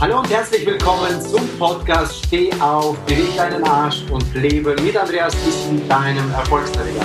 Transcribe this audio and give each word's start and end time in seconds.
Hallo 0.00 0.18
und 0.18 0.28
herzlich 0.28 0.66
willkommen 0.66 1.20
zum 1.22 1.48
Podcast 1.56 2.26
Steh 2.26 2.52
auf, 2.60 2.98
beweg 3.06 3.36
deinen 3.36 3.62
Arsch 3.62 4.02
und 4.10 4.34
lebe 4.34 4.74
mit 4.82 4.96
Andreas 4.96 5.32
Thyssen, 5.32 5.88
deinem 5.88 6.32
Erfolgsträger. 6.32 7.00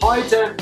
Heute 0.00 0.56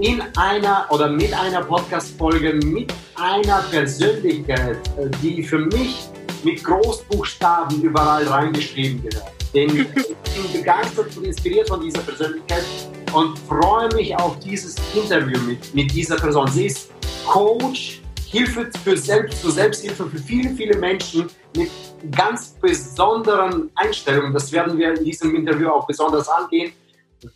in 0.00 0.20
einer 0.36 0.88
oder 0.90 1.08
mit 1.08 1.32
einer 1.32 1.62
Podcast-Folge 1.62 2.54
mit 2.54 2.92
einer 3.14 3.62
Persönlichkeit, 3.70 4.76
die 5.22 5.44
für 5.44 5.60
mich 5.60 6.08
mit 6.42 6.62
Großbuchstaben 6.64 7.80
überall 7.80 8.26
reingeschrieben 8.26 9.00
gehört. 9.08 9.43
Denn 9.54 9.68
ich 9.68 9.88
bin 9.94 10.52
begeistert 10.52 11.16
und 11.16 11.24
inspiriert 11.24 11.68
von 11.68 11.80
dieser 11.80 12.00
Persönlichkeit 12.00 12.64
und 13.12 13.38
freue 13.38 13.92
mich 13.94 14.16
auf 14.16 14.38
dieses 14.40 14.76
Interview 14.94 15.38
mit, 15.42 15.72
mit 15.74 15.92
dieser 15.92 16.16
Person. 16.16 16.48
Sie 16.48 16.66
ist 16.66 16.90
Coach, 17.24 18.02
Hilfe 18.26 18.68
für 18.82 18.96
Selbst, 18.96 19.42
zur 19.42 19.52
Selbsthilfe 19.52 20.06
für 20.06 20.18
viele, 20.18 20.50
viele 20.50 20.76
Menschen 20.76 21.28
mit 21.56 21.70
ganz 22.10 22.56
besonderen 22.60 23.70
Einstellungen. 23.76 24.32
Das 24.32 24.50
werden 24.50 24.76
wir 24.76 24.94
in 24.94 25.04
diesem 25.04 25.36
Interview 25.36 25.68
auch 25.68 25.86
besonders 25.86 26.28
angehen. 26.28 26.72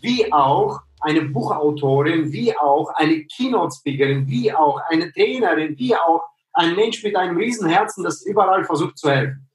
Wie 0.00 0.30
auch 0.32 0.80
eine 1.00 1.22
Buchautorin, 1.22 2.32
wie 2.32 2.56
auch 2.58 2.88
eine 2.96 3.24
Keynote-Speakerin, 3.26 4.26
wie 4.26 4.52
auch 4.52 4.80
eine 4.88 5.12
Trainerin, 5.12 5.78
wie 5.78 5.94
auch 5.94 6.24
ein 6.52 6.74
Mensch 6.74 7.02
mit 7.04 7.14
einem 7.14 7.36
Riesenherzen, 7.36 8.02
das 8.02 8.26
überall 8.26 8.64
versucht 8.64 8.98
zu 8.98 9.08
helfen. 9.08 9.47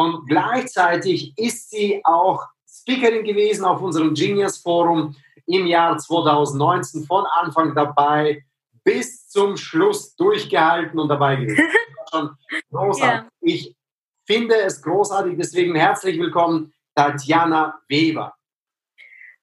Und 0.00 0.26
gleichzeitig 0.26 1.36
ist 1.36 1.70
sie 1.70 2.00
auch 2.04 2.46
Speakerin 2.66 3.22
gewesen 3.22 3.66
auf 3.66 3.82
unserem 3.82 4.14
Genius 4.14 4.56
Forum 4.56 5.14
im 5.46 5.66
Jahr 5.66 5.98
2019, 5.98 7.04
von 7.04 7.26
Anfang 7.38 7.74
dabei 7.74 8.42
bis 8.82 9.28
zum 9.28 9.58
Schluss 9.58 10.16
durchgehalten 10.16 10.98
und 10.98 11.08
dabei 11.08 11.36
gewesen. 11.36 11.68
Schon 12.10 12.30
großartig. 12.72 13.10
Ja. 13.12 13.28
Ich 13.42 13.76
finde 14.24 14.54
es 14.62 14.80
großartig, 14.80 15.36
deswegen 15.36 15.74
herzlich 15.74 16.18
willkommen, 16.18 16.72
Tatjana 16.94 17.78
Weber. 17.86 18.34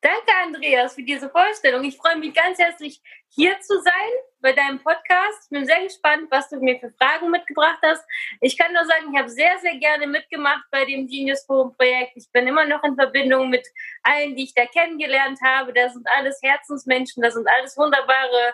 Danke, 0.02 0.32
Andreas, 0.44 0.94
für 0.94 1.02
diese 1.02 1.28
Vorstellung. 1.28 1.84
Ich 1.84 1.98
freue 1.98 2.18
mich 2.18 2.32
ganz 2.32 2.60
herzlich, 2.60 3.02
hier 3.30 3.60
zu 3.62 3.82
sein 3.82 4.12
bei 4.42 4.54
deinem 4.54 4.78
Podcast. 4.78 5.46
Ich 5.46 5.50
bin 5.50 5.66
sehr 5.66 5.82
gespannt, 5.84 6.28
was 6.30 6.50
du 6.50 6.58
mir 6.58 6.80
für 6.80 6.92
Fragen 6.92 7.32
mitgebracht 7.32 7.80
hast. 7.82 8.06
Ich 8.40 8.56
kann 8.60 8.72
nur 8.74 8.86
sagen, 8.86 9.12
ich 9.12 9.20
habe 9.20 9.30
sehr, 9.30 9.58
sehr 9.58 9.76
gerne 9.78 10.06
mitgemacht 10.06 10.66
bei 10.70 10.86
dem 10.86 11.08
Genius 11.08 11.44
Forum 11.46 11.76
Projekt. 11.76 12.12
Ich 12.16 12.32
bin 12.32 12.46
immer 12.46 12.66
noch 12.66 12.84
in 12.84 12.96
Verbindung 12.96 13.50
mit 13.50 13.68
allen, 14.04 14.36
die 14.36 14.44
ich 14.44 14.54
da 14.54 14.68
kennengelernt 14.68 15.40
habe. 15.44 15.74
Das 15.74 15.94
sind 15.94 16.08
alles 16.16 16.40
Herzensmenschen, 16.44 17.24
das 17.24 17.34
sind 17.34 17.48
alles 17.48 17.76
wunderbare 17.76 18.54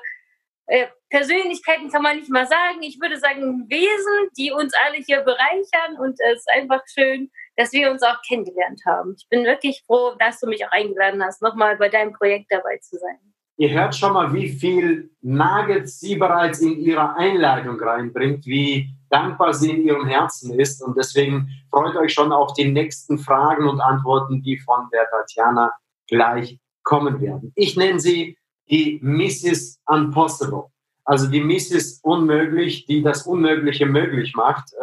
äh, 0.67 0.87
Persönlichkeiten, 1.09 1.89
kann 1.89 2.03
man 2.03 2.15
nicht 2.15 2.29
mal 2.29 2.47
sagen. 2.47 2.81
Ich 2.83 3.01
würde 3.01 3.17
sagen, 3.17 3.69
Wesen, 3.69 4.29
die 4.37 4.53
uns 4.53 4.73
alle 4.85 4.97
hier 4.97 5.19
bereichern 5.21 5.97
und 5.99 6.17
es 6.21 6.39
ist 6.39 6.49
einfach 6.51 6.81
schön, 6.87 7.29
dass 7.55 7.71
wir 7.73 7.91
uns 7.91 8.03
auch 8.03 8.21
kennengelernt 8.27 8.81
haben. 8.85 9.15
Ich 9.17 9.27
bin 9.29 9.43
wirklich 9.43 9.83
froh, 9.85 10.13
dass 10.19 10.39
du 10.39 10.47
mich 10.47 10.65
auch 10.65 10.71
eingeladen 10.71 11.23
hast, 11.23 11.41
nochmal 11.41 11.77
bei 11.77 11.89
deinem 11.89 12.13
Projekt 12.13 12.51
dabei 12.51 12.77
zu 12.77 12.97
sein. 12.97 13.17
Ihr 13.57 13.69
hört 13.69 13.95
schon 13.95 14.13
mal, 14.13 14.33
wie 14.33 14.49
viel 14.49 15.11
Nuggets 15.21 15.99
sie 15.99 16.15
bereits 16.15 16.59
in 16.59 16.79
ihrer 16.79 17.15
Einleitung 17.15 17.79
reinbringt, 17.79 18.45
wie 18.47 18.89
dankbar 19.09 19.53
sie 19.53 19.69
in 19.69 19.83
ihrem 19.83 20.07
Herzen 20.07 20.59
ist. 20.59 20.81
Und 20.81 20.97
deswegen 20.97 21.49
freut 21.69 21.95
euch 21.95 22.13
schon 22.13 22.31
auf 22.31 22.53
die 22.53 22.71
nächsten 22.71 23.19
Fragen 23.19 23.67
und 23.67 23.79
Antworten, 23.79 24.41
die 24.41 24.57
von 24.57 24.89
der 24.91 25.07
Tatjana 25.07 25.71
gleich 26.07 26.59
kommen 26.81 27.21
werden. 27.21 27.51
Ich 27.55 27.77
nenne 27.77 27.99
sie 27.99 28.37
die 28.69 28.99
Mrs. 29.03 29.79
Impossible, 29.87 30.65
also 31.05 31.27
die 31.27 31.41
Mrs. 31.41 31.99
Unmöglich, 32.01 32.87
die 32.87 33.03
das 33.03 33.27
Unmögliche 33.27 33.85
möglich 33.85 34.33
macht. 34.35 34.73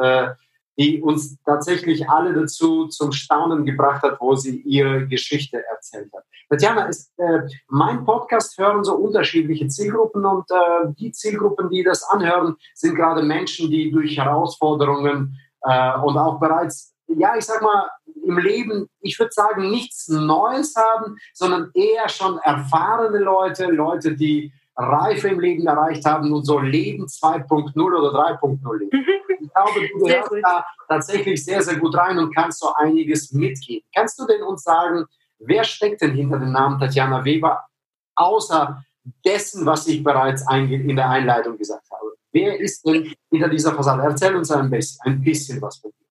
Die 0.80 1.02
uns 1.02 1.36
tatsächlich 1.44 2.08
alle 2.08 2.32
dazu 2.32 2.86
zum 2.86 3.12
Staunen 3.12 3.66
gebracht 3.66 4.02
hat, 4.02 4.18
wo 4.18 4.34
sie 4.34 4.62
ihre 4.62 5.06
Geschichte 5.06 5.62
erzählt 5.70 6.10
hat. 6.14 6.24
Tatjana, 6.48 6.86
ist, 6.86 7.12
äh, 7.18 7.40
mein 7.68 8.04
Podcast 8.04 8.56
hören 8.56 8.82
so 8.82 8.96
unterschiedliche 8.96 9.68
Zielgruppen 9.68 10.24
und 10.24 10.50
äh, 10.50 10.92
die 10.98 11.12
Zielgruppen, 11.12 11.68
die 11.68 11.84
das 11.84 12.02
anhören, 12.04 12.56
sind 12.74 12.94
gerade 12.94 13.22
Menschen, 13.22 13.70
die 13.70 13.90
durch 13.90 14.16
Herausforderungen 14.16 15.36
äh, 15.62 15.98
und 16.00 16.16
auch 16.16 16.40
bereits, 16.40 16.94
ja, 17.08 17.36
ich 17.36 17.44
sag 17.44 17.60
mal, 17.60 17.88
im 18.24 18.38
Leben, 18.38 18.88
ich 19.00 19.18
würde 19.18 19.32
sagen, 19.32 19.70
nichts 19.70 20.08
Neues 20.08 20.74
haben, 20.76 21.16
sondern 21.34 21.70
eher 21.74 22.08
schon 22.08 22.38
erfahrene 22.38 23.18
Leute, 23.18 23.66
Leute, 23.66 24.16
die 24.16 24.52
Reife 24.80 25.28
im 25.28 25.40
Leben 25.40 25.66
erreicht 25.66 26.04
haben 26.04 26.32
und 26.32 26.44
so 26.44 26.58
Leben 26.58 27.06
2.0 27.06 27.76
oder 27.76 28.36
3.0 28.38 28.78
leben. 28.78 29.06
Ich 29.40 29.52
glaube, 29.52 29.88
du 29.92 29.98
gehörst 30.04 30.30
da 30.42 30.64
tatsächlich 30.88 31.44
sehr, 31.44 31.62
sehr 31.62 31.76
gut 31.76 31.96
rein 31.96 32.18
und 32.18 32.34
kannst 32.34 32.60
so 32.60 32.72
einiges 32.74 33.32
mitgeben. 33.32 33.86
Kannst 33.94 34.18
du 34.18 34.26
denn 34.26 34.42
uns 34.42 34.62
sagen, 34.62 35.04
wer 35.38 35.64
steckt 35.64 36.02
denn 36.02 36.14
hinter 36.14 36.38
dem 36.38 36.52
Namen 36.52 36.78
Tatjana 36.78 37.24
Weber, 37.24 37.60
außer 38.16 38.82
dessen, 39.24 39.64
was 39.66 39.86
ich 39.86 40.02
bereits 40.04 40.44
in 40.50 40.96
der 40.96 41.08
Einleitung 41.08 41.56
gesagt 41.56 41.86
habe? 41.90 42.14
Wer 42.32 42.60
ist 42.60 42.86
denn 42.86 43.12
hinter 43.30 43.48
dieser 43.48 43.74
Fassade? 43.74 44.02
Erzähl 44.02 44.36
uns 44.36 44.50
ein 44.50 44.70
bisschen, 44.70 45.00
ein 45.04 45.20
bisschen 45.20 45.60
was 45.60 45.78
von 45.78 45.90
dir. 45.90 46.06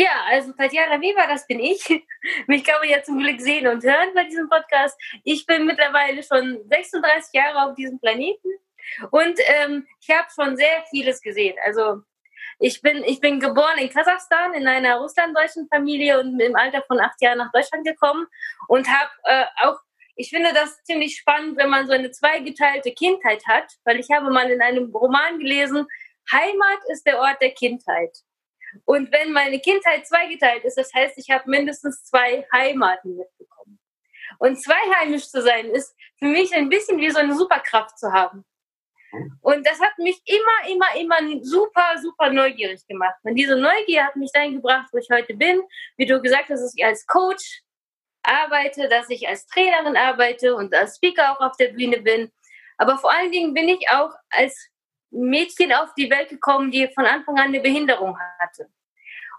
Ja, 0.00 0.24
also 0.28 0.52
Tatjana 0.52 0.98
Weber, 0.98 1.26
das 1.28 1.46
bin 1.46 1.60
ich. 1.60 1.86
Mich 2.46 2.64
kann 2.64 2.80
man 2.80 2.88
ja 2.88 3.02
zum 3.02 3.18
Glück 3.18 3.38
sehen 3.38 3.66
und 3.66 3.84
hören 3.84 4.14
bei 4.14 4.24
diesem 4.24 4.48
Podcast. 4.48 4.98
Ich 5.24 5.44
bin 5.44 5.66
mittlerweile 5.66 6.22
schon 6.22 6.58
36 6.70 7.34
Jahre 7.34 7.68
auf 7.68 7.74
diesem 7.74 8.00
Planeten 8.00 8.48
und 9.10 9.38
ähm, 9.44 9.86
ich 10.00 10.08
habe 10.08 10.26
schon 10.34 10.56
sehr 10.56 10.84
vieles 10.88 11.20
gesehen. 11.20 11.54
Also 11.66 12.00
ich 12.58 12.80
bin, 12.80 13.04
ich 13.04 13.20
bin 13.20 13.40
geboren 13.40 13.76
in 13.76 13.90
Kasachstan 13.90 14.54
in 14.54 14.66
einer 14.66 14.96
russlanddeutschen 15.00 15.68
Familie 15.68 16.18
und 16.18 16.40
im 16.40 16.56
Alter 16.56 16.82
von 16.86 16.98
acht 16.98 17.20
Jahren 17.20 17.36
nach 17.36 17.52
Deutschland 17.52 17.86
gekommen 17.86 18.26
und 18.68 18.88
habe 18.88 19.10
äh, 19.24 19.44
auch 19.64 19.76
ich 20.16 20.30
finde 20.30 20.54
das 20.54 20.82
ziemlich 20.84 21.18
spannend, 21.18 21.58
wenn 21.58 21.68
man 21.68 21.86
so 21.86 21.92
eine 21.92 22.10
zweigeteilte 22.10 22.92
Kindheit 22.92 23.46
hat, 23.46 23.70
weil 23.84 24.00
ich 24.00 24.10
habe 24.10 24.30
mal 24.30 24.50
in 24.50 24.62
einem 24.62 24.94
Roman 24.94 25.38
gelesen, 25.38 25.86
Heimat 26.32 26.78
ist 26.88 27.06
der 27.06 27.18
Ort 27.18 27.42
der 27.42 27.50
Kindheit. 27.50 28.16
Und 28.84 29.12
wenn 29.12 29.32
meine 29.32 29.60
Kindheit 29.60 30.06
zweigeteilt 30.06 30.64
ist, 30.64 30.76
das 30.76 30.92
heißt, 30.94 31.18
ich 31.18 31.30
habe 31.30 31.48
mindestens 31.48 32.04
zwei 32.04 32.46
Heimaten 32.52 33.16
mitbekommen. 33.16 33.78
Und 34.38 34.62
zweiheimisch 34.62 35.28
zu 35.28 35.42
sein, 35.42 35.66
ist 35.70 35.94
für 36.18 36.26
mich 36.26 36.54
ein 36.54 36.68
bisschen 36.68 36.98
wie 36.98 37.10
so 37.10 37.18
eine 37.18 37.34
Superkraft 37.34 37.98
zu 37.98 38.12
haben. 38.12 38.44
Und 39.40 39.66
das 39.66 39.80
hat 39.80 39.98
mich 39.98 40.20
immer, 40.24 40.70
immer, 40.72 40.94
immer 41.00 41.44
super, 41.44 41.98
super 42.00 42.30
neugierig 42.30 42.86
gemacht. 42.86 43.16
Und 43.22 43.34
diese 43.34 43.56
Neugier 43.56 44.04
hat 44.04 44.16
mich 44.16 44.30
dahin 44.32 44.54
gebracht, 44.54 44.88
wo 44.92 44.98
ich 44.98 45.08
heute 45.10 45.34
bin. 45.34 45.60
Wie 45.96 46.06
du 46.06 46.20
gesagt 46.20 46.48
hast, 46.48 46.62
dass 46.62 46.74
ich 46.76 46.84
als 46.84 47.06
Coach 47.06 47.62
arbeite, 48.22 48.88
dass 48.88 49.10
ich 49.10 49.26
als 49.26 49.46
Trainerin 49.46 49.96
arbeite 49.96 50.54
und 50.54 50.74
als 50.74 50.96
Speaker 50.96 51.32
auch 51.32 51.40
auf 51.40 51.56
der 51.56 51.68
Bühne 51.68 52.00
bin. 52.00 52.30
Aber 52.78 52.98
vor 52.98 53.12
allen 53.12 53.32
Dingen 53.32 53.52
bin 53.52 53.68
ich 53.68 53.90
auch 53.90 54.12
als 54.30 54.69
Mädchen 55.10 55.72
auf 55.72 55.92
die 55.94 56.10
Welt 56.10 56.28
gekommen, 56.28 56.70
die 56.70 56.88
von 56.94 57.04
Anfang 57.04 57.36
an 57.38 57.48
eine 57.48 57.60
Behinderung 57.60 58.16
hatte. 58.38 58.68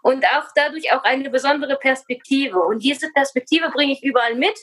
Und 0.01 0.25
auch 0.25 0.45
dadurch 0.55 0.91
auch 0.93 1.03
eine 1.03 1.29
besondere 1.29 1.77
Perspektive. 1.77 2.59
Und 2.59 2.83
diese 2.83 3.11
Perspektive 3.11 3.69
bringe 3.69 3.93
ich 3.93 4.03
überall 4.03 4.35
mit, 4.35 4.57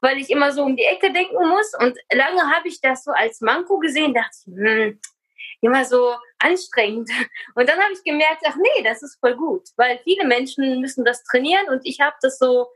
weil 0.00 0.18
ich 0.18 0.30
immer 0.30 0.52
so 0.52 0.62
um 0.62 0.76
die 0.76 0.84
Ecke 0.84 1.12
denken 1.12 1.48
muss. 1.48 1.72
Und 1.78 1.98
lange 2.12 2.50
habe 2.50 2.68
ich 2.68 2.80
das 2.80 3.04
so 3.04 3.12
als 3.12 3.40
Manko 3.40 3.78
gesehen, 3.78 4.14
dachte 4.14 4.36
ich, 4.46 4.54
hm, 4.54 5.00
immer 5.60 5.84
so 5.84 6.14
anstrengend. 6.38 7.10
Und 7.54 7.68
dann 7.68 7.78
habe 7.78 7.92
ich 7.92 8.02
gemerkt, 8.02 8.42
ach 8.46 8.56
nee, 8.56 8.82
das 8.82 9.02
ist 9.02 9.18
voll 9.20 9.36
gut, 9.36 9.68
weil 9.76 9.98
viele 9.98 10.26
Menschen 10.26 10.80
müssen 10.80 11.04
das 11.04 11.22
trainieren 11.24 11.68
und 11.68 11.82
ich 11.84 12.00
habe 12.00 12.16
das 12.22 12.38
so 12.38 12.70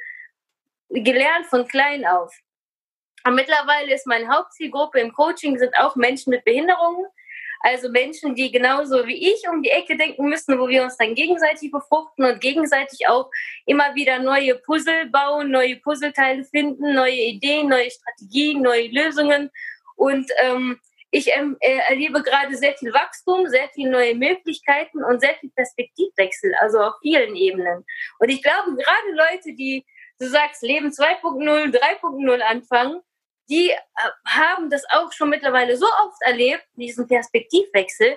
gelernt 0.91 1.47
von 1.47 1.67
klein 1.67 2.07
auf. 2.07 2.33
Und 3.27 3.35
mittlerweile 3.35 3.95
ist 3.95 4.07
meine 4.07 4.29
Hauptzielgruppe 4.29 5.01
im 5.01 5.13
Coaching 5.13 5.59
sind 5.59 5.77
auch 5.79 5.97
Menschen 5.97 6.31
mit 6.31 6.45
Behinderungen. 6.45 7.07
Also 7.65 7.89
Menschen, 7.89 8.35
die 8.35 8.53
genauso 8.53 9.07
wie 9.07 9.33
ich 9.33 9.49
um 9.49 9.63
die 9.63 9.71
Ecke 9.71 9.97
denken 9.97 10.29
müssen, 10.29 10.59
wo 10.59 10.69
wir 10.69 10.83
uns 10.83 10.99
dann 10.99 11.15
gegenseitig 11.15 11.71
befruchten 11.71 12.23
und 12.23 12.39
gegenseitig 12.39 13.09
auch 13.09 13.31
immer 13.65 13.95
wieder 13.95 14.19
neue 14.19 14.57
Puzzle 14.57 15.07
bauen, 15.07 15.51
neue 15.51 15.77
Puzzleteile 15.77 16.45
finden, 16.45 16.93
neue 16.93 17.17
Ideen, 17.17 17.71
neue 17.71 17.91
Strategien, 17.91 18.61
neue 18.61 18.89
Lösungen. 18.89 19.51
Und 19.97 20.31
ähm, 20.43 20.79
ich 21.11 21.35
ähm, 21.35 21.57
äh, 21.61 21.79
erlebe 21.89 22.23
gerade 22.23 22.55
sehr 22.55 22.75
viel 22.75 22.93
Wachstum, 22.93 23.47
sehr 23.47 23.71
viele 23.73 23.93
neue 23.93 24.15
Möglichkeiten 24.15 25.03
und 25.03 25.21
sehr 25.21 25.35
viel 25.37 25.51
Perspektivwechsel, 25.57 26.55
also 26.61 26.81
auf 26.81 26.95
vielen 27.01 27.35
Ebenen. 27.35 27.83
Und 28.19 28.29
ich 28.29 28.43
glaube, 28.43 28.77
gerade 28.77 29.11
Leute, 29.15 29.55
die, 29.55 29.87
du 30.19 30.29
sagst, 30.29 30.63
Leben 30.63 30.91
2.0, 30.91 31.75
3.0 31.75 32.41
anfangen, 32.41 33.01
die 33.49 33.71
äh, 33.71 33.77
haben 34.27 34.71
das 34.71 34.85
auch 34.91 35.13
schon 35.13 35.31
mittlerweile 35.31 35.77
so 35.77 35.87
oft 35.87 36.21
erlebt, 36.23 36.67
diesen 36.75 37.07
Perspektivwechsel, 37.07 38.17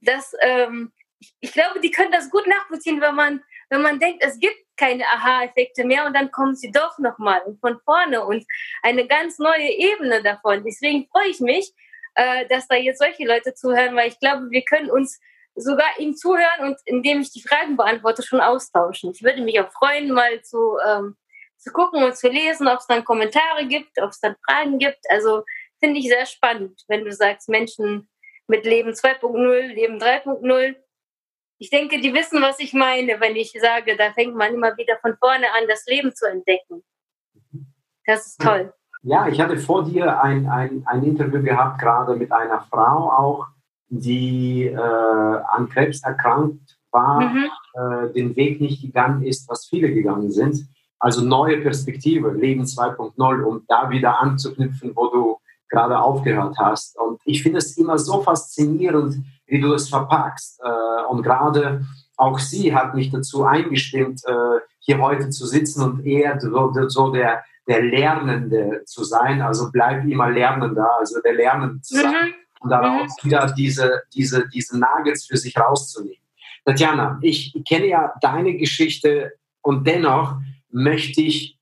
dass 0.00 0.32
ähm, 0.40 0.92
ich, 1.40 1.52
glaube, 1.52 1.80
die 1.80 1.90
können 1.90 2.12
das 2.12 2.30
gut 2.30 2.46
nachvollziehen, 2.46 3.00
wenn 3.00 3.14
man, 3.14 3.42
wenn 3.70 3.82
man 3.82 3.98
denkt, 3.98 4.22
es 4.24 4.38
gibt 4.38 4.56
keine 4.76 5.04
Aha-Effekte 5.04 5.84
mehr 5.84 6.06
und 6.06 6.14
dann 6.14 6.30
kommen 6.30 6.54
sie 6.54 6.70
doch 6.70 6.98
nochmal 6.98 7.42
von 7.60 7.80
vorne 7.84 8.24
und 8.24 8.46
eine 8.82 9.06
ganz 9.06 9.38
neue 9.38 9.68
Ebene 9.68 10.22
davon. 10.22 10.62
Deswegen 10.64 11.08
freue 11.08 11.28
ich 11.28 11.40
mich, 11.40 11.72
äh, 12.14 12.46
dass 12.46 12.68
da 12.68 12.76
jetzt 12.76 12.98
solche 12.98 13.26
Leute 13.26 13.54
zuhören, 13.54 13.96
weil 13.96 14.08
ich 14.08 14.20
glaube, 14.20 14.50
wir 14.50 14.62
können 14.62 14.90
uns 14.90 15.20
sogar 15.56 15.98
ihm 15.98 16.14
zuhören 16.14 16.68
und 16.68 16.78
indem 16.84 17.20
ich 17.20 17.32
die 17.32 17.42
Fragen 17.42 17.76
beantworte, 17.76 18.22
schon 18.22 18.40
austauschen. 18.40 19.10
Ich 19.12 19.22
würde 19.22 19.42
mich 19.42 19.58
auch 19.60 19.72
freuen, 19.72 20.12
mal 20.12 20.40
zu, 20.42 20.76
ähm, 20.86 21.16
zu 21.58 21.72
gucken 21.72 22.02
und 22.02 22.16
zu 22.16 22.28
lesen, 22.28 22.68
ob 22.68 22.78
es 22.78 22.86
dann 22.86 23.04
Kommentare 23.04 23.66
gibt, 23.66 24.00
ob 24.00 24.10
es 24.10 24.20
dann 24.20 24.36
Fragen 24.46 24.78
gibt. 24.78 25.04
Also 25.10 25.42
finde 25.80 25.98
ich 26.00 26.08
sehr 26.08 26.26
spannend, 26.26 26.82
wenn 26.88 27.04
du 27.04 27.12
sagst, 27.12 27.48
Menschen 27.48 28.08
mit 28.46 28.64
Leben 28.64 28.90
2.0, 28.90 29.66
Leben 29.74 29.98
3.0. 29.98 30.76
Ich 31.58 31.70
denke, 31.70 32.00
die 32.00 32.14
wissen, 32.14 32.40
was 32.40 32.60
ich 32.60 32.72
meine, 32.72 33.20
wenn 33.20 33.36
ich 33.36 33.52
sage, 33.60 33.96
da 33.96 34.12
fängt 34.12 34.36
man 34.36 34.54
immer 34.54 34.76
wieder 34.76 34.96
von 35.00 35.16
vorne 35.18 35.46
an, 35.56 35.68
das 35.68 35.84
Leben 35.86 36.14
zu 36.14 36.26
entdecken. 36.26 36.84
Das 38.06 38.26
ist 38.26 38.40
toll. 38.40 38.72
Ja, 39.02 39.28
ich 39.28 39.40
hatte 39.40 39.58
vor 39.58 39.84
dir 39.84 40.22
ein, 40.22 40.48
ein, 40.48 40.82
ein 40.86 41.02
Interview 41.04 41.42
gehabt, 41.42 41.80
gerade 41.80 42.16
mit 42.16 42.32
einer 42.32 42.60
Frau 42.62 43.10
auch, 43.10 43.46
die 43.88 44.66
äh, 44.66 44.76
an 44.76 45.68
Krebs 45.68 46.02
erkrankt 46.02 46.78
war, 46.90 47.20
mhm. 47.20 47.50
äh, 47.74 48.12
den 48.12 48.36
Weg 48.36 48.60
nicht 48.60 48.82
gegangen 48.82 49.22
ist, 49.24 49.48
was 49.48 49.66
viele 49.66 49.92
gegangen 49.92 50.30
sind. 50.30 50.66
Also 50.98 51.22
neue 51.22 51.60
Perspektive, 51.60 52.30
Leben 52.32 52.64
2.0, 52.64 53.42
um 53.42 53.62
da 53.68 53.90
wieder 53.90 54.20
anzuknüpfen, 54.20 54.92
wo 54.94 55.06
du 55.08 55.38
gerade 55.68 55.98
aufgehört 55.98 56.56
hast. 56.58 56.98
Und 56.98 57.20
ich 57.24 57.42
finde 57.42 57.58
es 57.58 57.76
immer 57.76 57.98
so 57.98 58.22
faszinierend, 58.22 59.16
wie 59.46 59.60
du 59.60 59.72
es 59.74 59.88
verpackst. 59.88 60.60
Äh, 60.62 61.04
und 61.08 61.22
gerade 61.22 61.84
auch 62.16 62.38
sie 62.38 62.74
hat 62.74 62.94
mich 62.94 63.10
dazu 63.10 63.44
eingestimmt, 63.44 64.22
äh, 64.26 64.60
hier 64.80 64.98
heute 64.98 65.30
zu 65.30 65.46
sitzen 65.46 65.82
und 65.82 66.06
eher 66.06 66.40
so, 66.40 66.72
so 66.88 67.12
der, 67.12 67.44
der 67.68 67.82
Lernende 67.82 68.82
zu 68.86 69.04
sein. 69.04 69.42
Also 69.42 69.70
bleib 69.70 70.04
immer 70.04 70.30
Lernender, 70.30 70.88
also 70.98 71.20
der 71.20 71.34
Lernende 71.34 71.80
zu 71.82 71.94
sein. 71.94 72.12
Mhm 72.12 72.48
und 72.60 72.70
daraus 72.70 73.12
mhm. 73.22 73.26
wieder 73.26 73.52
diese, 73.56 74.02
diese, 74.14 74.48
diese 74.48 74.78
Nuggets 74.78 75.26
für 75.26 75.36
sich 75.36 75.56
rauszunehmen. 75.56 76.18
Tatjana, 76.64 77.18
ich 77.22 77.54
kenne 77.66 77.86
ja 77.86 78.12
deine 78.20 78.54
Geschichte 78.56 79.32
und 79.62 79.86
dennoch 79.86 80.36
möchte 80.70 81.20
ich 81.22 81.58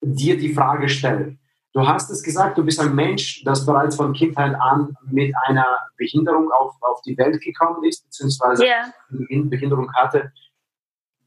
dir 0.00 0.36
die 0.36 0.52
Frage 0.52 0.88
stellen. 0.88 1.38
Du 1.72 1.86
hast 1.86 2.10
es 2.10 2.22
gesagt, 2.22 2.56
du 2.56 2.64
bist 2.64 2.80
ein 2.80 2.94
Mensch, 2.94 3.44
das 3.44 3.66
bereits 3.66 3.96
von 3.96 4.14
Kindheit 4.14 4.54
an 4.58 4.96
mit 5.10 5.34
einer 5.46 5.66
Behinderung 5.98 6.50
auf, 6.50 6.74
auf 6.80 7.02
die 7.02 7.18
Welt 7.18 7.40
gekommen 7.42 7.84
ist, 7.84 8.04
beziehungsweise 8.04 8.64
yeah. 8.64 8.92
eine 9.10 9.44
Behinderung 9.44 9.92
hatte. 9.92 10.32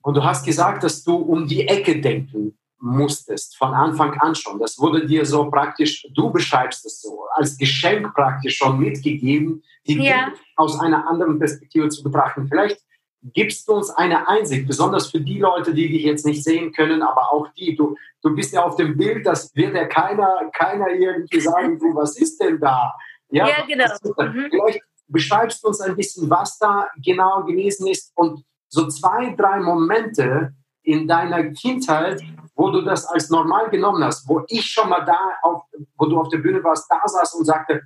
Und 0.02 0.16
du 0.16 0.24
hast 0.24 0.46
gesagt, 0.46 0.84
dass 0.84 1.04
du 1.04 1.18
um 1.18 1.48
die 1.48 1.68
Ecke 1.68 2.02
denken 2.02 2.58
musstest, 2.80 3.58
von 3.58 3.74
Anfang 3.74 4.14
an 4.22 4.34
schon. 4.34 4.58
Das 4.60 4.80
wurde 4.80 5.06
dir 5.06 5.26
so 5.26 5.50
praktisch, 5.52 6.08
du 6.16 6.32
beschreibst 6.32 6.86
es 6.86 7.02
so, 7.02 7.26
als 7.36 7.58
Geschenk 7.58 8.14
praktisch 8.14 8.58
schon 8.58 8.80
mitgegeben, 8.80 9.62
die. 9.86 9.96
Dinge 9.96 10.34
aus 10.56 10.80
einer 10.80 11.08
anderen 11.08 11.38
Perspektive 11.38 11.90
zu 11.90 12.04
betrachten. 12.04 12.48
Vielleicht 12.48 12.82
gibst 13.22 13.68
du 13.68 13.74
uns 13.74 13.90
eine 13.90 14.28
Einsicht, 14.28 14.68
besonders 14.68 15.12
für 15.12 15.20
die 15.20 15.40
Leute, 15.40 15.74
die 15.74 15.90
dich 15.90 16.04
jetzt 16.04 16.26
nicht 16.26 16.44
sehen 16.44 16.72
können, 16.72 17.02
aber 17.02 17.34
auch 17.34 17.48
die, 17.54 17.76
du, 17.76 17.96
du 18.22 18.34
bist 18.34 18.54
ja 18.54 18.64
auf 18.64 18.76
dem 18.76 18.98
Bild, 18.98 19.26
das 19.26 19.54
wird 19.56 19.76
ja 19.76 19.86
keiner, 19.86 20.50
keiner 20.54 20.90
irgendwie 20.90 21.42
sagen, 21.42 21.78
du, 21.80 21.96
was 21.96 22.18
ist 22.18 22.42
denn 22.42 22.60
da? 22.60 22.96
Ja, 23.30 23.48
ja 23.48 23.66
genau. 23.66 23.86
Mhm. 24.18 24.48
Vielleicht 24.50 24.82
beschreibst 25.08 25.64
du 25.64 25.68
uns 25.68 25.82
ein 25.82 25.96
bisschen, 25.96 26.30
was 26.30 26.58
da 26.60 26.88
genau 27.04 27.44
gewesen 27.44 27.88
ist 27.88 28.12
und 28.16 28.44
so 28.70 28.88
zwei, 28.88 29.36
drei 29.36 29.60
Momente 29.60 30.54
in 30.84 31.08
deiner 31.08 31.52
Kindheit, 31.52 32.22
wo 32.56 32.70
du 32.70 32.82
das 32.82 33.06
als 33.06 33.30
normal 33.30 33.70
genommen 33.70 34.04
hast, 34.04 34.28
wo 34.28 34.44
ich 34.48 34.66
schon 34.66 34.90
mal 34.90 35.04
da, 35.04 35.20
auf, 35.42 35.64
wo 35.98 36.06
du 36.06 36.20
auf 36.20 36.30
der 36.30 36.38
Bühne 36.38 36.64
warst, 36.64 36.90
da 36.90 37.02
saß 37.06 37.34
und 37.36 37.46
sagte, 37.46 37.82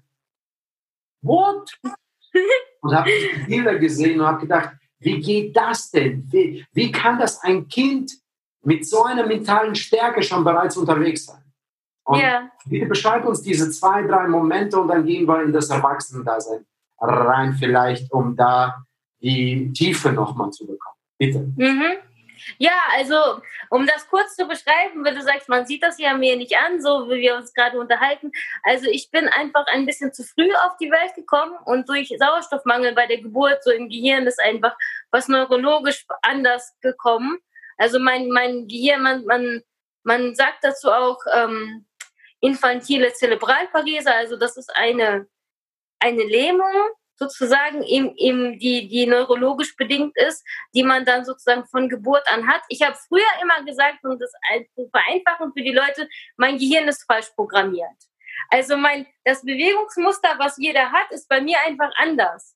what? 1.21 1.71
und 2.81 2.95
habe 2.95 3.09
Bilder 3.47 3.79
gesehen 3.79 4.19
und 4.19 4.27
habe 4.27 4.41
gedacht, 4.41 4.73
wie 5.03 5.19
geht 5.19 5.55
das 5.55 5.91
denn? 5.91 6.27
Wie, 6.31 6.65
wie 6.73 6.91
kann 6.91 7.19
das 7.19 7.41
ein 7.43 7.67
Kind 7.67 8.11
mit 8.63 8.87
so 8.87 9.03
einer 9.03 9.25
mentalen 9.25 9.75
Stärke 9.75 10.23
schon 10.23 10.43
bereits 10.43 10.77
unterwegs 10.77 11.25
sein? 11.25 11.43
Und 12.05 12.19
yeah. 12.19 12.49
bitte 12.65 12.85
beschreib 12.85 13.25
uns 13.25 13.41
diese 13.41 13.71
zwei, 13.71 14.03
drei 14.03 14.27
Momente 14.27 14.79
und 14.79 14.89
dann 14.89 15.05
gehen 15.05 15.25
wir 15.27 15.41
in 15.41 15.53
das 15.53 15.69
Erwachsenendasein 15.69 16.65
rein, 16.99 17.53
vielleicht, 17.53 18.11
um 18.11 18.35
da 18.35 18.83
die 19.21 19.71
Tiefe 19.73 20.11
nochmal 20.11 20.51
zu 20.51 20.65
bekommen. 20.67 20.97
Bitte. 21.17 21.39
Mhm. 21.55 21.97
Ja, 22.57 22.73
also 22.91 23.41
um 23.69 23.85
das 23.87 24.07
kurz 24.07 24.35
zu 24.35 24.45
beschreiben, 24.47 25.03
wenn 25.03 25.15
du 25.15 25.21
sagst, 25.21 25.49
man 25.49 25.65
sieht 25.65 25.83
das 25.83 25.99
ja 25.99 26.13
mir 26.13 26.35
nicht 26.35 26.55
an, 26.57 26.81
so 26.81 27.09
wie 27.09 27.21
wir 27.21 27.35
uns 27.35 27.53
gerade 27.53 27.79
unterhalten. 27.79 28.31
Also 28.63 28.87
ich 28.89 29.11
bin 29.11 29.27
einfach 29.27 29.65
ein 29.67 29.85
bisschen 29.85 30.13
zu 30.13 30.23
früh 30.23 30.51
auf 30.65 30.77
die 30.79 30.91
Welt 30.91 31.15
gekommen 31.15 31.57
und 31.65 31.89
durch 31.89 32.13
Sauerstoffmangel 32.17 32.93
bei 32.93 33.07
der 33.07 33.21
Geburt 33.21 33.63
so 33.63 33.71
im 33.71 33.89
Gehirn 33.89 34.27
ist 34.27 34.41
einfach 34.41 34.75
was 35.11 35.27
neurologisch 35.27 36.05
anders 36.21 36.75
gekommen. 36.81 37.39
Also 37.77 37.99
mein, 37.99 38.29
mein 38.29 38.67
Gehirn, 38.67 39.01
man, 39.01 39.25
man, 39.25 39.63
man 40.03 40.35
sagt 40.35 40.63
dazu 40.63 40.91
auch 40.91 41.19
ähm, 41.33 41.85
infantile 42.39 43.13
Zerebralparese, 43.13 44.13
also 44.13 44.37
das 44.37 44.57
ist 44.57 44.75
eine, 44.75 45.27
eine 45.99 46.23
Lähmung 46.23 46.73
sozusagen 47.15 47.83
eben, 47.83 48.15
eben 48.17 48.59
die, 48.59 48.87
die 48.87 49.05
neurologisch 49.05 49.75
bedingt 49.75 50.15
ist, 50.17 50.43
die 50.73 50.83
man 50.83 51.05
dann 51.05 51.25
sozusagen 51.25 51.65
von 51.65 51.89
Geburt 51.89 52.23
an 52.31 52.47
hat. 52.47 52.61
Ich 52.69 52.81
habe 52.81 52.97
früher 53.07 53.21
immer 53.41 53.63
gesagt, 53.65 54.03
und 54.03 54.21
das 54.21 54.31
vereinfachen 54.91 55.53
für 55.55 55.63
die 55.63 55.73
Leute, 55.73 56.07
mein 56.37 56.57
Gehirn 56.57 56.87
ist 56.87 57.05
falsch 57.05 57.29
programmiert. 57.35 57.97
Also 58.49 58.77
mein, 58.77 59.05
das 59.23 59.41
Bewegungsmuster, 59.43 60.35
was 60.37 60.57
jeder 60.57 60.91
hat, 60.91 61.11
ist 61.11 61.29
bei 61.29 61.41
mir 61.41 61.57
einfach 61.65 61.91
anders. 61.97 62.55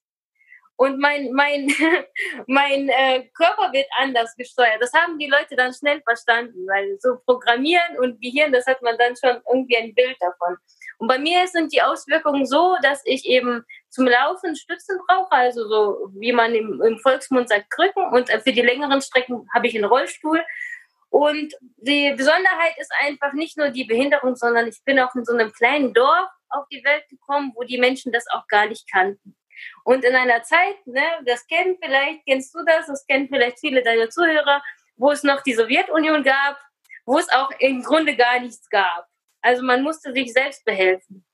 Und 0.75 0.99
mein, 0.99 1.31
mein, 1.33 1.67
mein 2.47 2.87
äh, 2.89 3.27
Körper 3.35 3.73
wird 3.73 3.87
anders 3.97 4.35
gesteuert. 4.35 4.79
Das 4.79 4.93
haben 4.93 5.17
die 5.17 5.27
Leute 5.27 5.55
dann 5.55 5.73
schnell 5.73 6.01
verstanden, 6.01 6.67
weil 6.67 6.97
so 6.99 7.17
Programmieren 7.25 7.97
und 7.99 8.21
Gehirn, 8.21 8.51
das 8.51 8.67
hat 8.67 8.81
man 8.83 8.97
dann 8.97 9.15
schon 9.15 9.41
irgendwie 9.51 9.77
ein 9.77 9.95
Bild 9.95 10.17
davon. 10.19 10.57
Und 10.97 11.07
bei 11.07 11.19
mir 11.19 11.47
sind 11.47 11.73
die 11.73 11.81
Auswirkungen 11.81 12.45
so, 12.45 12.75
dass 12.81 13.01
ich 13.05 13.25
eben 13.25 13.63
zum 13.89 14.07
Laufen 14.07 14.55
Stützen 14.55 14.97
brauche, 15.07 15.31
also 15.31 15.67
so 15.67 16.11
wie 16.19 16.31
man 16.31 16.55
im, 16.55 16.81
im 16.81 16.99
Volksmund 16.99 17.49
sagt, 17.49 17.69
Krücken. 17.69 18.03
Und 18.11 18.29
für 18.29 18.51
die 18.51 18.61
längeren 18.61 19.01
Strecken 19.01 19.47
habe 19.53 19.67
ich 19.67 19.75
einen 19.75 19.85
Rollstuhl. 19.85 20.43
Und 21.09 21.53
die 21.77 22.13
Besonderheit 22.17 22.75
ist 22.79 22.91
einfach 23.01 23.33
nicht 23.33 23.57
nur 23.57 23.69
die 23.69 23.85
Behinderung, 23.85 24.35
sondern 24.35 24.67
ich 24.67 24.83
bin 24.83 24.99
auch 24.99 25.13
in 25.15 25.23
so 25.23 25.33
einem 25.33 25.51
kleinen 25.53 25.93
Dorf 25.93 26.29
auf 26.49 26.65
die 26.71 26.83
Welt 26.83 27.07
gekommen, 27.09 27.51
wo 27.55 27.63
die 27.63 27.77
Menschen 27.77 28.11
das 28.11 28.25
auch 28.31 28.47
gar 28.47 28.67
nicht 28.67 28.91
kannten. 28.91 29.35
Und 29.83 30.03
in 30.03 30.15
einer 30.15 30.43
Zeit, 30.43 30.75
ne, 30.85 31.03
das 31.25 31.47
kennen 31.47 31.77
vielleicht, 31.81 32.25
kennst 32.25 32.53
du 32.53 32.59
das, 32.65 32.87
das 32.87 33.05
kennen 33.07 33.27
vielleicht 33.29 33.59
viele 33.59 33.83
deiner 33.83 34.09
Zuhörer, 34.09 34.61
wo 34.97 35.11
es 35.11 35.23
noch 35.23 35.41
die 35.41 35.53
Sowjetunion 35.53 36.23
gab, 36.23 36.59
wo 37.05 37.17
es 37.17 37.29
auch 37.29 37.51
im 37.59 37.83
Grunde 37.83 38.15
gar 38.15 38.39
nichts 38.39 38.69
gab. 38.69 39.07
Also 39.47 39.63
man 39.63 39.81
musste 39.81 40.11
sich 40.11 40.33
selbst 40.33 40.65
behelfen. 40.65 41.25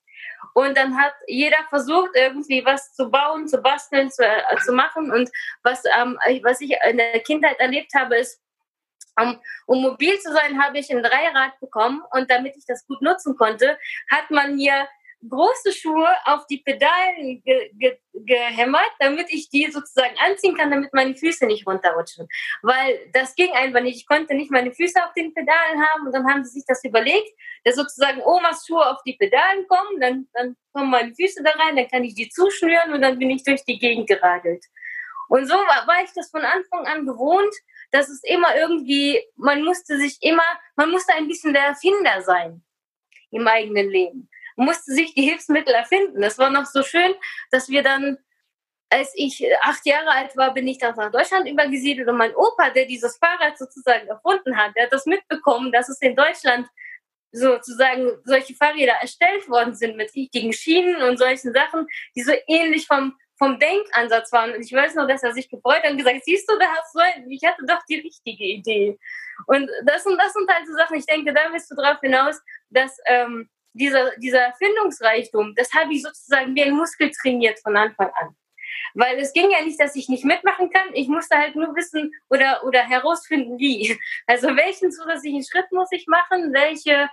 Und 0.53 0.77
dann 0.77 0.95
hat 0.95 1.13
jeder 1.25 1.57
versucht, 1.69 2.11
irgendwie 2.13 2.63
was 2.63 2.93
zu 2.93 3.09
bauen, 3.09 3.47
zu 3.47 3.57
basteln, 3.57 4.11
zu, 4.11 4.23
äh, 4.23 4.55
zu 4.63 4.71
machen. 4.71 5.11
Und 5.11 5.31
was, 5.63 5.81
ähm, 5.97 6.19
was 6.43 6.61
ich 6.61 6.77
in 6.87 6.97
der 6.97 7.19
Kindheit 7.21 7.59
erlebt 7.59 7.91
habe, 7.95 8.17
ist, 8.17 8.39
um, 9.19 9.39
um 9.65 9.81
mobil 9.81 10.19
zu 10.19 10.31
sein, 10.31 10.61
habe 10.61 10.77
ich 10.77 10.91
ein 10.91 11.01
Dreirad 11.01 11.59
bekommen. 11.59 12.03
Und 12.11 12.29
damit 12.29 12.55
ich 12.55 12.65
das 12.67 12.85
gut 12.85 13.01
nutzen 13.01 13.35
konnte, 13.35 13.79
hat 14.11 14.29
man 14.29 14.57
mir 14.57 14.87
große 15.29 15.71
Schuhe 15.71 16.09
auf 16.25 16.45
die 16.47 16.57
Pedalen 16.57 17.41
ge 17.43 17.71
ge 17.73 17.97
gehämmert, 18.13 18.91
damit 18.99 19.27
ich 19.29 19.49
die 19.49 19.69
sozusagen 19.71 20.15
anziehen 20.19 20.55
kann, 20.55 20.69
damit 20.69 20.93
meine 20.93 21.15
Füße 21.15 21.45
nicht 21.45 21.65
runterrutschen. 21.65 22.27
Weil 22.61 23.09
das 23.11 23.35
ging 23.35 23.51
einfach 23.51 23.81
nicht. 23.81 23.97
Ich 23.97 24.07
konnte 24.07 24.35
nicht 24.35 24.51
meine 24.51 24.71
Füße 24.71 25.03
auf 25.03 25.13
den 25.13 25.33
Pedalen 25.33 25.81
haben 25.81 26.05
und 26.05 26.13
dann 26.13 26.27
haben 26.27 26.43
sie 26.43 26.51
sich 26.51 26.63
das 26.67 26.83
überlegt, 26.83 27.29
dass 27.63 27.75
sozusagen 27.75 28.21
Omas 28.21 28.65
Schuhe 28.67 28.85
auf 28.85 29.01
die 29.05 29.13
Pedalen 29.13 29.67
kommen, 29.67 29.99
dann, 29.99 30.27
dann 30.33 30.55
kommen 30.73 30.91
meine 30.91 31.13
Füße 31.15 31.41
da 31.43 31.51
rein, 31.51 31.75
dann 31.75 31.87
kann 31.87 32.03
ich 32.03 32.15
die 32.15 32.29
zuschnüren 32.29 32.93
und 32.93 33.01
dann 33.01 33.17
bin 33.17 33.31
ich 33.31 33.43
durch 33.43 33.63
die 33.65 33.79
Gegend 33.79 34.07
geradelt. 34.07 34.63
Und 35.29 35.47
so 35.47 35.55
war, 35.55 35.87
war 35.87 36.03
ich 36.03 36.11
das 36.13 36.29
von 36.29 36.43
Anfang 36.43 36.85
an 36.85 37.05
gewohnt, 37.05 37.53
dass 37.91 38.09
es 38.09 38.23
immer 38.23 38.55
irgendwie, 38.55 39.21
man 39.35 39.63
musste 39.63 39.97
sich 39.97 40.17
immer, 40.21 40.43
man 40.75 40.91
musste 40.91 41.13
ein 41.13 41.27
bisschen 41.27 41.53
der 41.53 41.63
Erfinder 41.63 42.21
sein 42.21 42.63
im 43.31 43.47
eigenen 43.47 43.89
Leben 43.89 44.29
musste 44.55 44.93
sich 44.93 45.13
die 45.13 45.23
Hilfsmittel 45.23 45.73
erfinden. 45.73 46.21
Das 46.21 46.37
war 46.37 46.49
noch 46.49 46.65
so 46.65 46.83
schön, 46.83 47.13
dass 47.51 47.69
wir 47.69 47.83
dann, 47.83 48.17
als 48.89 49.11
ich 49.15 49.43
acht 49.61 49.85
Jahre 49.85 50.11
alt 50.11 50.35
war, 50.37 50.53
bin 50.53 50.67
ich 50.67 50.77
dann 50.77 50.95
nach 50.95 51.11
Deutschland 51.11 51.49
übergesiedelt 51.49 52.07
und 52.07 52.17
mein 52.17 52.35
Opa, 52.35 52.69
der 52.69 52.85
dieses 52.85 53.17
Fahrrad 53.17 53.57
sozusagen 53.57 54.07
erfunden 54.07 54.57
hat, 54.57 54.75
der 54.75 54.85
hat 54.85 54.93
das 54.93 55.05
mitbekommen, 55.05 55.71
dass 55.71 55.89
es 55.89 56.01
in 56.01 56.15
Deutschland 56.15 56.67
sozusagen 57.33 58.11
solche 58.23 58.53
Fahrräder 58.53 58.93
erstellt 59.01 59.49
worden 59.49 59.75
sind 59.75 59.97
mit 59.97 60.13
richtigen 60.15 60.53
Schienen 60.53 61.01
und 61.01 61.17
solchen 61.17 61.51
Sachen, 61.51 61.87
die 62.15 62.21
so 62.21 62.31
ähnlich 62.47 62.85
vom, 62.85 63.17
vom 63.37 63.59
Denkansatz 63.59 64.31
waren. 64.31 64.53
Und 64.53 64.61
ich 64.61 64.71
weiß 64.71 64.93
noch, 64.95 65.07
dass 65.07 65.23
er 65.23 65.33
sich 65.33 65.49
gefreut 65.49 65.83
hat 65.83 65.91
und 65.91 65.97
gesagt, 65.97 66.23
siehst 66.23 66.49
du, 66.49 66.57
da 66.59 66.67
hast 66.67 66.93
du, 66.93 66.99
ich 67.29 67.43
hatte 67.43 67.65
doch 67.67 67.81
die 67.89 67.99
richtige 67.99 68.45
Idee. 68.45 68.99
Und 69.47 69.69
das 69.85 70.05
und 70.05 70.17
das 70.17 70.33
sind 70.33 70.49
halt 70.49 70.67
so 70.67 70.73
Sachen, 70.73 70.95
ich 70.95 71.07
denke, 71.07 71.33
da 71.33 71.49
bist 71.49 71.69
du 71.71 71.75
drauf 71.75 71.99
hinaus, 72.01 72.39
dass 72.69 72.97
ähm, 73.07 73.49
dieser, 73.73 74.15
dieser 74.17 74.41
Erfindungsreichtum, 74.41 75.53
das 75.55 75.71
habe 75.73 75.93
ich 75.93 76.03
sozusagen 76.03 76.55
wie 76.55 76.63
ein 76.63 76.75
Muskel 76.75 77.11
trainiert 77.11 77.59
von 77.59 77.75
Anfang 77.75 78.11
an. 78.15 78.35
Weil 78.95 79.17
es 79.17 79.33
ging 79.33 79.49
ja 79.49 79.63
nicht, 79.63 79.79
dass 79.79 79.95
ich 79.95 80.07
nicht 80.07 80.23
mitmachen 80.23 80.69
kann. 80.69 80.93
Ich 80.93 81.07
musste 81.07 81.37
halt 81.37 81.55
nur 81.55 81.75
wissen 81.75 82.13
oder, 82.29 82.63
oder 82.63 82.87
herausfinden, 82.87 83.57
wie. 83.57 83.99
Also 84.27 84.55
welchen 84.55 84.91
zusätzlichen 84.91 85.43
Schritt 85.43 85.71
muss 85.71 85.91
ich 85.91 86.05
machen? 86.07 86.53
Welche, 86.53 87.09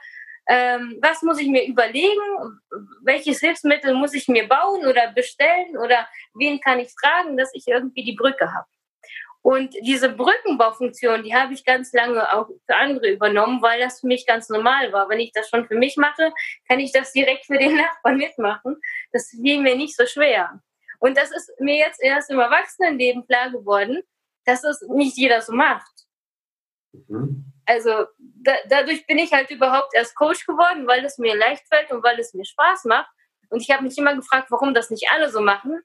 ähm, 0.46 0.98
was 1.00 1.22
muss 1.22 1.40
ich 1.40 1.48
mir 1.48 1.66
überlegen? 1.66 2.60
Welches 3.02 3.40
Hilfsmittel 3.40 3.94
muss 3.94 4.14
ich 4.14 4.28
mir 4.28 4.46
bauen 4.46 4.86
oder 4.86 5.12
bestellen? 5.12 5.76
Oder 5.78 6.06
wen 6.34 6.60
kann 6.60 6.80
ich 6.80 6.92
fragen, 7.00 7.36
dass 7.36 7.50
ich 7.54 7.66
irgendwie 7.66 8.04
die 8.04 8.16
Brücke 8.16 8.52
habe? 8.52 8.66
Und 9.42 9.74
diese 9.82 10.10
Brückenbaufunktion, 10.10 11.22
die 11.22 11.34
habe 11.34 11.54
ich 11.54 11.64
ganz 11.64 11.92
lange 11.92 12.32
auch 12.34 12.48
für 12.66 12.76
andere 12.76 13.10
übernommen, 13.10 13.62
weil 13.62 13.80
das 13.80 14.00
für 14.00 14.06
mich 14.06 14.26
ganz 14.26 14.50
normal 14.50 14.92
war. 14.92 15.08
Wenn 15.08 15.20
ich 15.20 15.32
das 15.32 15.48
schon 15.48 15.66
für 15.66 15.76
mich 15.76 15.96
mache, 15.96 16.32
kann 16.68 16.78
ich 16.78 16.92
das 16.92 17.12
direkt 17.12 17.46
für 17.46 17.56
den 17.56 17.76
Nachbarn 17.76 18.18
mitmachen. 18.18 18.76
Das 19.12 19.30
fiel 19.30 19.60
mir 19.62 19.76
nicht 19.76 19.96
so 19.96 20.04
schwer. 20.06 20.60
Und 20.98 21.16
das 21.16 21.30
ist 21.30 21.50
mir 21.58 21.76
jetzt 21.76 22.02
erst 22.02 22.30
im 22.30 22.38
Erwachsenenleben 22.38 23.26
klar 23.26 23.50
geworden, 23.50 24.02
dass 24.44 24.62
es 24.64 24.82
nicht 24.88 25.16
jeder 25.16 25.40
so 25.40 25.54
macht. 25.54 25.90
Mhm. 26.92 27.46
Also 27.64 28.06
da, 28.18 28.52
dadurch 28.68 29.06
bin 29.06 29.18
ich 29.18 29.32
halt 29.32 29.50
überhaupt 29.50 29.94
erst 29.94 30.16
Coach 30.16 30.44
geworden, 30.44 30.86
weil 30.86 31.04
es 31.04 31.18
mir 31.18 31.36
leicht 31.36 31.66
fällt 31.68 31.90
und 31.92 32.02
weil 32.02 32.18
es 32.18 32.34
mir 32.34 32.44
Spaß 32.44 32.84
macht. 32.84 33.08
Und 33.48 33.62
ich 33.62 33.70
habe 33.70 33.84
mich 33.84 33.96
immer 33.96 34.14
gefragt, 34.14 34.50
warum 34.50 34.74
das 34.74 34.90
nicht 34.90 35.08
alle 35.12 35.30
so 35.30 35.40
machen. 35.40 35.80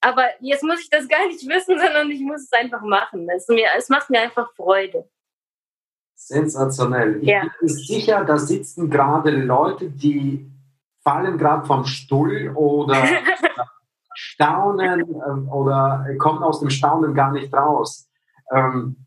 Aber 0.00 0.24
jetzt 0.40 0.62
muss 0.62 0.80
ich 0.80 0.90
das 0.90 1.08
gar 1.08 1.26
nicht 1.26 1.46
wissen, 1.48 1.78
sondern 1.82 2.10
ich 2.10 2.20
muss 2.20 2.42
es 2.42 2.52
einfach 2.52 2.82
machen. 2.82 3.28
Es, 3.34 3.48
mir, 3.48 3.68
es 3.76 3.88
macht 3.88 4.10
mir 4.10 4.20
einfach 4.20 4.52
Freude. 4.54 5.08
Sensationell. 6.14 7.18
Ich 7.22 7.28
ja. 7.28 7.42
bin 7.60 7.68
sicher, 7.68 8.24
da 8.24 8.38
sitzen 8.38 8.88
gerade 8.88 9.30
Leute, 9.30 9.90
die 9.90 10.50
fallen 11.02 11.38
gerade 11.38 11.66
vom 11.66 11.84
Stuhl 11.84 12.52
oder 12.54 12.96
staunen 14.14 15.00
ähm, 15.00 15.48
oder 15.50 16.06
kommen 16.18 16.42
aus 16.42 16.60
dem 16.60 16.70
Staunen 16.70 17.14
gar 17.14 17.32
nicht 17.32 17.52
raus. 17.52 18.08
Ähm, 18.50 19.06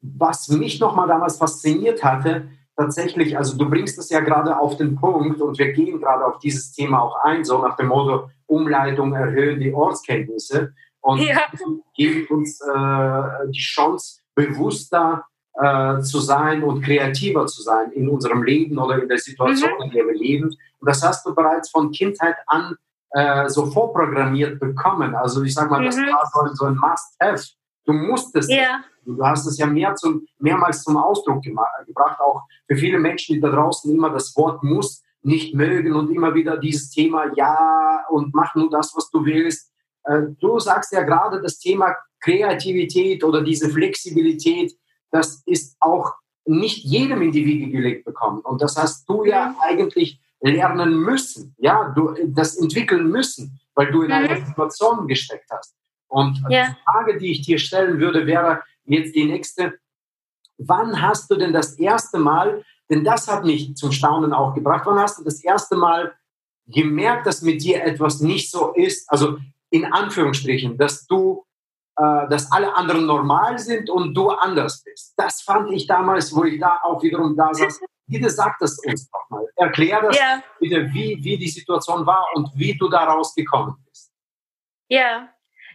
was 0.00 0.48
mich 0.48 0.78
nochmal 0.80 1.08
damals 1.08 1.36
fasziniert 1.36 2.04
hatte, 2.04 2.48
tatsächlich, 2.76 3.36
also 3.36 3.58
du 3.58 3.68
bringst 3.68 3.98
es 3.98 4.08
ja 4.10 4.20
gerade 4.20 4.58
auf 4.58 4.76
den 4.76 4.94
Punkt 4.94 5.40
und 5.40 5.58
wir 5.58 5.72
gehen 5.72 6.00
gerade 6.00 6.24
auf 6.24 6.38
dieses 6.38 6.72
Thema 6.72 7.02
auch 7.02 7.16
ein, 7.24 7.44
so 7.44 7.58
nach 7.60 7.76
dem 7.76 7.88
Motto, 7.88 8.30
Umleitung 8.48 9.14
erhöhen 9.14 9.60
die 9.60 9.72
Ortskenntnisse 9.72 10.74
und 11.00 11.20
ja. 11.20 11.42
geben 11.94 12.26
uns 12.28 12.60
äh, 12.60 13.50
die 13.50 13.60
Chance, 13.60 14.20
bewusster 14.34 15.24
äh, 15.54 16.00
zu 16.00 16.20
sein 16.20 16.62
und 16.62 16.82
kreativer 16.82 17.46
zu 17.46 17.62
sein 17.62 17.92
in 17.92 18.08
unserem 18.08 18.42
Leben 18.42 18.78
oder 18.78 19.00
in 19.02 19.08
der 19.08 19.18
Situation, 19.18 19.70
mhm. 19.78 19.84
in 19.84 19.90
der 19.90 20.06
wir 20.06 20.14
leben. 20.14 20.48
Und 20.48 20.88
das 20.88 21.02
hast 21.02 21.26
du 21.26 21.34
bereits 21.34 21.70
von 21.70 21.90
Kindheit 21.90 22.36
an 22.46 22.76
äh, 23.10 23.48
so 23.48 23.66
vorprogrammiert 23.66 24.60
bekommen. 24.60 25.14
Also 25.14 25.42
ich 25.42 25.54
sage 25.54 25.70
mal, 25.70 25.80
mhm. 25.80 25.86
das 25.86 25.96
war 25.96 26.54
so 26.54 26.64
ein 26.66 26.76
Must-Have. 26.76 27.42
Du 27.84 27.92
musstest. 27.92 28.50
Ja. 28.50 28.80
Du 29.04 29.24
hast 29.24 29.46
es 29.46 29.56
ja 29.56 29.66
mehr 29.66 29.94
zum, 29.94 30.26
mehrmals 30.38 30.82
zum 30.82 30.98
Ausdruck 30.98 31.42
gebracht, 31.42 32.20
auch 32.20 32.42
für 32.66 32.76
viele 32.76 32.98
Menschen, 32.98 33.36
die 33.36 33.40
da 33.40 33.48
draußen 33.48 33.90
immer 33.90 34.10
das 34.10 34.36
Wort 34.36 34.62
muss 34.62 35.02
nicht 35.28 35.54
mögen 35.54 35.94
und 35.94 36.10
immer 36.10 36.34
wieder 36.34 36.56
dieses 36.56 36.90
Thema 36.90 37.30
ja 37.36 38.04
und 38.08 38.34
mach 38.34 38.54
nur 38.54 38.70
das, 38.70 38.92
was 38.96 39.10
du 39.10 39.24
willst. 39.24 39.70
Äh, 40.04 40.22
du 40.40 40.58
sagst 40.58 40.92
ja 40.92 41.02
gerade 41.02 41.40
das 41.40 41.58
Thema 41.58 41.94
Kreativität 42.20 43.22
oder 43.22 43.42
diese 43.42 43.68
Flexibilität, 43.68 44.72
das 45.10 45.42
ist 45.46 45.76
auch 45.80 46.14
nicht 46.46 46.84
jedem 46.84 47.20
in 47.22 47.32
die 47.32 47.44
Wiege 47.44 47.70
gelegt 47.70 48.06
bekommen. 48.06 48.40
Und 48.40 48.62
das 48.62 48.76
hast 48.76 49.08
du 49.08 49.24
ja 49.24 49.50
mhm. 49.50 49.56
eigentlich 49.60 50.20
lernen 50.40 50.96
müssen, 50.98 51.54
ja, 51.58 51.92
du 51.94 52.14
das 52.28 52.56
entwickeln 52.56 53.08
müssen, 53.10 53.60
weil 53.74 53.90
du 53.90 54.02
in 54.02 54.12
einer 54.12 54.38
mhm. 54.38 54.46
Situation 54.46 55.06
gesteckt 55.06 55.50
hast. 55.50 55.76
Und 56.08 56.42
ja. 56.48 56.68
die 56.68 56.74
Frage, 56.84 57.18
die 57.18 57.32
ich 57.32 57.42
dir 57.42 57.58
stellen 57.58 58.00
würde, 58.00 58.26
wäre 58.26 58.62
jetzt 58.84 59.14
die 59.14 59.26
nächste. 59.26 59.78
Wann 60.56 61.02
hast 61.02 61.30
du 61.30 61.36
denn 61.36 61.52
das 61.52 61.78
erste 61.78 62.18
Mal, 62.18 62.64
denn 62.90 63.04
das 63.04 63.28
hat 63.28 63.44
mich 63.44 63.74
zum 63.76 63.92
Staunen 63.92 64.32
auch 64.32 64.54
gebracht, 64.54 64.86
wann 64.86 64.98
hast 64.98 65.18
du 65.18 65.24
das 65.24 65.42
erste 65.42 65.76
Mal 65.76 66.14
gemerkt, 66.66 67.26
dass 67.26 67.42
mit 67.42 67.62
dir 67.62 67.82
etwas 67.82 68.20
nicht 68.20 68.50
so 68.50 68.72
ist, 68.74 69.10
also 69.10 69.38
in 69.70 69.84
Anführungsstrichen, 69.84 70.78
dass 70.78 71.06
du, 71.06 71.44
äh, 71.96 72.28
dass 72.28 72.50
alle 72.52 72.74
anderen 72.74 73.06
normal 73.06 73.58
sind 73.58 73.90
und 73.90 74.14
du 74.14 74.30
anders 74.30 74.82
bist. 74.82 75.14
Das 75.16 75.42
fand 75.42 75.70
ich 75.72 75.86
damals, 75.86 76.34
wo 76.34 76.44
ich 76.44 76.58
da 76.60 76.80
auch 76.82 77.02
wiederum 77.02 77.36
da 77.36 77.52
saß, 77.52 77.80
bitte 78.06 78.30
sag 78.30 78.58
das 78.58 78.78
uns 78.84 79.10
doch 79.10 79.28
mal. 79.28 79.46
Erklär 79.56 80.02
das 80.02 80.18
ja. 80.18 80.42
bitte, 80.58 80.92
wie, 80.92 81.18
wie 81.22 81.36
die 81.36 81.48
Situation 81.48 82.06
war 82.06 82.24
und 82.34 82.50
wie 82.54 82.76
du 82.76 82.88
daraus 82.88 83.34
gekommen 83.34 83.76
bist. 83.86 84.10
Ja, 84.88 85.28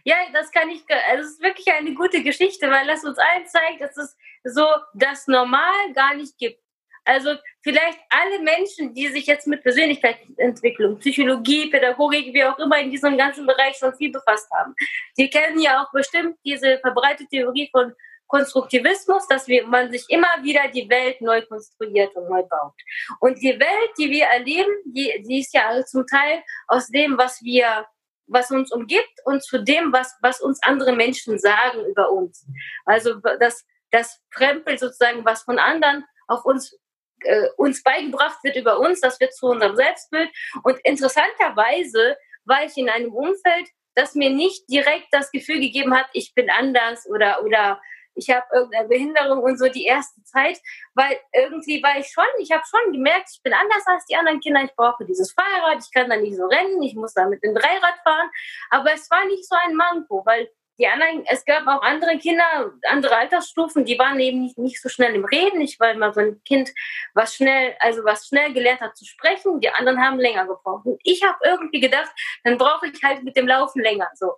ja, 0.04 0.16
das 0.32 0.50
kann 0.50 0.68
ich, 0.68 0.84
also 1.08 1.24
es 1.24 1.30
ist 1.32 1.42
wirklich 1.42 1.72
eine 1.72 1.94
gute 1.94 2.22
Geschichte, 2.22 2.70
weil 2.70 2.86
das 2.86 3.04
uns 3.04 3.18
allen 3.18 3.46
zeigt, 3.46 3.80
dass 3.80 3.96
es 3.96 4.16
so 4.44 4.66
das 4.92 5.26
Normal 5.26 5.92
gar 5.94 6.14
nicht 6.14 6.36
gibt. 6.36 6.63
Also 7.04 7.34
vielleicht 7.62 7.98
alle 8.08 8.40
Menschen, 8.40 8.94
die 8.94 9.08
sich 9.08 9.26
jetzt 9.26 9.46
mit 9.46 9.62
Persönlichkeitsentwicklung, 9.62 10.98
Psychologie, 10.98 11.70
Pädagogik, 11.70 12.32
wie 12.32 12.44
auch 12.44 12.58
immer 12.58 12.78
in 12.78 12.90
diesem 12.90 13.16
ganzen 13.18 13.46
Bereich 13.46 13.76
schon 13.76 13.94
viel 13.94 14.10
befasst 14.10 14.50
haben, 14.52 14.74
die 15.18 15.28
kennen 15.28 15.60
ja 15.60 15.82
auch 15.82 15.92
bestimmt 15.92 16.38
diese 16.44 16.78
verbreitete 16.78 17.28
Theorie 17.28 17.68
von 17.70 17.92
Konstruktivismus, 18.26 19.28
dass 19.28 19.46
wir, 19.48 19.66
man 19.66 19.90
sich 19.92 20.06
immer 20.08 20.42
wieder 20.42 20.66
die 20.68 20.88
Welt 20.88 21.20
neu 21.20 21.42
konstruiert 21.42 22.16
und 22.16 22.28
neu 22.28 22.42
baut. 22.42 22.74
Und 23.20 23.40
die 23.42 23.60
Welt, 23.60 23.90
die 23.98 24.10
wir 24.10 24.24
erleben, 24.24 24.72
die, 24.86 25.22
die 25.28 25.40
ist 25.40 25.52
ja 25.52 25.84
zum 25.84 26.06
Teil 26.06 26.42
aus 26.66 26.88
dem, 26.88 27.18
was 27.18 27.42
wir 27.42 27.86
was 28.26 28.50
uns 28.50 28.72
umgibt 28.72 29.20
und 29.24 29.42
zu 29.42 29.62
dem, 29.62 29.92
was, 29.92 30.16
was 30.22 30.40
uns 30.40 30.62
andere 30.62 30.94
Menschen 30.94 31.38
sagen 31.38 31.84
über 31.84 32.10
uns. 32.10 32.46
Also 32.86 33.20
das, 33.38 33.66
das 33.90 34.20
Fremdbild 34.30 34.80
sozusagen, 34.80 35.24
was 35.24 35.42
von 35.42 35.58
anderen 35.58 36.04
auf 36.26 36.44
uns 36.44 36.78
äh, 37.24 37.48
uns 37.56 37.82
beigebracht 37.82 38.38
wird 38.42 38.56
über 38.56 38.78
uns, 38.78 39.00
das 39.00 39.20
wird 39.20 39.34
zu 39.34 39.46
unserem 39.46 39.76
Selbstbild. 39.76 40.30
Und 40.62 40.78
interessanterweise 40.84 42.16
war 42.44 42.64
ich 42.64 42.76
in 42.76 42.88
einem 42.88 43.12
Umfeld, 43.12 43.68
das 43.94 44.14
mir 44.14 44.30
nicht 44.30 44.68
direkt 44.68 45.08
das 45.12 45.30
Gefühl 45.30 45.60
gegeben 45.60 45.96
hat, 45.96 46.06
ich 46.12 46.34
bin 46.34 46.50
anders 46.50 47.06
oder, 47.08 47.44
oder 47.44 47.80
ich 48.16 48.30
habe 48.30 48.44
irgendeine 48.52 48.88
Behinderung 48.88 49.42
und 49.42 49.58
so 49.58 49.68
die 49.68 49.84
erste 49.84 50.22
Zeit, 50.22 50.60
weil 50.94 51.18
irgendwie 51.32 51.82
war 51.82 51.98
ich 51.98 52.08
schon, 52.08 52.24
ich 52.38 52.50
habe 52.52 52.62
schon 52.68 52.92
gemerkt, 52.92 53.28
ich 53.32 53.42
bin 53.42 53.52
anders 53.52 53.84
als 53.86 54.04
die 54.06 54.16
anderen 54.16 54.40
Kinder, 54.40 54.62
ich 54.62 54.74
brauche 54.76 55.04
dieses 55.04 55.32
Fahrrad, 55.32 55.82
ich 55.82 55.92
kann 55.92 56.08
da 56.08 56.16
nicht 56.16 56.36
so 56.36 56.46
rennen, 56.46 56.82
ich 56.82 56.94
muss 56.94 57.14
da 57.14 57.26
mit 57.26 57.42
dem 57.42 57.54
Dreirad 57.54 57.98
fahren, 58.04 58.30
aber 58.70 58.92
es 58.92 59.10
war 59.10 59.24
nicht 59.26 59.46
so 59.48 59.56
ein 59.64 59.74
Manko, 59.74 60.22
weil 60.24 60.48
die 60.78 60.86
anderen, 60.88 61.24
es 61.30 61.44
gab 61.44 61.66
auch 61.66 61.82
andere 61.82 62.18
Kinder, 62.18 62.72
andere 62.88 63.16
Altersstufen, 63.16 63.84
die 63.84 63.98
waren 63.98 64.18
eben 64.18 64.42
nicht, 64.42 64.58
nicht 64.58 64.82
so 64.82 64.88
schnell 64.88 65.14
im 65.14 65.24
Reden. 65.24 65.60
Ich 65.60 65.78
war 65.78 65.92
immer 65.92 66.12
so 66.12 66.20
ein 66.20 66.42
Kind, 66.44 66.72
was 67.14 67.34
schnell, 67.34 67.76
also 67.78 68.04
was 68.04 68.26
schnell 68.26 68.52
gelernt 68.52 68.80
hat 68.80 68.96
zu 68.96 69.04
sprechen. 69.04 69.60
Die 69.60 69.70
anderen 69.70 70.00
haben 70.00 70.18
länger 70.18 70.46
gebraucht. 70.46 70.86
Und 70.86 71.00
ich 71.04 71.22
habe 71.22 71.38
irgendwie 71.44 71.80
gedacht, 71.80 72.10
dann 72.42 72.58
brauche 72.58 72.88
ich 72.88 73.02
halt 73.02 73.22
mit 73.22 73.36
dem 73.36 73.46
Laufen 73.46 73.82
länger. 73.82 74.10
So. 74.14 74.34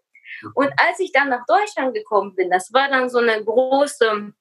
Und 0.55 0.73
als 0.77 1.01
ich 1.01 1.13
dann 1.13 1.31
nach 1.31 1.47
Deutschland 1.47 1.95
gekommen 1.95 2.35
bin, 2.35 2.51
das 2.51 2.73
war 2.73 2.89
dann 2.89 3.09
so 3.09 3.19
eine 3.19 3.43
große 3.43 4.33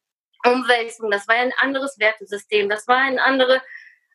Umwälzung, 0.45 1.11
das 1.11 1.27
war 1.27 1.35
ein 1.35 1.53
anderes 1.59 1.97
Wertesystem, 1.97 2.69
das 2.69 2.87
war 2.87 2.97
ein 2.97 3.19
anderes 3.19 3.61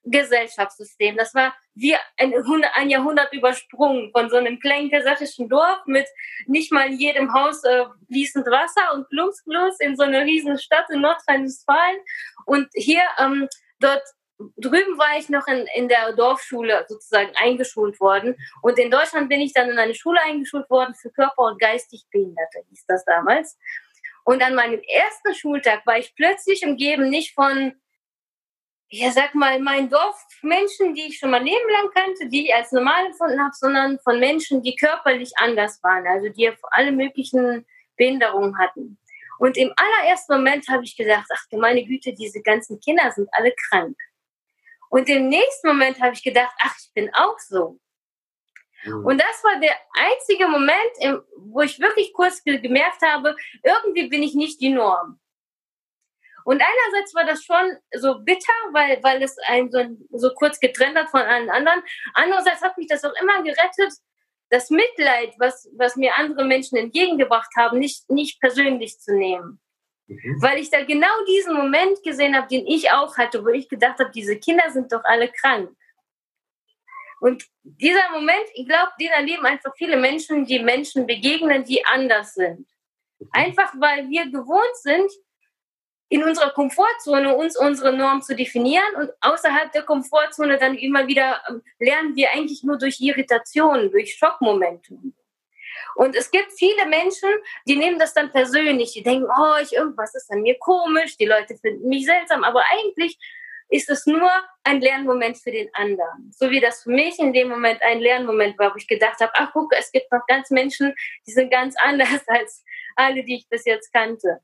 Gesellschaftssystem. 0.04 1.16
Das 1.16 1.34
war 1.34 1.54
wie 1.74 1.94
ein, 2.16 2.34
ein 2.74 2.90
Jahrhundert 2.90 3.32
übersprungen 3.32 4.10
von 4.12 4.30
so 4.30 4.36
einem 4.36 4.58
kleinen 4.58 4.90
kasachischen 4.90 5.48
Dorf 5.48 5.80
mit 5.86 6.06
nicht 6.46 6.72
mal 6.72 6.86
in 6.86 6.98
jedem 6.98 7.32
Haus 7.32 7.62
äh, 7.64 7.84
fließend 8.06 8.46
Wasser 8.46 8.94
und 8.94 9.08
Plumpsklus 9.08 9.78
in 9.80 9.96
so 9.96 10.04
einer 10.04 10.22
riesen 10.22 10.58
Stadt 10.58 10.86
in 10.90 11.00
Nordrhein-Westfalen. 11.00 11.98
Und 12.46 12.68
hier, 12.74 13.02
ähm, 13.18 13.48
dort 13.78 14.02
drüben 14.56 14.98
war 14.98 15.18
ich 15.18 15.28
noch 15.28 15.46
in, 15.46 15.66
in 15.74 15.88
der 15.88 16.12
Dorfschule 16.14 16.86
sozusagen 16.88 17.32
eingeschult 17.36 18.00
worden. 18.00 18.36
Und 18.62 18.78
in 18.78 18.90
Deutschland 18.90 19.28
bin 19.28 19.40
ich 19.40 19.52
dann 19.52 19.70
in 19.70 19.78
eine 19.78 19.94
Schule 19.94 20.20
eingeschult 20.22 20.68
worden 20.70 20.94
für 20.94 21.10
Körper- 21.10 21.44
und 21.44 21.60
geistig 21.60 22.06
Behinderte, 22.10 22.60
hieß 22.70 22.84
das 22.88 23.04
damals. 23.04 23.58
Und 24.24 24.42
an 24.42 24.54
meinem 24.54 24.80
ersten 24.80 25.34
Schultag 25.34 25.86
war 25.86 25.98
ich 25.98 26.14
plötzlich 26.14 26.64
umgeben 26.64 27.08
nicht 27.08 27.34
von 27.34 27.74
ja, 28.92 29.10
sag 29.12 29.34
mal, 29.36 29.60
mein 29.60 29.88
Dorfmenschen, 29.88 30.94
die 30.94 31.08
ich 31.08 31.18
schon 31.18 31.30
mein 31.30 31.44
Leben 31.44 31.70
lang 31.70 31.90
kannte, 31.94 32.28
die 32.28 32.46
ich 32.46 32.54
als 32.54 32.72
normal 32.72 33.06
empfunden 33.06 33.40
habe, 33.40 33.54
sondern 33.54 34.00
von 34.00 34.18
Menschen, 34.18 34.62
die 34.62 34.74
körperlich 34.74 35.30
anders 35.36 35.80
waren, 35.82 36.06
also 36.08 36.28
die 36.28 36.50
alle 36.72 36.90
möglichen 36.90 37.64
Behinderungen 37.96 38.58
hatten. 38.58 38.98
Und 39.38 39.56
im 39.56 39.72
allerersten 39.76 40.34
Moment 40.34 40.68
habe 40.68 40.84
ich 40.84 40.96
gedacht, 40.96 41.26
ach 41.32 41.44
du 41.50 41.58
meine 41.58 41.84
Güte, 41.84 42.12
diese 42.12 42.42
ganzen 42.42 42.80
Kinder 42.80 43.10
sind 43.12 43.28
alle 43.32 43.54
krank. 43.68 43.96
Und 44.90 45.08
im 45.08 45.28
nächsten 45.28 45.68
Moment 45.68 46.00
habe 46.00 46.14
ich 46.14 46.22
gedacht, 46.22 46.52
ach, 46.60 46.74
ich 46.78 46.92
bin 46.92 47.14
auch 47.14 47.38
so. 47.38 47.78
Mhm. 48.84 49.06
Und 49.06 49.18
das 49.20 49.44
war 49.44 49.60
der 49.60 49.76
einzige 49.94 50.48
Moment, 50.48 51.22
wo 51.36 51.60
ich 51.60 51.78
wirklich 51.78 52.12
kurz 52.12 52.42
gemerkt 52.42 53.02
habe, 53.02 53.36
irgendwie 53.62 54.08
bin 54.08 54.24
ich 54.24 54.34
nicht 54.34 54.60
die 54.60 54.70
Norm. 54.70 55.20
Und 56.44 56.62
einerseits 56.62 57.14
war 57.14 57.24
das 57.24 57.44
schon 57.44 57.76
so 57.92 58.20
bitter, 58.20 58.52
weil, 58.72 59.02
weil 59.02 59.22
es 59.22 59.36
einen 59.46 59.70
so, 59.70 59.84
so 60.10 60.30
kurz 60.34 60.60
getrennt 60.60 60.96
hat 60.96 61.10
von 61.10 61.20
allen 61.20 61.50
anderen. 61.50 61.82
Andererseits 62.14 62.62
hat 62.62 62.76
mich 62.78 62.88
das 62.88 63.04
auch 63.04 63.14
immer 63.20 63.42
gerettet, 63.42 63.92
das 64.50 64.70
Mitleid, 64.70 65.34
was, 65.38 65.68
was 65.76 65.96
mir 65.96 66.16
andere 66.16 66.44
Menschen 66.44 66.76
entgegengebracht 66.76 67.50
haben, 67.56 67.78
nicht, 67.78 68.10
nicht 68.10 68.40
persönlich 68.40 68.98
zu 68.98 69.16
nehmen. 69.16 69.60
Mhm. 70.08 70.42
Weil 70.42 70.58
ich 70.58 70.70
da 70.70 70.84
genau 70.84 71.24
diesen 71.28 71.54
Moment 71.54 72.02
gesehen 72.02 72.36
habe, 72.36 72.48
den 72.48 72.66
ich 72.66 72.90
auch 72.90 73.16
hatte, 73.16 73.44
wo 73.44 73.48
ich 73.48 73.68
gedacht 73.68 74.00
habe, 74.00 74.10
diese 74.10 74.38
Kinder 74.38 74.68
sind 74.70 74.92
doch 74.92 75.04
alle 75.04 75.30
krank. 75.30 75.70
Und 77.20 77.44
dieser 77.62 78.10
Moment, 78.12 78.46
ich 78.54 78.66
glaube, 78.66 78.90
den 78.98 79.10
erleben 79.10 79.46
einfach 79.46 79.72
viele 79.76 79.96
Menschen, 79.96 80.44
die 80.46 80.58
Menschen 80.58 81.06
begegnen, 81.06 81.64
die 81.64 81.84
anders 81.86 82.34
sind. 82.34 82.66
Mhm. 83.20 83.28
Einfach 83.32 83.72
weil 83.78 84.08
wir 84.08 84.26
gewohnt 84.30 84.76
sind, 84.82 85.10
in 86.10 86.24
unserer 86.24 86.50
Komfortzone 86.50 87.36
uns 87.36 87.56
unsere 87.56 87.96
Norm 87.96 88.20
zu 88.20 88.34
definieren 88.34 88.94
und 88.96 89.10
außerhalb 89.20 89.70
der 89.70 89.84
Komfortzone 89.84 90.58
dann 90.58 90.76
immer 90.76 91.06
wieder 91.06 91.40
ähm, 91.48 91.62
lernen 91.78 92.16
wir 92.16 92.32
eigentlich 92.32 92.64
nur 92.64 92.78
durch 92.78 93.00
Irritationen, 93.00 93.92
durch 93.92 94.16
Schockmomente. 94.16 94.98
Und 95.94 96.16
es 96.16 96.30
gibt 96.32 96.52
viele 96.52 96.86
Menschen, 96.86 97.28
die 97.66 97.76
nehmen 97.76 97.98
das 97.98 98.12
dann 98.12 98.32
persönlich, 98.32 98.92
die 98.92 99.04
denken, 99.04 99.26
oh, 99.26 99.54
ich, 99.62 99.72
irgendwas 99.72 100.14
ist 100.16 100.30
an 100.32 100.42
mir 100.42 100.58
komisch, 100.58 101.16
die 101.16 101.26
Leute 101.26 101.56
finden 101.56 101.88
mich 101.88 102.06
seltsam, 102.06 102.42
aber 102.42 102.62
eigentlich 102.72 103.16
ist 103.68 103.88
es 103.88 104.04
nur 104.04 104.30
ein 104.64 104.80
Lernmoment 104.80 105.38
für 105.38 105.52
den 105.52 105.72
anderen. 105.74 106.32
So 106.36 106.50
wie 106.50 106.58
das 106.58 106.82
für 106.82 106.90
mich 106.90 107.20
in 107.20 107.32
dem 107.32 107.48
Moment 107.48 107.80
ein 107.82 108.00
Lernmoment 108.00 108.58
war, 108.58 108.72
wo 108.72 108.76
ich 108.76 108.88
gedacht 108.88 109.20
habe, 109.20 109.30
ach 109.34 109.50
guck, 109.52 109.72
es 109.78 109.92
gibt 109.92 110.10
noch 110.10 110.26
ganz 110.26 110.50
Menschen, 110.50 110.92
die 111.28 111.32
sind 111.32 111.52
ganz 111.52 111.76
anders 111.80 112.08
als 112.26 112.64
alle, 112.96 113.22
die 113.22 113.36
ich 113.36 113.48
bis 113.48 113.64
jetzt 113.64 113.92
kannte. 113.92 114.40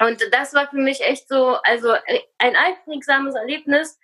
Und 0.00 0.22
das 0.32 0.54
war 0.54 0.68
für 0.68 0.76
mich 0.76 1.00
echt 1.00 1.28
so, 1.28 1.56
also 1.62 1.92
äh, 1.92 2.20
ein 2.38 2.54
einprägsames 2.54 3.34
Erlebnis, 3.34 3.98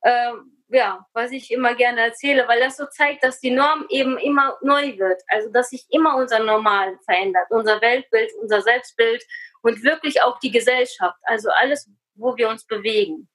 äh, 0.00 0.32
ja, 0.68 1.06
was 1.12 1.32
ich 1.32 1.50
immer 1.50 1.74
gerne 1.74 2.00
erzähle, 2.00 2.48
weil 2.48 2.60
das 2.60 2.76
so 2.76 2.86
zeigt, 2.86 3.22
dass 3.22 3.40
die 3.40 3.50
Norm 3.50 3.84
eben 3.90 4.18
immer 4.18 4.56
neu 4.62 4.96
wird. 4.98 5.22
Also, 5.28 5.50
dass 5.50 5.70
sich 5.70 5.86
immer 5.90 6.16
unser 6.16 6.40
Normal 6.40 6.98
verändert, 7.04 7.46
unser 7.50 7.80
Weltbild, 7.80 8.30
unser 8.40 8.62
Selbstbild 8.62 9.22
und 9.62 9.82
wirklich 9.82 10.22
auch 10.22 10.38
die 10.38 10.50
Gesellschaft. 10.50 11.18
Also 11.22 11.50
alles, 11.50 11.90
wo 12.14 12.36
wir 12.36 12.48
uns 12.48 12.66
bewegen. 12.66 13.28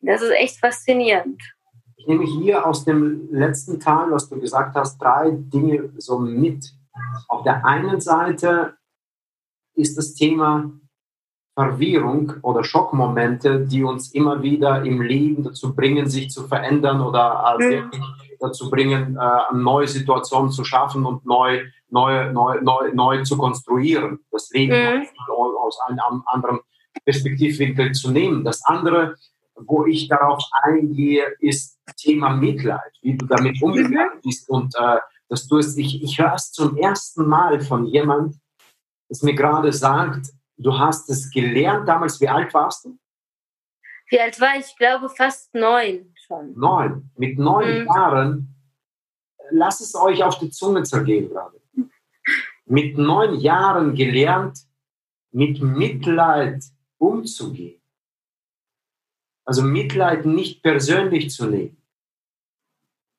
Das 0.00 0.22
ist 0.22 0.30
echt 0.30 0.58
faszinierend. 0.60 1.42
Ich 1.96 2.06
nehme 2.06 2.24
hier 2.24 2.66
aus 2.66 2.84
dem 2.84 3.28
letzten 3.32 3.80
Teil, 3.80 4.10
was 4.10 4.28
du 4.28 4.38
gesagt 4.38 4.76
hast, 4.76 4.98
drei 4.98 5.30
Dinge 5.30 5.92
so 5.96 6.18
mit. 6.18 6.72
Auf 7.28 7.42
der 7.42 7.64
einen 7.64 8.00
Seite 8.00 8.76
ist 9.74 9.96
das 9.96 10.14
Thema 10.14 10.70
Verwirrung 11.56 12.34
oder 12.42 12.62
Schockmomente, 12.62 13.60
die 13.60 13.82
uns 13.82 14.12
immer 14.12 14.42
wieder 14.42 14.84
im 14.84 15.00
Leben 15.00 15.42
dazu 15.42 15.74
bringen, 15.74 16.06
sich 16.06 16.28
zu 16.28 16.46
verändern 16.46 17.00
oder 17.00 17.56
mhm. 17.58 17.90
dazu 18.38 18.70
bringen, 18.70 19.16
äh, 19.16 19.54
neue 19.56 19.88
Situationen 19.88 20.50
zu 20.50 20.64
schaffen 20.64 21.06
und 21.06 21.24
neu, 21.24 21.62
neu, 21.88 22.30
neu, 22.30 22.60
neu, 22.60 22.92
neu 22.92 23.22
zu 23.22 23.38
konstruieren, 23.38 24.18
das 24.30 24.50
Leben 24.50 24.98
mhm. 24.98 25.06
aus 25.30 25.80
einem 25.86 26.22
anderen 26.26 26.60
Perspektivwinkel 27.06 27.92
zu 27.92 28.10
nehmen. 28.10 28.44
Das 28.44 28.62
andere, 28.66 29.14
wo 29.54 29.86
ich 29.86 30.08
darauf 30.08 30.44
eingehe, 30.62 31.24
ist 31.40 31.78
Thema 31.96 32.36
Mitleid, 32.36 32.92
wie 33.00 33.16
du 33.16 33.24
damit 33.24 33.62
umgegangen 33.62 34.16
mhm. 34.16 34.20
bist 34.22 34.50
und 34.50 34.74
äh, 34.74 34.98
dass 35.30 35.48
du 35.48 35.56
es, 35.56 35.74
ich, 35.78 36.02
ich 36.02 36.18
höre 36.18 36.34
es 36.34 36.52
zum 36.52 36.76
ersten 36.76 37.26
Mal 37.26 37.60
von 37.60 37.86
jemand, 37.86 38.36
das 39.08 39.22
mir 39.22 39.34
gerade 39.34 39.72
sagt, 39.72 40.26
Du 40.56 40.78
hast 40.78 41.08
es 41.10 41.30
gelernt 41.30 41.88
damals. 41.88 42.20
Wie 42.20 42.28
alt 42.28 42.52
warst 42.54 42.84
du? 42.84 42.98
Wie 44.08 44.20
alt 44.20 44.40
war 44.40 44.56
ich? 44.56 44.66
Ich 44.66 44.76
glaube 44.76 45.08
fast 45.08 45.54
neun 45.54 46.14
schon. 46.26 46.58
Neun. 46.58 47.10
Mit 47.16 47.38
neun 47.38 47.80
mhm. 47.80 47.86
Jahren, 47.86 48.54
lass 49.50 49.80
es 49.80 49.94
euch 49.94 50.22
auf 50.22 50.38
die 50.38 50.50
Zunge 50.50 50.82
zergehen 50.82 51.28
gerade. 51.28 51.60
Mit 52.64 52.98
neun 52.98 53.38
Jahren 53.38 53.94
gelernt, 53.94 54.60
mit 55.30 55.60
Mitleid 55.60 56.64
umzugehen. 56.98 57.80
Also 59.44 59.62
Mitleid 59.62 60.26
nicht 60.26 60.62
persönlich 60.62 61.30
zu 61.30 61.46
nehmen. 61.46 61.76